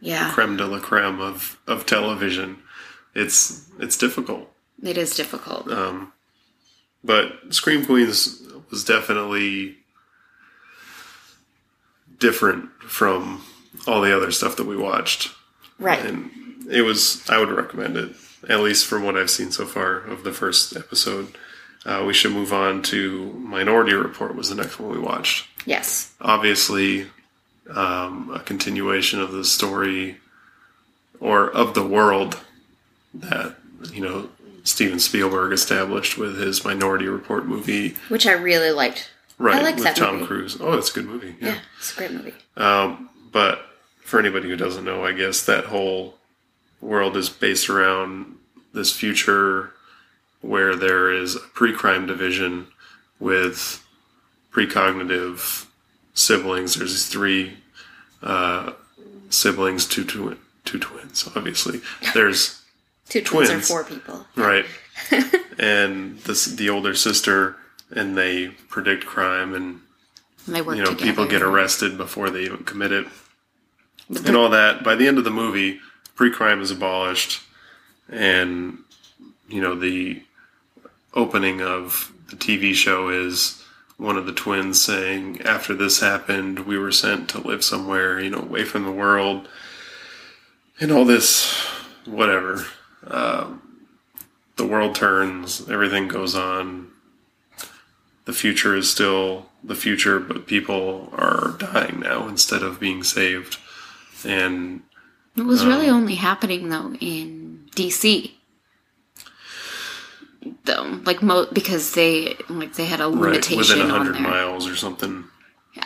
Yeah, 0.00 0.32
creme 0.32 0.56
de 0.56 0.66
la 0.66 0.78
creme 0.80 1.20
of, 1.20 1.58
of 1.66 1.84
television. 1.86 2.58
It's 3.14 3.68
it's 3.78 3.96
difficult. 3.96 4.50
it 4.82 4.96
is 4.98 5.14
difficult. 5.14 5.70
Um, 5.70 6.12
but 7.02 7.32
Scream 7.50 7.84
Queens 7.84 8.42
was 8.70 8.84
definitely 8.84 9.76
different 12.18 12.70
from 12.82 13.42
all 13.86 14.00
the 14.00 14.16
other 14.16 14.30
stuff 14.30 14.56
that 14.56 14.66
we 14.66 14.76
watched. 14.76 15.30
right. 15.78 16.04
and 16.04 16.30
it 16.70 16.82
was 16.82 17.28
i 17.28 17.38
would 17.38 17.50
recommend 17.50 17.96
it 17.96 18.14
at 18.48 18.60
least 18.60 18.86
from 18.86 19.02
what 19.04 19.16
i've 19.16 19.28
seen 19.30 19.50
so 19.50 19.66
far 19.66 19.96
of 19.98 20.24
the 20.24 20.32
first 20.32 20.74
episode 20.76 21.36
uh, 21.86 22.02
we 22.06 22.14
should 22.14 22.32
move 22.32 22.52
on 22.52 22.82
to 22.82 23.32
minority 23.34 23.92
report 23.94 24.34
was 24.34 24.48
the 24.48 24.54
next 24.54 24.78
one 24.78 24.90
we 24.90 24.98
watched 24.98 25.46
yes. 25.66 26.12
obviously 26.20 27.06
um, 27.70 28.30
a 28.34 28.40
continuation 28.40 29.20
of 29.20 29.32
the 29.32 29.44
story 29.44 30.18
or 31.20 31.50
of 31.50 31.74
the 31.74 31.84
world 31.86 32.38
that 33.14 33.54
you 33.92 34.02
know 34.02 34.28
steven 34.64 34.98
spielberg 34.98 35.52
established 35.52 36.16
with 36.18 36.38
his 36.38 36.64
minority 36.64 37.06
report 37.06 37.46
movie 37.46 37.94
Which 38.08 38.26
I 38.26 38.32
really 38.32 38.70
liked. 38.70 39.10
right 39.38 39.62
like 39.62 39.76
with 39.76 39.94
tom 39.94 40.14
movie. 40.16 40.26
cruise 40.26 40.56
oh 40.60 40.72
that's 40.72 40.90
a 40.90 40.94
good 40.94 41.06
movie 41.06 41.36
Yeah, 41.40 41.58
it's 41.78 41.92
a 41.92 41.96
great 41.96 42.10
movie. 42.12 42.34
um, 42.56 43.08
but 43.32 43.60
for 44.02 44.18
anybody 44.18 44.48
who 44.50 44.56
doesn't 44.56 44.84
know, 44.84 45.02
I 45.02 45.12
guess 45.12 45.46
that 45.46 45.64
whole 45.64 46.14
world 46.82 47.16
is 47.16 47.30
based 47.30 47.70
around 47.70 48.36
this 48.74 48.92
future 48.92 49.72
where 50.44 50.76
there 50.76 51.10
is 51.12 51.36
a 51.36 51.40
pre-crime 51.40 52.06
division 52.06 52.66
with 53.18 53.84
precognitive 54.52 55.66
siblings. 56.14 56.74
There's 56.74 56.92
these 56.92 57.08
three 57.08 57.54
uh, 58.22 58.72
siblings, 59.30 59.86
two, 59.86 60.04
two 60.04 60.36
two 60.64 60.78
twins. 60.78 61.28
Obviously, 61.34 61.80
there's 62.14 62.60
Two 63.08 63.20
twins, 63.20 63.50
Twins. 63.50 63.70
are 63.70 63.84
four 63.84 63.84
people. 63.84 64.26
right, 64.34 64.64
and 65.58 66.18
this 66.20 66.46
the 66.46 66.70
older 66.70 66.94
sister, 66.94 67.56
and 67.90 68.16
they 68.16 68.48
predict 68.48 69.04
crime 69.04 69.54
and 69.54 69.80
And 70.46 70.54
they 70.56 70.62
work 70.62 70.76
you 70.76 70.82
know 70.82 70.90
together. 70.90 71.04
people 71.10 71.26
get 71.26 71.42
arrested 71.42 71.98
before 71.98 72.30
they 72.30 72.44
even 72.44 72.64
commit 72.64 72.92
it 72.92 73.06
and 74.26 74.36
all 74.36 74.48
that 74.50 74.82
by 74.82 74.94
the 74.94 75.06
end 75.06 75.18
of 75.18 75.24
the 75.24 75.30
movie 75.30 75.80
pre-crime 76.14 76.60
is 76.62 76.70
abolished 76.70 77.42
and 78.08 78.78
you 79.48 79.60
know 79.60 79.74
the 79.74 80.22
opening 81.14 81.60
of 81.62 82.12
the 82.30 82.36
tv 82.36 82.74
show 82.74 83.08
is 83.08 83.62
one 83.96 84.16
of 84.16 84.26
the 84.26 84.32
twins 84.32 84.82
saying 84.82 85.40
after 85.42 85.74
this 85.74 86.00
happened 86.00 86.60
we 86.66 86.76
were 86.76 86.92
sent 86.92 87.28
to 87.28 87.38
live 87.38 87.62
somewhere 87.64 88.20
you 88.20 88.30
know 88.30 88.40
away 88.40 88.64
from 88.64 88.84
the 88.84 88.92
world 88.92 89.48
and 90.80 90.90
all 90.90 91.04
this 91.04 91.54
whatever 92.04 92.66
um, 93.06 93.62
the 94.56 94.66
world 94.66 94.94
turns 94.94 95.68
everything 95.68 96.08
goes 96.08 96.34
on 96.34 96.90
the 98.24 98.32
future 98.32 98.74
is 98.74 98.90
still 98.90 99.46
the 99.62 99.74
future, 99.74 100.18
but 100.18 100.46
people 100.46 101.10
are 101.12 101.54
dying 101.58 102.00
now 102.00 102.26
instead 102.28 102.62
of 102.62 102.80
being 102.80 103.02
saved. 103.02 103.58
And 104.24 104.82
It 105.36 105.42
was 105.42 105.66
really 105.66 105.88
Um, 105.88 105.96
only 105.96 106.14
happening 106.14 106.68
though 106.68 106.94
in 107.00 107.68
DC. 107.74 108.33
Though, 110.64 111.00
like 111.04 111.22
mo 111.22 111.46
because 111.52 111.94
they 111.94 112.36
like 112.48 112.74
they 112.74 112.86
had 112.86 113.00
a 113.00 113.08
right 113.08 113.32
limitation 113.32 113.58
within 113.58 113.80
on 113.82 113.90
hundred 113.90 114.14
there. 114.16 114.22
miles 114.22 114.68
or 114.68 114.76
something. 114.76 115.24
Yeah. 115.74 115.84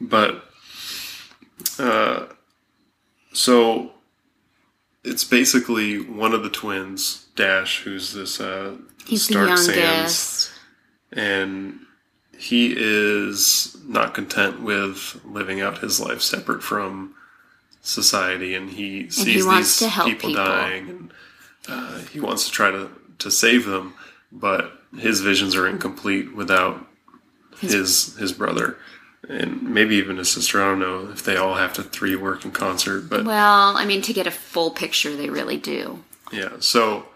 But 0.00 0.44
uh, 1.78 2.26
so 3.32 3.92
it's 5.04 5.24
basically 5.24 6.00
one 6.00 6.32
of 6.34 6.42
the 6.42 6.50
twins, 6.50 7.26
Dash, 7.36 7.82
who's 7.82 8.12
this 8.12 8.40
uh, 8.40 8.76
He's 9.06 9.24
Stark 9.24 9.50
the 9.50 9.56
Sands, 9.56 10.50
and 11.12 11.80
he 12.36 12.74
is 12.76 13.76
not 13.86 14.14
content 14.14 14.62
with 14.62 15.20
living 15.24 15.60
out 15.60 15.78
his 15.78 16.00
life 16.00 16.20
separate 16.22 16.62
from 16.62 17.14
society, 17.80 18.54
and 18.54 18.70
he 18.70 19.08
sees 19.10 19.44
he 19.44 19.56
these 19.56 19.78
people, 19.78 20.04
people. 20.30 20.34
dying, 20.34 20.88
and 20.88 21.12
uh, 21.68 21.98
he 22.12 22.20
wants 22.20 22.46
to 22.46 22.52
try 22.52 22.70
to 22.70 22.90
to 23.18 23.30
save 23.30 23.64
them, 23.66 23.94
but 24.32 24.72
his 24.96 25.20
visions 25.20 25.54
are 25.54 25.66
incomplete 25.68 26.34
without 26.34 26.86
his 27.60 28.16
his 28.16 28.32
brother. 28.32 28.76
And 29.28 29.62
maybe 29.62 29.96
even 29.96 30.16
his 30.16 30.30
sister. 30.30 30.62
I 30.62 30.66
don't 30.66 30.78
know 30.78 31.10
if 31.10 31.24
they 31.24 31.36
all 31.36 31.56
have 31.56 31.72
to 31.74 31.82
three 31.82 32.14
work 32.16 32.44
in 32.44 32.52
concert, 32.52 33.10
but 33.10 33.24
Well, 33.24 33.76
I 33.76 33.84
mean, 33.84 34.00
to 34.02 34.12
get 34.12 34.26
a 34.28 34.30
full 34.30 34.70
picture, 34.70 35.16
they 35.16 35.28
really 35.28 35.56
do. 35.56 36.02
yeah, 36.32 36.50
so 36.60 37.06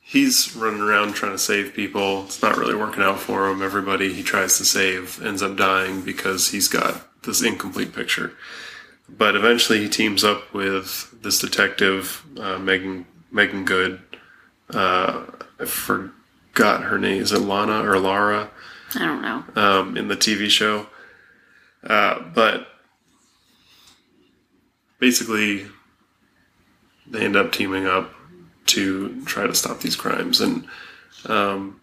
he's 0.00 0.54
running 0.56 0.80
around 0.80 1.14
trying 1.14 1.32
to 1.32 1.38
save 1.38 1.74
people. 1.74 2.24
It's 2.24 2.40
not 2.40 2.56
really 2.56 2.74
working 2.76 3.02
out 3.02 3.18
for 3.18 3.48
him. 3.48 3.62
Everybody 3.62 4.12
he 4.12 4.22
tries 4.22 4.58
to 4.58 4.64
save 4.64 5.20
ends 5.22 5.42
up 5.42 5.56
dying 5.56 6.02
because 6.02 6.50
he's 6.50 6.68
got 6.68 7.06
this 7.24 7.42
incomplete 7.42 7.92
picture. 7.94 8.32
But 9.08 9.34
eventually 9.34 9.80
he 9.80 9.88
teams 9.88 10.22
up 10.22 10.54
with 10.54 11.12
this 11.22 11.40
detective, 11.40 12.24
uh, 12.38 12.58
Meagan 12.58 13.06
Meagan 13.32 13.64
Good. 13.64 14.00
Uh, 14.72 15.26
I 15.60 15.64
forgot 15.64 16.82
her 16.84 16.98
name. 16.98 17.22
Is 17.22 17.32
it 17.32 17.40
Lana 17.40 17.82
or 17.88 17.98
Lara? 17.98 18.50
I 18.94 18.98
don't 18.98 19.22
know. 19.22 19.44
um, 19.62 19.96
in 19.96 20.08
the 20.08 20.16
TV 20.16 20.48
show. 20.48 20.86
Uh, 21.84 22.20
but 22.34 22.66
basically, 24.98 25.66
they 27.06 27.24
end 27.24 27.36
up 27.36 27.52
teaming 27.52 27.86
up 27.86 28.12
to 28.66 29.22
try 29.24 29.46
to 29.46 29.54
stop 29.54 29.80
these 29.80 29.96
crimes. 29.96 30.40
And 30.40 30.64
um, 31.26 31.80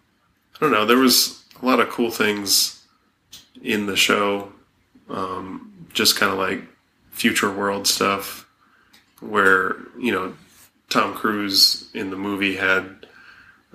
I 0.56 0.58
don't 0.60 0.70
know, 0.72 0.86
there 0.86 0.96
was 0.98 1.44
a 1.60 1.66
lot 1.66 1.80
of 1.80 1.88
cool 1.88 2.10
things 2.10 2.84
in 3.62 3.86
the 3.86 3.96
show, 3.96 4.52
um, 5.10 5.86
just 5.92 6.16
kind 6.16 6.32
of 6.32 6.38
like 6.38 6.62
future 7.10 7.50
world 7.50 7.86
stuff, 7.86 8.48
where 9.20 9.76
you 9.98 10.12
know 10.12 10.34
Tom 10.88 11.14
Cruise 11.14 11.90
in 11.92 12.10
the 12.10 12.16
movie 12.16 12.56
had 12.56 12.97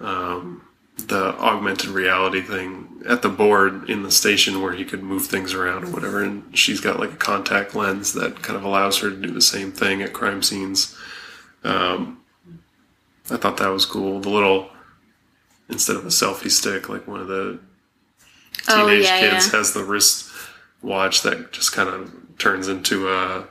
um, 0.01 0.61
the 0.97 1.35
augmented 1.39 1.89
reality 1.89 2.41
thing 2.41 3.01
at 3.07 3.21
the 3.21 3.29
board 3.29 3.89
in 3.89 4.03
the 4.03 4.11
station 4.11 4.61
where 4.61 4.73
he 4.73 4.85
could 4.85 5.03
move 5.03 5.25
things 5.25 5.53
around 5.53 5.83
or 5.85 5.91
whatever. 5.91 6.23
And 6.23 6.57
she's 6.57 6.79
got 6.79 6.99
like 6.99 7.11
a 7.13 7.17
contact 7.17 7.75
lens 7.75 8.13
that 8.13 8.41
kind 8.43 8.55
of 8.57 8.63
allows 8.63 8.99
her 8.99 9.09
to 9.09 9.15
do 9.15 9.31
the 9.31 9.41
same 9.41 9.71
thing 9.71 10.01
at 10.01 10.13
crime 10.13 10.41
scenes. 10.43 10.95
Um, 11.63 12.21
I 13.31 13.37
thought 13.37 13.57
that 13.57 13.69
was 13.69 13.85
cool. 13.85 14.19
The 14.19 14.29
little 14.29 14.69
instead 15.69 15.95
of 15.95 16.05
a 16.05 16.09
selfie 16.09 16.51
stick, 16.51 16.89
like 16.89 17.07
one 17.07 17.19
of 17.21 17.27
the 17.27 17.59
Oh, 18.67 18.87
teenage 18.87 19.05
yeah, 19.05 19.19
kids 19.19 19.47
yeah. 19.51 19.57
has 19.57 19.73
the 19.73 19.83
wrist 19.83 20.29
watch 20.81 21.21
that 21.23 21.51
just 21.51 21.73
kind 21.73 21.89
of 21.89 22.13
turns 22.37 22.67
into 22.67 23.09
a 23.09 23.47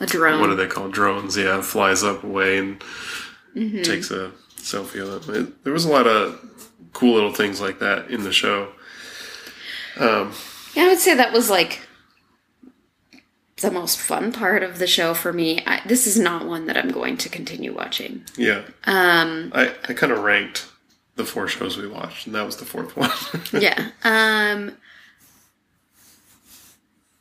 A 0.00 0.06
drone. 0.06 0.40
what 0.40 0.50
are 0.50 0.54
they 0.54 0.66
called? 0.66 0.92
Drones. 0.92 1.36
Yeah, 1.36 1.60
flies 1.60 2.02
up 2.04 2.22
away 2.24 2.58
and 2.58 2.82
Mm-hmm. 3.56 3.82
takes 3.82 4.10
a 4.10 4.32
of. 4.72 5.28
It, 5.28 5.64
there 5.64 5.72
was 5.72 5.84
a 5.84 5.90
lot 5.90 6.06
of 6.06 6.40
cool 6.92 7.14
little 7.14 7.32
things 7.32 7.60
like 7.60 7.80
that 7.80 8.10
in 8.10 8.22
the 8.22 8.32
show. 8.32 8.72
Um, 9.98 10.32
Yeah, 10.74 10.84
I 10.84 10.88
would 10.88 10.98
say 10.98 11.14
that 11.14 11.32
was 11.32 11.50
like 11.50 11.80
the 13.60 13.70
most 13.70 13.98
fun 13.98 14.32
part 14.32 14.62
of 14.62 14.78
the 14.78 14.86
show 14.86 15.14
for 15.14 15.32
me. 15.32 15.62
I, 15.66 15.80
this 15.86 16.06
is 16.06 16.18
not 16.18 16.46
one 16.46 16.66
that 16.66 16.76
I'm 16.76 16.90
going 16.90 17.16
to 17.18 17.28
continue 17.28 17.74
watching. 17.74 18.24
yeah, 18.36 18.62
Um, 18.84 19.52
I, 19.54 19.74
I 19.88 19.94
kind 19.94 20.12
of 20.12 20.18
ranked 20.22 20.66
the 21.16 21.24
four 21.24 21.46
shows 21.46 21.76
we 21.76 21.86
watched, 21.86 22.26
and 22.26 22.34
that 22.34 22.44
was 22.44 22.56
the 22.56 22.64
fourth 22.64 22.96
one. 22.96 23.10
yeah. 23.62 23.90
Um, 24.02 24.76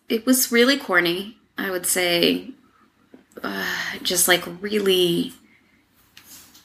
it 0.09 0.25
was 0.25 0.51
really 0.51 0.77
corny. 0.77 1.37
I 1.57 1.69
would 1.69 1.85
say 1.85 2.49
uh, 3.43 3.65
just 4.01 4.27
like 4.27 4.43
really 4.61 5.33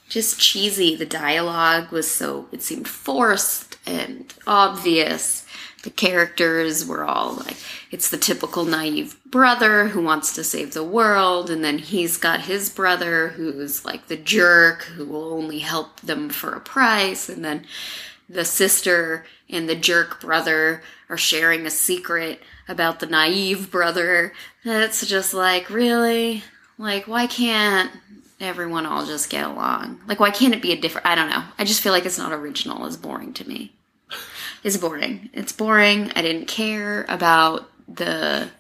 just 0.09 0.41
cheesy. 0.41 0.97
The 0.97 1.07
dialogue 1.07 1.91
was 1.93 2.11
so, 2.11 2.49
it 2.53 2.63
seemed 2.63 2.89
forced 2.89 3.77
and 3.87 4.33
obvious. 4.47 5.45
The 5.85 5.91
characters 5.91 6.85
were 6.85 7.05
all 7.05 7.35
like, 7.35 7.57
it's 7.91 8.11
the 8.11 8.19
typical 8.19 8.65
naive 8.65 9.17
brother 9.25 9.89
who 9.89 10.03
wants 10.03 10.35
to 10.35 10.43
save 10.43 10.75
the 10.75 10.83
world, 10.85 11.51
and 11.51 11.63
then 11.63 11.79
he's 11.79 12.17
got 12.17 12.43
his 12.43 12.69
brother 12.69 13.29
who's 13.29 13.85
like 13.85 14.09
the 14.09 14.17
jerk 14.17 14.83
who 14.83 15.07
will 15.07 15.33
only 15.33 15.61
help 15.61 16.01
them 16.01 16.31
for 16.31 16.53
a 16.53 16.61
price, 16.61 17.29
and 17.29 17.45
then 17.45 17.65
the 18.29 18.45
sister 18.45 19.25
and 19.49 19.69
the 19.69 19.77
jerk 19.77 20.21
brother 20.21 20.83
are 21.09 21.17
sharing 21.17 21.65
a 21.65 21.71
secret 21.71 22.43
about 22.67 23.01
the 23.01 23.07
naive 23.07 23.71
brother. 23.71 24.35
It's 24.65 25.07
just 25.07 25.33
like, 25.33 25.71
really? 25.71 26.43
Like, 26.77 27.09
why 27.09 27.27
can't 27.27 27.91
everyone 28.41 28.87
all 28.87 29.07
just 29.07 29.31
get 29.31 29.47
along? 29.47 30.01
Like, 30.07 30.21
why 30.21 30.31
can't 30.31 30.55
it 30.55 30.63
be 30.63 30.73
a 30.73 30.81
different? 30.81 31.07
I 31.07 31.15
don't 31.15 31.31
know. 31.31 31.45
I 31.59 31.65
just 31.65 31.81
feel 31.81 31.93
like 31.93 32.07
it's 32.07 32.19
not 32.19 32.33
original. 32.33 32.87
It's 32.87 32.97
boring 32.97 33.33
to 33.35 33.49
me. 33.49 33.73
It's 34.65 34.77
boring. 34.77 35.31
It's 35.33 35.53
boring. 35.53 36.11
I 36.17 36.23
didn't 36.23 36.49
care 36.49 37.07
about 37.09 37.71
the 37.87 38.51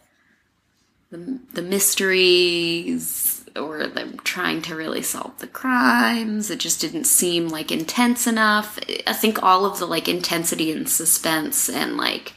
the, 1.10 1.40
the 1.52 1.62
mysteries 1.62 3.44
or 3.56 3.86
them 3.86 4.18
trying 4.24 4.62
to 4.62 4.76
really 4.76 5.02
solve 5.02 5.38
the 5.38 5.46
crimes. 5.46 6.50
It 6.50 6.60
just 6.60 6.80
didn't 6.80 7.04
seem 7.04 7.48
like 7.48 7.72
intense 7.72 8.26
enough. 8.26 8.78
I 9.06 9.12
think 9.12 9.42
all 9.42 9.64
of 9.64 9.78
the 9.78 9.86
like 9.86 10.08
intensity 10.08 10.70
and 10.70 10.88
suspense 10.88 11.68
and 11.68 11.96
like 11.96 12.34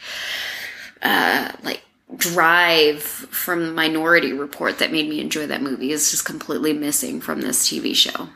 uh 1.03 1.51
like 1.63 1.83
drive 2.17 3.01
from 3.03 3.73
Minority 3.75 4.33
Report 4.33 4.79
that 4.79 4.91
made 4.91 5.07
me 5.09 5.19
enjoy 5.21 5.47
that 5.47 5.61
movie 5.61 5.91
is 5.91 6.11
just 6.11 6.25
completely 6.25 6.73
missing 6.73 7.21
from 7.21 7.41
this 7.41 7.67
TV 7.67 7.95
show. 7.95 8.29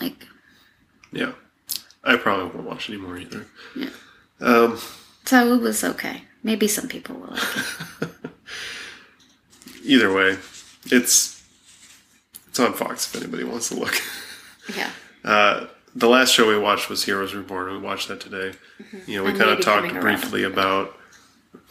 Like 0.00 0.26
Yeah. 1.12 1.32
I 2.04 2.16
probably 2.16 2.46
won't 2.46 2.66
watch 2.68 2.88
anymore 2.90 3.16
either. 3.18 3.46
Yeah. 3.74 3.88
Um, 4.40 4.78
so 5.24 5.54
it 5.54 5.60
was 5.60 5.82
okay. 5.84 6.24
Maybe 6.42 6.68
some 6.68 6.86
people 6.88 7.16
will 7.16 7.30
like 7.30 7.42
it. 8.02 8.10
either 9.82 10.12
way, 10.12 10.36
it's 10.86 11.42
it's 12.48 12.60
on 12.60 12.74
Fox 12.74 13.12
if 13.14 13.20
anybody 13.22 13.44
wants 13.44 13.68
to 13.70 13.74
look. 13.76 13.94
Yeah. 14.74 14.88
Uh, 15.22 15.66
the 15.94 16.08
last 16.08 16.32
show 16.32 16.48
we 16.48 16.56
watched 16.56 16.88
was 16.88 17.04
Heroes 17.04 17.34
Reborn. 17.34 17.70
We 17.70 17.76
watched 17.78 18.08
that 18.08 18.18
today. 18.18 18.56
You 19.06 19.18
know, 19.18 19.24
we 19.30 19.36
kind 19.38 19.50
of 19.50 19.60
talked 19.60 19.88
coming 19.88 19.96
around. 20.02 20.02
briefly 20.20 20.42
about 20.44 20.98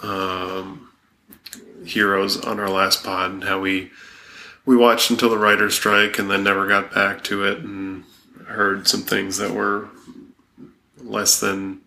um, 0.02 0.90
Heroes 1.86 2.40
on 2.40 2.60
our 2.60 2.70
last 2.70 3.04
pod 3.04 3.32
and 3.32 3.44
how 3.44 3.60
we 3.60 3.92
we 4.66 4.78
watched 4.78 5.10
until 5.10 5.30
the 5.30 5.38
writer's 5.38 5.76
strike 5.76 6.18
and 6.18 6.32
then 6.32 6.44
never 6.44 6.68
got 6.68 6.94
back 6.94 7.24
to 7.26 7.44
it 7.44 7.60
and 7.60 8.06
heard 8.48 8.88
some 8.88 9.02
things 9.02 9.38
that 9.38 9.52
were 9.52 9.90
less 10.98 11.40
than 11.40 11.82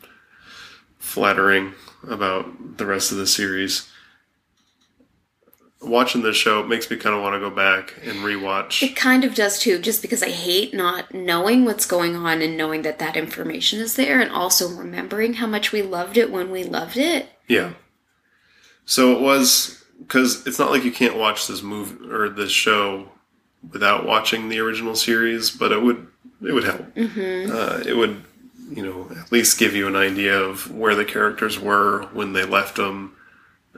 flattering 0.98 1.72
about 2.08 2.76
the 2.76 2.86
rest 2.86 3.10
of 3.12 3.18
the 3.18 3.26
series. 3.26 3.88
Watching 5.80 6.22
this 6.22 6.36
show 6.36 6.62
makes 6.62 6.90
me 6.90 6.96
kind 6.96 7.14
of 7.14 7.22
want 7.22 7.34
to 7.34 7.40
go 7.40 7.50
back 7.50 7.94
and 8.02 8.18
rewatch. 8.18 8.82
It 8.82 8.96
kind 8.96 9.24
of 9.24 9.34
does 9.34 9.58
too, 9.58 9.78
just 9.78 10.02
because 10.02 10.22
I 10.22 10.30
hate 10.30 10.74
not 10.74 11.14
knowing 11.14 11.64
what's 11.64 11.86
going 11.86 12.16
on 12.16 12.42
and 12.42 12.56
knowing 12.56 12.82
that 12.82 12.98
that 12.98 13.16
information 13.16 13.78
is 13.78 13.94
there, 13.94 14.20
and 14.20 14.30
also 14.30 14.68
remembering 14.68 15.34
how 15.34 15.46
much 15.46 15.72
we 15.72 15.82
loved 15.82 16.16
it 16.16 16.32
when 16.32 16.50
we 16.50 16.64
loved 16.64 16.96
it. 16.96 17.28
Yeah. 17.46 17.74
So 18.86 19.12
it 19.12 19.20
was 19.20 19.84
because 19.98 20.46
it's 20.46 20.58
not 20.58 20.70
like 20.70 20.84
you 20.84 20.92
can't 20.92 21.16
watch 21.16 21.46
this 21.46 21.62
movie 21.62 22.08
or 22.08 22.28
this 22.28 22.52
show 22.52 23.08
without 23.72 24.06
watching 24.06 24.48
the 24.48 24.60
original 24.60 24.94
series, 24.94 25.50
but 25.50 25.72
it 25.72 25.82
would 25.82 26.06
it 26.40 26.52
would 26.52 26.64
help. 26.64 26.94
Mm-hmm. 26.94 27.54
Uh, 27.54 27.82
it 27.84 27.96
would 27.96 28.22
you 28.70 28.84
know 28.84 29.08
at 29.20 29.30
least 29.32 29.58
give 29.58 29.74
you 29.74 29.88
an 29.88 29.96
idea 29.96 30.38
of 30.38 30.70
where 30.72 30.94
the 30.94 31.04
characters 31.04 31.58
were 31.58 32.04
when 32.12 32.32
they 32.32 32.44
left 32.44 32.76
them. 32.76 33.16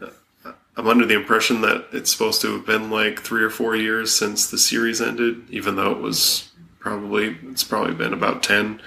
Uh, 0.00 0.52
I'm 0.76 0.86
under 0.86 1.06
the 1.06 1.14
impression 1.14 1.62
that 1.62 1.86
it's 1.92 2.12
supposed 2.12 2.42
to 2.42 2.52
have 2.52 2.66
been 2.66 2.90
like 2.90 3.20
three 3.20 3.42
or 3.42 3.50
four 3.50 3.74
years 3.74 4.14
since 4.14 4.50
the 4.50 4.58
series 4.58 5.00
ended, 5.00 5.48
even 5.48 5.76
though 5.76 5.92
it 5.92 6.02
was 6.02 6.50
probably 6.80 7.38
it's 7.44 7.64
probably 7.64 7.94
been 7.94 8.12
about 8.12 8.42
ten 8.42 8.82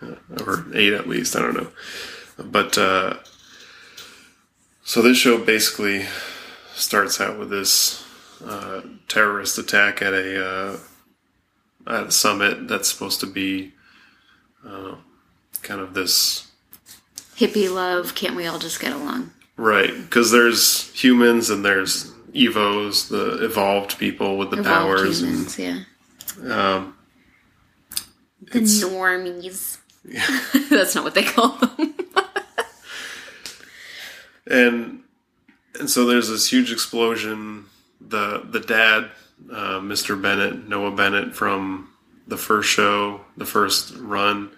uh, 0.00 0.14
or 0.46 0.66
eight 0.72 0.92
at 0.92 1.08
least. 1.08 1.34
I 1.34 1.40
don't 1.40 1.56
know, 1.56 1.70
but. 2.38 2.78
So 4.86 5.00
this 5.00 5.16
show 5.16 5.38
basically 5.38 6.04
starts 6.74 7.18
out 7.20 7.38
with 7.38 7.48
this 7.48 8.04
uh, 8.44 8.82
terrorist 9.08 9.56
attack 9.56 10.02
at 10.02 10.12
a 10.12 10.46
uh, 10.46 10.76
at 11.86 12.06
a 12.08 12.10
summit 12.10 12.68
that's 12.68 12.88
supposed 12.92 13.20
to 13.20 13.26
be 13.26 13.72
uh, 14.66 14.96
kind 15.62 15.80
of 15.80 15.94
this 15.94 16.50
Hippie 17.36 17.72
love, 17.72 18.14
can't 18.14 18.36
we 18.36 18.46
all 18.46 18.58
just 18.58 18.80
get 18.80 18.92
along? 18.92 19.30
right 19.56 19.94
because 20.02 20.32
there's 20.32 20.92
humans 20.92 21.48
and 21.48 21.64
there's 21.64 22.10
evos, 22.34 23.08
the 23.08 23.44
evolved 23.44 23.96
people 23.98 24.36
with 24.36 24.50
the 24.50 24.58
Evolved 24.58 24.98
powers, 24.98 25.20
humans, 25.22 25.58
yeah. 25.58 25.80
um, 26.50 26.96
The 28.52 28.60
normies. 28.60 29.78
Yeah. 30.04 30.26
That's 30.70 30.94
not 30.94 31.04
what 31.04 31.14
they 31.14 31.22
call 31.22 31.50
them. 31.56 31.94
and 34.46 35.00
and 35.78 35.90
so 35.90 36.06
there's 36.06 36.28
this 36.28 36.50
huge 36.50 36.72
explosion. 36.72 37.66
The 38.00 38.46
the 38.48 38.60
dad, 38.60 39.10
uh, 39.50 39.80
Mr. 39.80 40.20
Bennett, 40.20 40.68
Noah 40.68 40.92
Bennett 40.92 41.34
from 41.34 41.90
the 42.26 42.36
first 42.36 42.68
show, 42.68 43.20
the 43.36 43.46
first 43.46 43.94
run, 43.96 44.50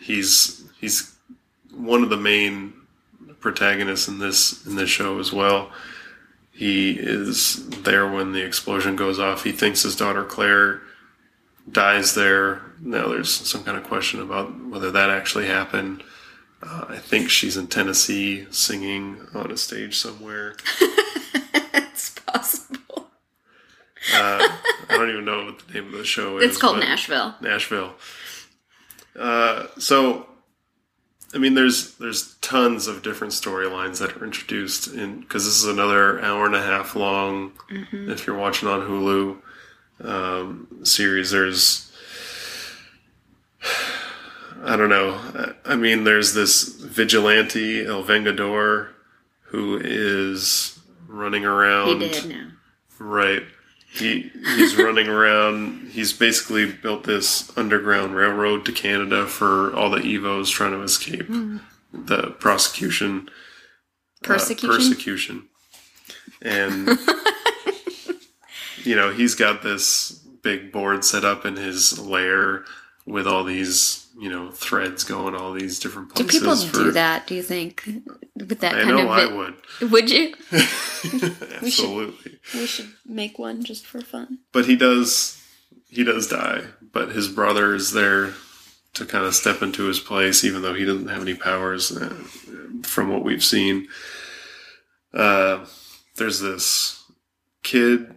he's 0.00 0.64
he's 0.80 1.14
one 1.74 2.02
of 2.02 2.10
the 2.10 2.16
main 2.16 2.72
protagonists 3.40 4.08
in 4.08 4.18
this 4.18 4.66
in 4.66 4.76
this 4.76 4.90
show 4.90 5.18
as 5.18 5.32
well. 5.32 5.70
He 6.52 6.92
is 6.92 7.68
there 7.82 8.10
when 8.10 8.32
the 8.32 8.44
explosion 8.44 8.96
goes 8.96 9.18
off. 9.18 9.44
He 9.44 9.52
thinks 9.52 9.82
his 9.82 9.96
daughter 9.96 10.24
Claire 10.24 10.82
dies 11.70 12.14
there. 12.14 12.62
Now 12.80 13.08
there's 13.08 13.30
some 13.30 13.64
kind 13.64 13.78
of 13.78 13.84
question 13.84 14.20
about 14.20 14.66
whether 14.66 14.90
that 14.90 15.10
actually 15.10 15.46
happened. 15.46 16.02
Uh, 16.62 16.86
I 16.88 16.98
think 16.98 17.30
she's 17.30 17.56
in 17.56 17.68
Tennessee 17.68 18.46
singing 18.50 19.26
on 19.34 19.50
a 19.50 19.56
stage 19.56 19.98
somewhere. 19.98 20.56
it's 21.74 22.10
possible. 22.10 23.08
Uh, 24.14 24.46
I 24.88 24.96
don't 24.96 25.10
even 25.10 25.24
know 25.24 25.46
what 25.46 25.66
the 25.66 25.74
name 25.74 25.86
of 25.86 25.92
the 25.92 26.04
show 26.04 26.38
is. 26.38 26.44
It's 26.44 26.58
called 26.58 26.80
Nashville. 26.80 27.34
Nashville. 27.40 27.94
Uh, 29.18 29.66
so, 29.78 30.26
I 31.34 31.38
mean, 31.38 31.54
there's 31.54 31.94
there's 31.94 32.34
tons 32.36 32.86
of 32.86 33.02
different 33.02 33.32
storylines 33.32 33.98
that 33.98 34.16
are 34.16 34.24
introduced 34.24 34.88
in 34.88 35.20
because 35.20 35.44
this 35.46 35.62
is 35.62 35.66
another 35.66 36.20
hour 36.22 36.44
and 36.44 36.54
a 36.54 36.62
half 36.62 36.94
long. 36.94 37.52
If 37.92 38.26
you're 38.26 38.36
watching 38.36 38.68
on 38.68 38.80
Hulu 38.80 39.38
um, 40.06 40.66
series, 40.82 41.30
there's 41.30 41.89
I 44.62 44.76
don't 44.76 44.88
know. 44.90 45.54
I 45.64 45.74
mean, 45.76 46.04
there's 46.04 46.34
this 46.34 46.62
vigilante 46.74 47.84
El 47.86 48.02
Vengador 48.04 48.88
who 49.44 49.80
is 49.82 50.78
running 51.08 51.44
around. 51.44 52.02
He 52.02 52.08
did 52.08 52.26
now. 52.28 52.48
Right. 52.98 53.42
He 53.92 54.30
he's 54.54 54.76
running 54.76 55.08
around. 55.16 55.88
He's 55.90 56.12
basically 56.12 56.70
built 56.70 57.04
this 57.04 57.50
underground 57.56 58.14
railroad 58.14 58.64
to 58.66 58.72
Canada 58.72 59.26
for 59.26 59.74
all 59.74 59.90
the 59.90 60.00
Evos 60.00 60.50
trying 60.50 60.72
to 60.72 60.82
escape 60.82 61.26
the 61.92 62.30
prosecution. 62.38 63.28
uh, 63.28 64.26
Persecution? 64.28 64.76
persecution. 64.76 65.48
And 66.42 66.88
you 68.84 68.94
know, 68.96 69.10
he's 69.12 69.34
got 69.34 69.62
this 69.62 70.12
big 70.42 70.70
board 70.72 71.04
set 71.04 71.24
up 71.24 71.44
in 71.44 71.56
his 71.56 71.98
lair 71.98 72.64
with 73.06 73.26
all 73.26 73.42
these, 73.44 73.99
you 74.20 74.28
know, 74.28 74.50
threads 74.50 75.02
going 75.02 75.34
all 75.34 75.52
these 75.54 75.78
different 75.78 76.10
places. 76.10 76.32
Do 76.32 76.38
people 76.38 76.56
for, 76.56 76.84
do 76.84 76.90
that, 76.92 77.26
do 77.26 77.34
you 77.34 77.42
think? 77.42 77.88
With 78.36 78.60
that 78.60 78.74
I 78.74 78.82
kind 78.82 78.96
know 78.96 79.02
of 79.04 79.08
I 79.08 79.26
vi- 79.26 79.34
would. 79.34 79.90
Would 79.90 80.10
you? 80.10 80.34
Absolutely. 81.62 82.38
We 82.54 82.66
should 82.66 82.90
make 83.06 83.38
one 83.38 83.64
just 83.64 83.86
for 83.86 84.00
fun. 84.02 84.38
but 84.52 84.66
he 84.66 84.76
does 84.76 85.42
he 85.88 86.04
does 86.04 86.28
die 86.28 86.62
but 86.92 87.10
his 87.10 87.26
brother 87.28 87.74
is 87.74 87.92
there 87.92 88.32
to 88.94 89.04
kind 89.06 89.24
of 89.24 89.34
step 89.34 89.62
into 89.62 89.84
his 89.86 89.98
place 89.98 90.44
even 90.44 90.62
though 90.62 90.74
he 90.74 90.84
doesn't 90.84 91.08
have 91.08 91.22
any 91.22 91.34
powers 91.34 91.90
uh, 91.96 92.14
from 92.82 93.08
what 93.10 93.24
we've 93.24 93.42
seen 93.44 93.88
uh, 95.14 95.64
there's 96.16 96.40
this 96.40 97.02
kid 97.62 98.14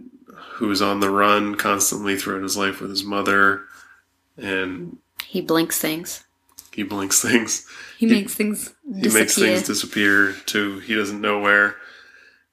who's 0.55 0.81
on 0.81 0.99
the 0.99 1.09
run 1.09 1.55
constantly 1.55 2.15
throughout 2.17 2.43
his 2.43 2.57
life 2.57 2.79
with 2.81 2.89
his 2.89 3.03
mother 3.03 3.63
and 4.37 4.97
He 5.33 5.41
blinks 5.41 5.79
things. 5.79 6.23
he 6.71 6.83
blinks 6.83 7.19
things 7.21 7.65
He, 7.97 8.05
makes 8.05 8.35
things 8.35 8.73
he 8.85 9.09
makes 9.09 9.35
things 9.35 9.63
disappear 9.63 10.33
to 10.47 10.77
he 10.79 10.93
doesn't 10.95 11.21
know 11.21 11.39
where 11.39 11.75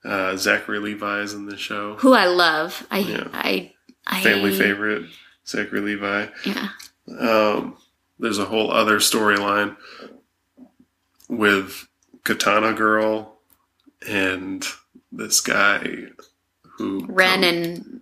Uh, 0.02 0.34
Zachary 0.36 0.78
Levi 0.78 1.20
is 1.20 1.34
in 1.34 1.44
the 1.44 1.58
show. 1.58 1.96
Who 1.96 2.14
I 2.14 2.24
love. 2.26 2.86
I 2.90 2.98
Yeah. 3.00 3.28
I 3.34 3.74
I 4.06 4.22
Family 4.22 4.56
favorite, 4.56 5.04
Zachary 5.46 5.82
Levi. 5.82 6.26
Yeah. 6.46 6.68
Um, 7.18 7.76
there's 8.18 8.38
a 8.38 8.46
whole 8.46 8.70
other 8.70 8.98
storyline 8.98 9.76
with 11.28 11.86
Katana 12.24 12.72
Girl 12.72 13.38
and 14.08 14.66
this 15.12 15.40
guy 15.42 16.06
who 16.62 17.04
Ren 17.06 17.44
and 17.44 18.00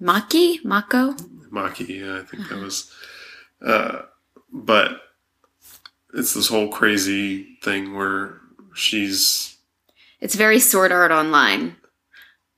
Maki? 0.00 0.64
Mako? 0.64 1.12
Maki. 1.52 2.00
Yeah, 2.00 2.20
I 2.20 2.24
think 2.24 2.48
that 2.48 2.60
was. 2.60 2.90
Uh, 3.64 4.02
but 4.52 5.00
it's 6.14 6.34
this 6.34 6.48
whole 6.48 6.68
crazy 6.68 7.56
thing 7.62 7.94
where 7.94 8.40
she's 8.74 9.56
It's 10.20 10.34
very 10.34 10.60
sword 10.60 10.92
art 10.92 11.10
online. 11.10 11.76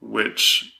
which 0.00 0.72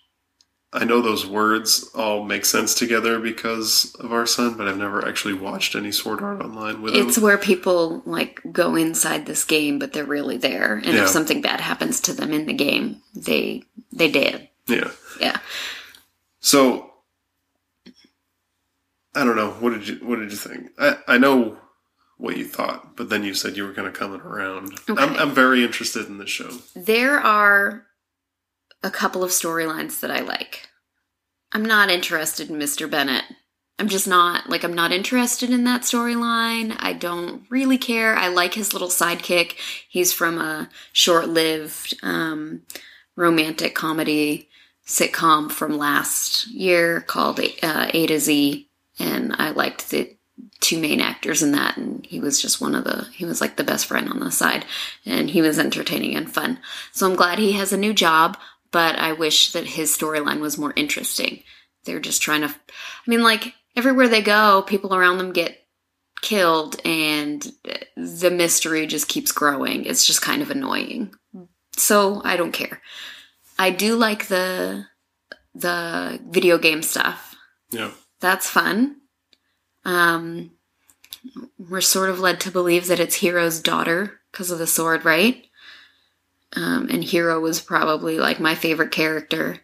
I 0.72 0.84
know 0.84 1.00
those 1.00 1.26
words 1.26 1.88
all 1.94 2.24
make 2.24 2.44
sense 2.44 2.74
together 2.74 3.18
because 3.18 3.94
of 4.00 4.12
our 4.12 4.26
son, 4.26 4.54
but 4.58 4.68
I've 4.68 4.76
never 4.76 5.06
actually 5.08 5.32
watched 5.34 5.74
any 5.74 5.90
Sword 5.90 6.20
Art 6.22 6.42
Online 6.42 6.82
with 6.82 6.94
It's 6.94 7.16
him. 7.16 7.22
where 7.22 7.38
people 7.38 8.02
like 8.04 8.40
go 8.52 8.74
inside 8.76 9.24
this 9.24 9.44
game, 9.44 9.78
but 9.78 9.94
they're 9.94 10.04
really 10.04 10.36
there. 10.36 10.74
And 10.84 10.94
Yeah. 10.94 11.04
if 11.04 11.08
something 11.08 11.40
bad 11.40 11.60
happens 11.62 12.00
to 12.02 12.12
them 12.12 12.32
in 12.34 12.44
the 12.46 12.52
game, 12.52 13.00
they 13.14 13.64
they 13.92 14.10
dead. 14.10 14.50
Yeah. 14.66 14.90
Yeah. 15.18 15.38
So 16.40 16.87
I 19.18 19.24
don't 19.24 19.36
know. 19.36 19.50
What 19.50 19.70
did 19.70 19.88
you 19.88 19.96
What 19.96 20.20
did 20.20 20.30
you 20.30 20.36
think? 20.36 20.70
I 20.78 20.96
I 21.08 21.18
know 21.18 21.58
what 22.18 22.36
you 22.36 22.44
thought, 22.44 22.96
but 22.96 23.08
then 23.08 23.24
you 23.24 23.34
said 23.34 23.56
you 23.56 23.64
were 23.64 23.72
going 23.72 23.90
to 23.90 23.98
come 23.98 24.14
around. 24.14 24.78
I'm 24.88 25.16
I'm 25.16 25.34
very 25.34 25.64
interested 25.64 26.06
in 26.06 26.18
this 26.18 26.30
show. 26.30 26.50
There 26.76 27.18
are 27.18 27.86
a 28.82 28.90
couple 28.90 29.24
of 29.24 29.30
storylines 29.30 30.00
that 30.00 30.10
I 30.10 30.20
like. 30.20 30.68
I'm 31.50 31.64
not 31.64 31.90
interested 31.90 32.48
in 32.48 32.58
Mr. 32.58 32.88
Bennett. 32.88 33.24
I'm 33.80 33.88
just 33.88 34.06
not 34.06 34.48
like 34.48 34.62
I'm 34.64 34.74
not 34.74 34.92
interested 34.92 35.50
in 35.50 35.64
that 35.64 35.82
storyline. 35.82 36.76
I 36.78 36.92
don't 36.92 37.42
really 37.50 37.78
care. 37.78 38.16
I 38.16 38.28
like 38.28 38.54
his 38.54 38.72
little 38.72 38.88
sidekick. 38.88 39.54
He's 39.88 40.12
from 40.12 40.38
a 40.38 40.68
short-lived 40.92 41.98
um, 42.04 42.62
romantic 43.16 43.74
comedy 43.74 44.48
sitcom 44.86 45.50
from 45.50 45.76
last 45.76 46.48
year 46.48 47.00
called 47.02 47.40
uh, 47.40 47.90
A 47.92 48.06
to 48.06 48.18
Z, 48.18 48.67
and 48.98 49.34
I 49.38 49.50
liked 49.50 49.90
the 49.90 50.16
two 50.60 50.78
main 50.78 51.00
actors 51.00 51.42
in 51.42 51.52
that, 51.52 51.76
and 51.76 52.04
he 52.06 52.20
was 52.20 52.40
just 52.40 52.60
one 52.60 52.74
of 52.74 52.84
the 52.84 53.06
he 53.12 53.24
was 53.24 53.40
like 53.40 53.56
the 53.56 53.64
best 53.64 53.86
friend 53.86 54.08
on 54.08 54.20
the 54.20 54.30
side, 54.30 54.64
and 55.04 55.30
he 55.30 55.42
was 55.42 55.58
entertaining 55.58 56.14
and 56.16 56.32
fun. 56.32 56.58
So 56.92 57.08
I'm 57.08 57.16
glad 57.16 57.38
he 57.38 57.52
has 57.52 57.72
a 57.72 57.76
new 57.76 57.92
job, 57.92 58.38
but 58.70 58.96
I 58.96 59.12
wish 59.12 59.52
that 59.52 59.66
his 59.66 59.96
storyline 59.96 60.40
was 60.40 60.58
more 60.58 60.72
interesting. 60.76 61.42
They're 61.84 62.00
just 62.00 62.22
trying 62.22 62.42
to, 62.42 62.48
I 62.48 62.52
mean, 63.06 63.22
like 63.22 63.54
everywhere 63.76 64.08
they 64.08 64.22
go, 64.22 64.62
people 64.62 64.94
around 64.94 65.18
them 65.18 65.32
get 65.32 65.64
killed, 66.20 66.80
and 66.84 67.50
the 67.96 68.30
mystery 68.30 68.86
just 68.86 69.08
keeps 69.08 69.32
growing. 69.32 69.84
It's 69.84 70.06
just 70.06 70.22
kind 70.22 70.42
of 70.42 70.50
annoying. 70.50 71.14
So 71.76 72.20
I 72.24 72.36
don't 72.36 72.52
care. 72.52 72.80
I 73.58 73.70
do 73.70 73.96
like 73.96 74.26
the 74.26 74.86
the 75.54 76.20
video 76.28 76.58
game 76.58 76.82
stuff. 76.82 77.34
Yeah. 77.70 77.90
That's 78.20 78.48
fun. 78.48 78.96
Um, 79.84 80.52
we're 81.58 81.80
sort 81.80 82.10
of 82.10 82.20
led 82.20 82.40
to 82.40 82.50
believe 82.50 82.86
that 82.86 83.00
it's 83.00 83.20
Hiro's 83.20 83.60
daughter 83.60 84.20
because 84.30 84.50
of 84.50 84.58
the 84.58 84.66
sword, 84.66 85.04
right? 85.04 85.46
Um, 86.54 86.88
and 86.90 87.04
Hero 87.04 87.40
was 87.40 87.60
probably 87.60 88.18
like 88.18 88.40
my 88.40 88.54
favorite 88.54 88.90
character, 88.90 89.60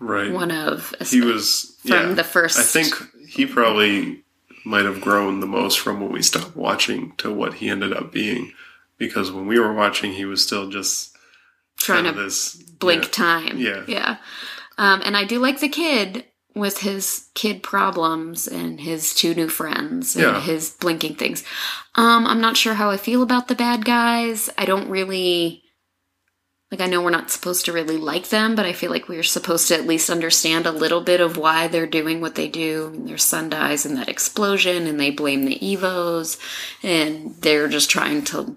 Right. 0.00 0.30
one 0.30 0.50
of 0.50 0.94
he 1.00 1.20
was 1.20 1.76
from 1.80 2.10
yeah. 2.10 2.12
the 2.14 2.24
first. 2.24 2.58
I 2.58 2.62
think 2.62 2.94
he 3.26 3.46
probably 3.46 4.22
might 4.64 4.84
have 4.84 5.00
grown 5.00 5.40
the 5.40 5.46
most 5.46 5.80
from 5.80 6.00
when 6.00 6.12
we 6.12 6.22
stopped 6.22 6.54
watching 6.54 7.12
to 7.16 7.32
what 7.32 7.54
he 7.54 7.68
ended 7.68 7.92
up 7.92 8.12
being. 8.12 8.52
Because 8.98 9.32
when 9.32 9.46
we 9.46 9.58
were 9.58 9.72
watching, 9.72 10.12
he 10.12 10.24
was 10.24 10.44
still 10.44 10.68
just 10.68 11.16
trying 11.76 12.04
to 12.04 12.12
this 12.12 12.54
blink 12.54 13.04
yeah. 13.04 13.10
time. 13.10 13.58
Yeah. 13.58 13.84
yeah. 13.88 14.16
Um, 14.76 15.02
and 15.04 15.16
I 15.16 15.24
do 15.24 15.38
like 15.38 15.60
the 15.60 15.68
kid 15.68 16.24
with 16.58 16.78
his 16.78 17.28
kid 17.34 17.62
problems 17.62 18.46
and 18.46 18.80
his 18.80 19.14
two 19.14 19.34
new 19.34 19.48
friends 19.48 20.14
and 20.16 20.24
Yeah. 20.24 20.40
his 20.40 20.70
blinking 20.70 21.16
things. 21.16 21.42
Um, 21.94 22.26
I'm 22.26 22.40
not 22.40 22.56
sure 22.56 22.74
how 22.74 22.90
I 22.90 22.96
feel 22.96 23.22
about 23.22 23.48
the 23.48 23.54
bad 23.54 23.84
guys. 23.84 24.50
I 24.58 24.64
don't 24.64 24.88
really 24.90 25.62
like 26.70 26.82
I 26.82 26.86
know 26.86 27.00
we're 27.00 27.08
not 27.08 27.30
supposed 27.30 27.64
to 27.64 27.72
really 27.72 27.96
like 27.96 28.28
them, 28.28 28.54
but 28.54 28.66
I 28.66 28.74
feel 28.74 28.90
like 28.90 29.08
we're 29.08 29.22
supposed 29.22 29.68
to 29.68 29.74
at 29.74 29.86
least 29.86 30.10
understand 30.10 30.66
a 30.66 30.70
little 30.70 31.00
bit 31.00 31.18
of 31.18 31.38
why 31.38 31.66
they're 31.66 31.86
doing 31.86 32.20
what 32.20 32.34
they 32.34 32.46
do. 32.46 32.90
Mean, 32.90 33.06
their 33.06 33.16
son 33.16 33.48
dies 33.48 33.86
in 33.86 33.94
that 33.94 34.08
explosion 34.10 34.86
and 34.86 35.00
they 35.00 35.10
blame 35.10 35.44
the 35.46 35.58
Evos 35.60 36.38
and 36.82 37.34
they're 37.36 37.68
just 37.68 37.88
trying 37.88 38.22
to 38.24 38.56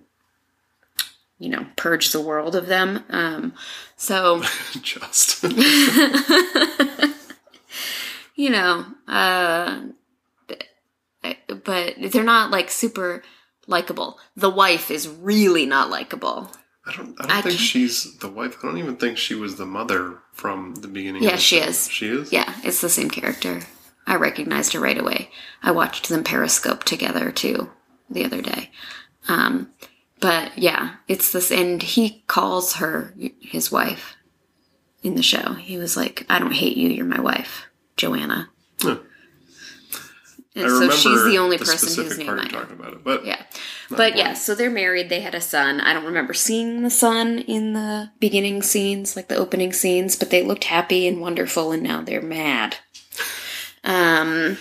you 1.39 1.49
know, 1.49 1.65
purge 1.75 2.11
the 2.11 2.21
world 2.21 2.55
of 2.55 2.67
them. 2.67 3.03
Um, 3.09 3.53
so 3.97 4.43
just 4.83 5.43
you 8.35 8.49
know, 8.49 8.85
uh, 9.07 9.81
but 11.63 11.95
they're 12.11 12.23
not 12.23 12.51
like 12.51 12.69
super 12.69 13.23
likable. 13.67 14.19
The 14.35 14.49
wife 14.49 14.91
is 14.91 15.07
really 15.07 15.65
not 15.65 15.89
likable. 15.89 16.51
I 16.85 16.95
don't 16.95 17.15
I 17.19 17.27
don't 17.27 17.31
I 17.31 17.41
think 17.41 17.59
she's 17.59 18.17
the 18.17 18.29
wife. 18.29 18.57
I 18.61 18.67
don't 18.67 18.77
even 18.79 18.97
think 18.97 19.17
she 19.17 19.35
was 19.35 19.55
the 19.55 19.65
mother 19.65 20.17
from 20.33 20.75
the 20.75 20.87
beginning. 20.87 21.23
Yeah, 21.23 21.31
of 21.31 21.35
the 21.35 21.41
she 21.41 21.59
show. 21.59 21.67
is. 21.67 21.89
She 21.89 22.07
is? 22.07 22.31
Yeah, 22.31 22.53
it's 22.63 22.81
the 22.81 22.89
same 22.89 23.09
character. 23.09 23.61
I 24.07 24.15
recognized 24.15 24.73
her 24.73 24.79
right 24.79 24.97
away. 24.97 25.29
I 25.61 25.71
watched 25.71 26.09
them 26.09 26.23
Periscope 26.23 26.83
together 26.83 27.31
too 27.31 27.69
the 28.09 28.25
other 28.25 28.41
day. 28.41 28.71
Um, 29.27 29.71
but 30.19 30.57
yeah, 30.57 30.95
it's 31.07 31.31
this, 31.31 31.51
and 31.51 31.81
he 31.81 32.23
calls 32.27 32.75
her 32.75 33.13
his 33.39 33.71
wife 33.71 34.15
in 35.03 35.15
the 35.15 35.23
show. 35.23 35.53
He 35.53 35.77
was 35.77 35.95
like, 35.95 36.25
"I 36.29 36.39
don't 36.39 36.53
hate 36.53 36.77
you. 36.77 36.89
You're 36.89 37.05
my 37.05 37.21
wife, 37.21 37.67
Joanna." 37.97 38.49
Huh. 38.81 38.97
So 40.53 40.89
she's 40.91 41.23
the 41.23 41.37
only 41.37 41.55
the 41.55 41.63
person 41.63 42.03
whose 42.03 42.17
name 42.17 42.29
I 42.29 42.43
know. 42.43 42.49
talking 42.49 42.77
about 42.77 42.93
it. 42.93 43.03
But 43.05 43.25
Yeah. 43.25 43.41
But 43.89 44.17
yeah, 44.17 44.33
so 44.33 44.53
they're 44.53 44.69
married. 44.69 45.07
They 45.09 45.21
had 45.21 45.33
a 45.35 45.39
son. 45.41 45.79
I 45.81 45.93
don't 45.93 46.05
remember 46.05 46.33
seeing 46.33 46.81
the 46.83 46.89
son 46.89 47.39
in 47.39 47.71
the 47.73 48.11
beginning 48.19 48.61
scenes, 48.61 49.15
like 49.15 49.27
the 49.29 49.35
opening 49.37 49.71
scenes, 49.73 50.15
but 50.17 50.29
they 50.29 50.43
looked 50.43 50.65
happy 50.65 51.07
and 51.07 51.21
wonderful, 51.21 51.71
and 51.71 51.81
now 51.83 52.01
they're 52.01 52.21
mad. 52.21 52.77
Um, 53.83 54.57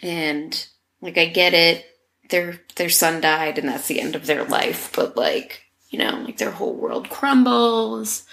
and 0.00 0.66
like 1.00 1.16
I 1.18 1.26
get 1.26 1.54
it, 1.54 1.86
their 2.30 2.60
their 2.76 2.88
son 2.90 3.20
died, 3.20 3.58
and 3.58 3.68
that's 3.68 3.86
the 3.88 4.00
end 4.00 4.16
of 4.16 4.26
their 4.26 4.44
life. 4.44 4.90
But 4.94 5.16
like 5.16 5.62
you 5.90 5.98
know, 5.98 6.22
like 6.24 6.38
their 6.38 6.50
whole 6.52 6.74
world 6.74 7.08
crumbles. 7.08 8.24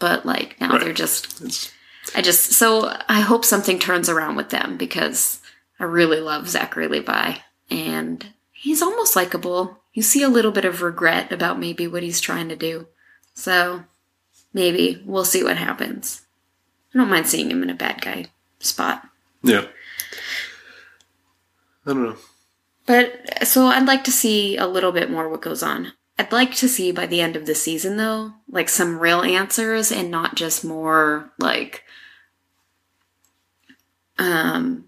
But 0.00 0.26
like 0.26 0.60
now 0.60 0.70
Right. 0.72 0.80
they're 0.82 0.92
just 0.92 1.40
it's 1.42 1.70
I 2.14 2.22
just 2.22 2.52
so 2.52 2.92
I 3.08 3.20
hope 3.20 3.44
something 3.44 3.78
turns 3.78 4.08
around 4.08 4.36
with 4.36 4.50
them 4.50 4.76
because 4.76 5.40
I 5.78 5.84
really 5.84 6.20
love 6.20 6.48
Zachary 6.48 6.88
Levi 6.88 7.36
and 7.70 8.26
he's 8.52 8.82
almost 8.82 9.16
likable. 9.16 9.78
You 9.92 10.02
see 10.02 10.22
a 10.22 10.28
little 10.28 10.52
bit 10.52 10.64
of 10.64 10.82
regret 10.82 11.32
about 11.32 11.58
maybe 11.58 11.86
what 11.86 12.02
he's 12.02 12.20
trying 12.20 12.48
to 12.48 12.56
do. 12.56 12.86
So 13.34 13.84
maybe 14.52 15.02
we'll 15.04 15.24
see 15.24 15.42
what 15.42 15.56
happens. 15.56 16.22
I 16.94 16.98
don't 16.98 17.10
mind 17.10 17.26
seeing 17.26 17.50
him 17.50 17.62
in 17.62 17.70
a 17.70 17.74
bad 17.74 18.00
guy 18.00 18.26
spot. 18.60 19.08
yeah. 19.42 19.66
I 21.86 21.92
don't 21.92 22.04
know. 22.04 22.16
But 22.86 23.46
so 23.46 23.66
I'd 23.66 23.86
like 23.86 24.04
to 24.04 24.12
see 24.12 24.56
a 24.56 24.66
little 24.66 24.92
bit 24.92 25.10
more 25.10 25.28
what 25.28 25.42
goes 25.42 25.62
on. 25.62 25.92
I'd 26.18 26.32
like 26.32 26.54
to 26.56 26.68
see 26.68 26.92
by 26.92 27.06
the 27.06 27.20
end 27.20 27.36
of 27.36 27.46
the 27.46 27.54
season 27.54 27.96
though, 27.96 28.32
like 28.48 28.68
some 28.68 29.00
real 29.00 29.22
answers 29.22 29.90
and 29.90 30.10
not 30.10 30.34
just 30.34 30.64
more 30.64 31.30
like 31.38 31.83
um 34.18 34.84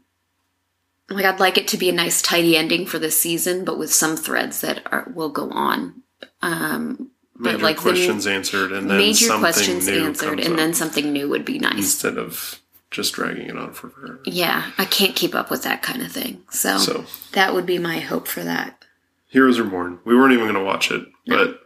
like 1.09 1.24
I'd 1.24 1.41
like 1.41 1.57
it 1.57 1.68
to 1.68 1.77
be 1.77 1.89
a 1.89 1.93
nice 1.93 2.20
tidy 2.20 2.57
ending 2.57 2.87
for 2.87 2.99
this 2.99 3.20
season 3.20 3.64
but 3.64 3.79
with 3.79 3.93
some 3.93 4.16
threads 4.16 4.61
that 4.61 4.83
are, 4.93 5.11
will 5.14 5.31
go 5.31 5.51
on. 5.51 6.03
Um 6.43 7.11
Major 7.39 7.59
like 7.59 7.77
the 7.77 7.83
questions 7.83 8.27
answered 8.27 8.72
and 8.72 8.89
then 8.89 8.97
major 8.97 9.27
something 9.27 9.41
questions 9.41 9.87
new 9.87 10.05
answered 10.07 10.41
and 10.41 10.59
then 10.59 10.72
something 10.72 11.12
new 11.12 11.29
would 11.29 11.45
be 11.45 11.59
nice. 11.59 11.77
instead 11.77 12.16
of 12.16 12.61
just 12.91 13.12
dragging 13.14 13.49
it 13.49 13.57
on 13.59 13.72
for 13.72 13.91
forever. 13.91 14.20
Yeah, 14.24 14.70
I 14.79 14.85
can't 14.85 15.14
keep 15.14 15.35
up 15.35 15.51
with 15.51 15.62
that 15.64 15.83
kind 15.83 16.03
of 16.03 16.11
thing. 16.11 16.43
So, 16.51 16.79
So 16.79 17.05
that 17.33 17.53
would 17.53 17.66
be 17.66 17.79
my 17.79 18.01
hope 18.01 18.27
for 18.27 18.43
that. 18.43 18.85
Heroes 19.29 19.59
Reborn. 19.61 19.99
We 20.05 20.16
weren't 20.16 20.33
even 20.33 20.45
going 20.45 20.55
to 20.55 20.64
watch 20.64 20.91
it, 20.91 21.07
but 21.27 21.61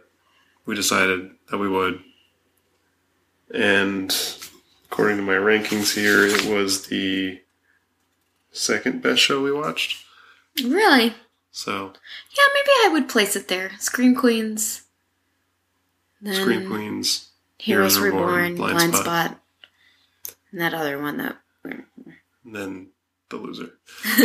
we 0.65 0.75
decided 0.75 1.31
that 1.49 1.57
we 1.57 1.69
would. 1.69 2.01
And 3.53 4.13
according 4.85 5.17
to 5.17 5.23
my 5.23 5.33
rankings 5.35 5.93
here, 5.95 6.25
it 6.25 6.45
was 6.45 6.87
the 6.87 7.40
second 8.51 9.01
best 9.01 9.21
show 9.21 9.41
we 9.41 9.51
watched. 9.51 10.03
Really? 10.63 11.13
So, 11.51 11.93
Yeah, 12.37 12.43
maybe 12.53 12.69
I 12.85 12.89
would 12.93 13.09
place 13.09 13.35
it 13.35 13.47
there. 13.47 13.71
Scream 13.79 14.15
Queens. 14.15 14.83
Then 16.21 16.35
Scream 16.35 16.67
Queens. 16.67 17.29
Heroes, 17.57 17.99
Reborn, 17.99 18.55
Blind, 18.55 18.95
Spot. 18.95 19.39
and 20.51 20.61
that 20.61 20.73
other 20.73 20.99
one 20.99 21.17
that. 21.17 21.37
And 21.63 21.85
then 22.55 22.87
the 23.29 23.37
loser. 23.37 23.71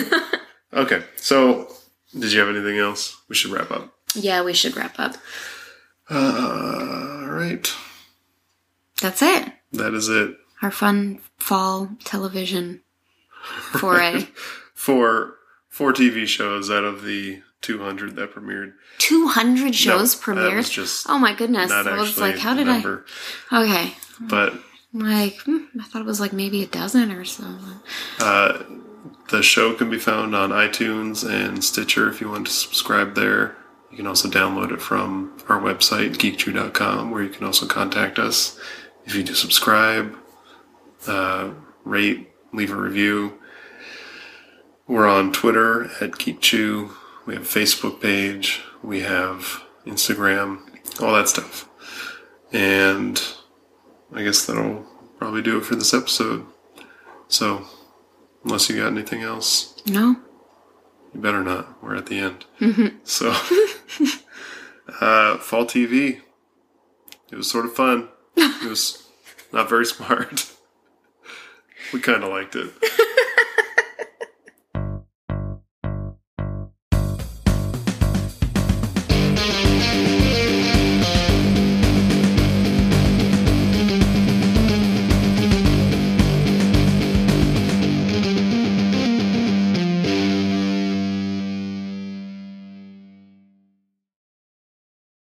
okay, 0.73 1.05
so 1.17 1.69
did 2.19 2.33
you 2.33 2.41
have 2.41 2.49
anything 2.49 2.79
else? 2.79 3.21
We 3.29 3.35
should 3.35 3.51
wrap 3.51 3.71
up. 3.71 3.93
Yeah, 4.15 4.43
we 4.43 4.55
should 4.55 4.75
wrap 4.77 4.99
up. 4.99 5.17
Uh, 6.09 7.21
all 7.23 7.29
right. 7.29 7.71
That's 9.03 9.21
it. 9.21 9.53
That 9.73 9.93
is 9.93 10.09
it. 10.09 10.37
Our 10.63 10.71
fun 10.71 11.21
fall 11.39 11.91
television 12.05 12.81
foray. 13.73 14.29
For 14.75 15.35
four 15.69 15.93
TV 15.95 16.27
shows 16.27 16.71
out 16.71 16.85
of 16.85 17.03
the 17.03 17.43
200 17.63 18.17
that 18.17 18.33
premiered. 18.35 18.73
200 18.99 19.75
shows 19.75 20.15
that 20.15 20.25
premiered? 20.25 20.71
just 20.71 21.07
oh 21.09 21.19
my 21.19 21.35
goodness. 21.35 21.71
I 21.71 21.97
was 21.97 22.19
like, 22.19 22.39
how 22.39 22.55
did 22.55 22.67
number, 22.67 23.05
I? 23.51 23.63
Okay. 23.65 23.95
But 24.21 24.55
Like, 24.93 25.37
hmm, 25.41 25.65
I 25.81 25.85
thought 25.85 26.03
it 26.03 26.07
was 26.07 26.21
like 26.21 26.33
maybe 26.33 26.63
a 26.63 26.67
dozen 26.67 27.11
or 27.13 27.25
so. 27.25 27.45
uh, 28.21 28.63
the 29.31 29.43
show 29.43 29.75
can 29.75 29.91
be 29.91 29.99
found 29.99 30.35
on 30.37 30.51
iTunes 30.51 31.29
and 31.29 31.63
Stitcher 31.63 32.09
if 32.09 32.21
you 32.21 32.29
want 32.29 32.47
to 32.47 32.53
subscribe 32.53 33.15
there. 33.15 33.57
You 33.91 33.97
can 33.99 34.07
also 34.07 34.29
download 34.29 34.73
it 34.73 34.81
from 34.81 35.37
our 35.49 35.61
website, 35.61 36.17
geekchew.com, 36.17 37.11
where 37.11 37.23
you 37.23 37.29
can 37.29 37.45
also 37.45 37.67
contact 37.67 38.19
us. 38.19 38.59
If 39.05 39.15
you 39.15 39.23
do 39.23 39.35
subscribe, 39.35 40.17
uh, 41.07 41.51
rate, 41.85 42.29
leave 42.53 42.71
a 42.73 42.77
review. 42.77 43.39
We're 44.87 45.07
on 45.09 45.33
Twitter 45.33 45.85
at 46.01 46.13
GeekChew. 46.13 46.91
We 47.27 47.35
have 47.35 47.43
a 47.43 47.47
Facebook 47.47 48.01
page. 48.01 48.61
We 48.83 49.01
have 49.01 49.63
Instagram, 49.85 50.61
all 51.03 51.13
that 51.15 51.29
stuff. 51.29 51.69
And 52.53 53.21
I 54.15 54.23
guess 54.23 54.47
that'll 54.47 54.87
probably 55.19 55.43
do 55.43 55.59
it 55.59 55.65
for 55.65 55.75
this 55.75 55.93
episode. 55.93 56.47
So, 57.29 57.65
unless 58.45 58.69
you 58.69 58.77
got 58.77 58.87
anything 58.93 59.23
else, 59.23 59.75
No? 59.87 60.17
you 61.13 61.21
better 61.21 61.43
not. 61.43 61.83
We're 61.83 61.97
at 61.97 62.07
the 62.07 62.19
end. 62.19 62.45
So, 63.05 63.31
uh, 65.01 65.39
fall 65.39 65.65
TV. 65.67 66.21
It 67.33 67.37
was 67.37 67.51
sort 67.51 67.65
of 67.67 67.75
fun. 67.75 68.09
It 68.37 68.69
was 68.69 69.09
not 69.53 69.69
very 69.69 69.85
smart. 69.95 70.53
We 71.97 72.03
kind 72.03 72.23
of 72.23 72.29
liked 72.29 72.55
it. 72.57 72.71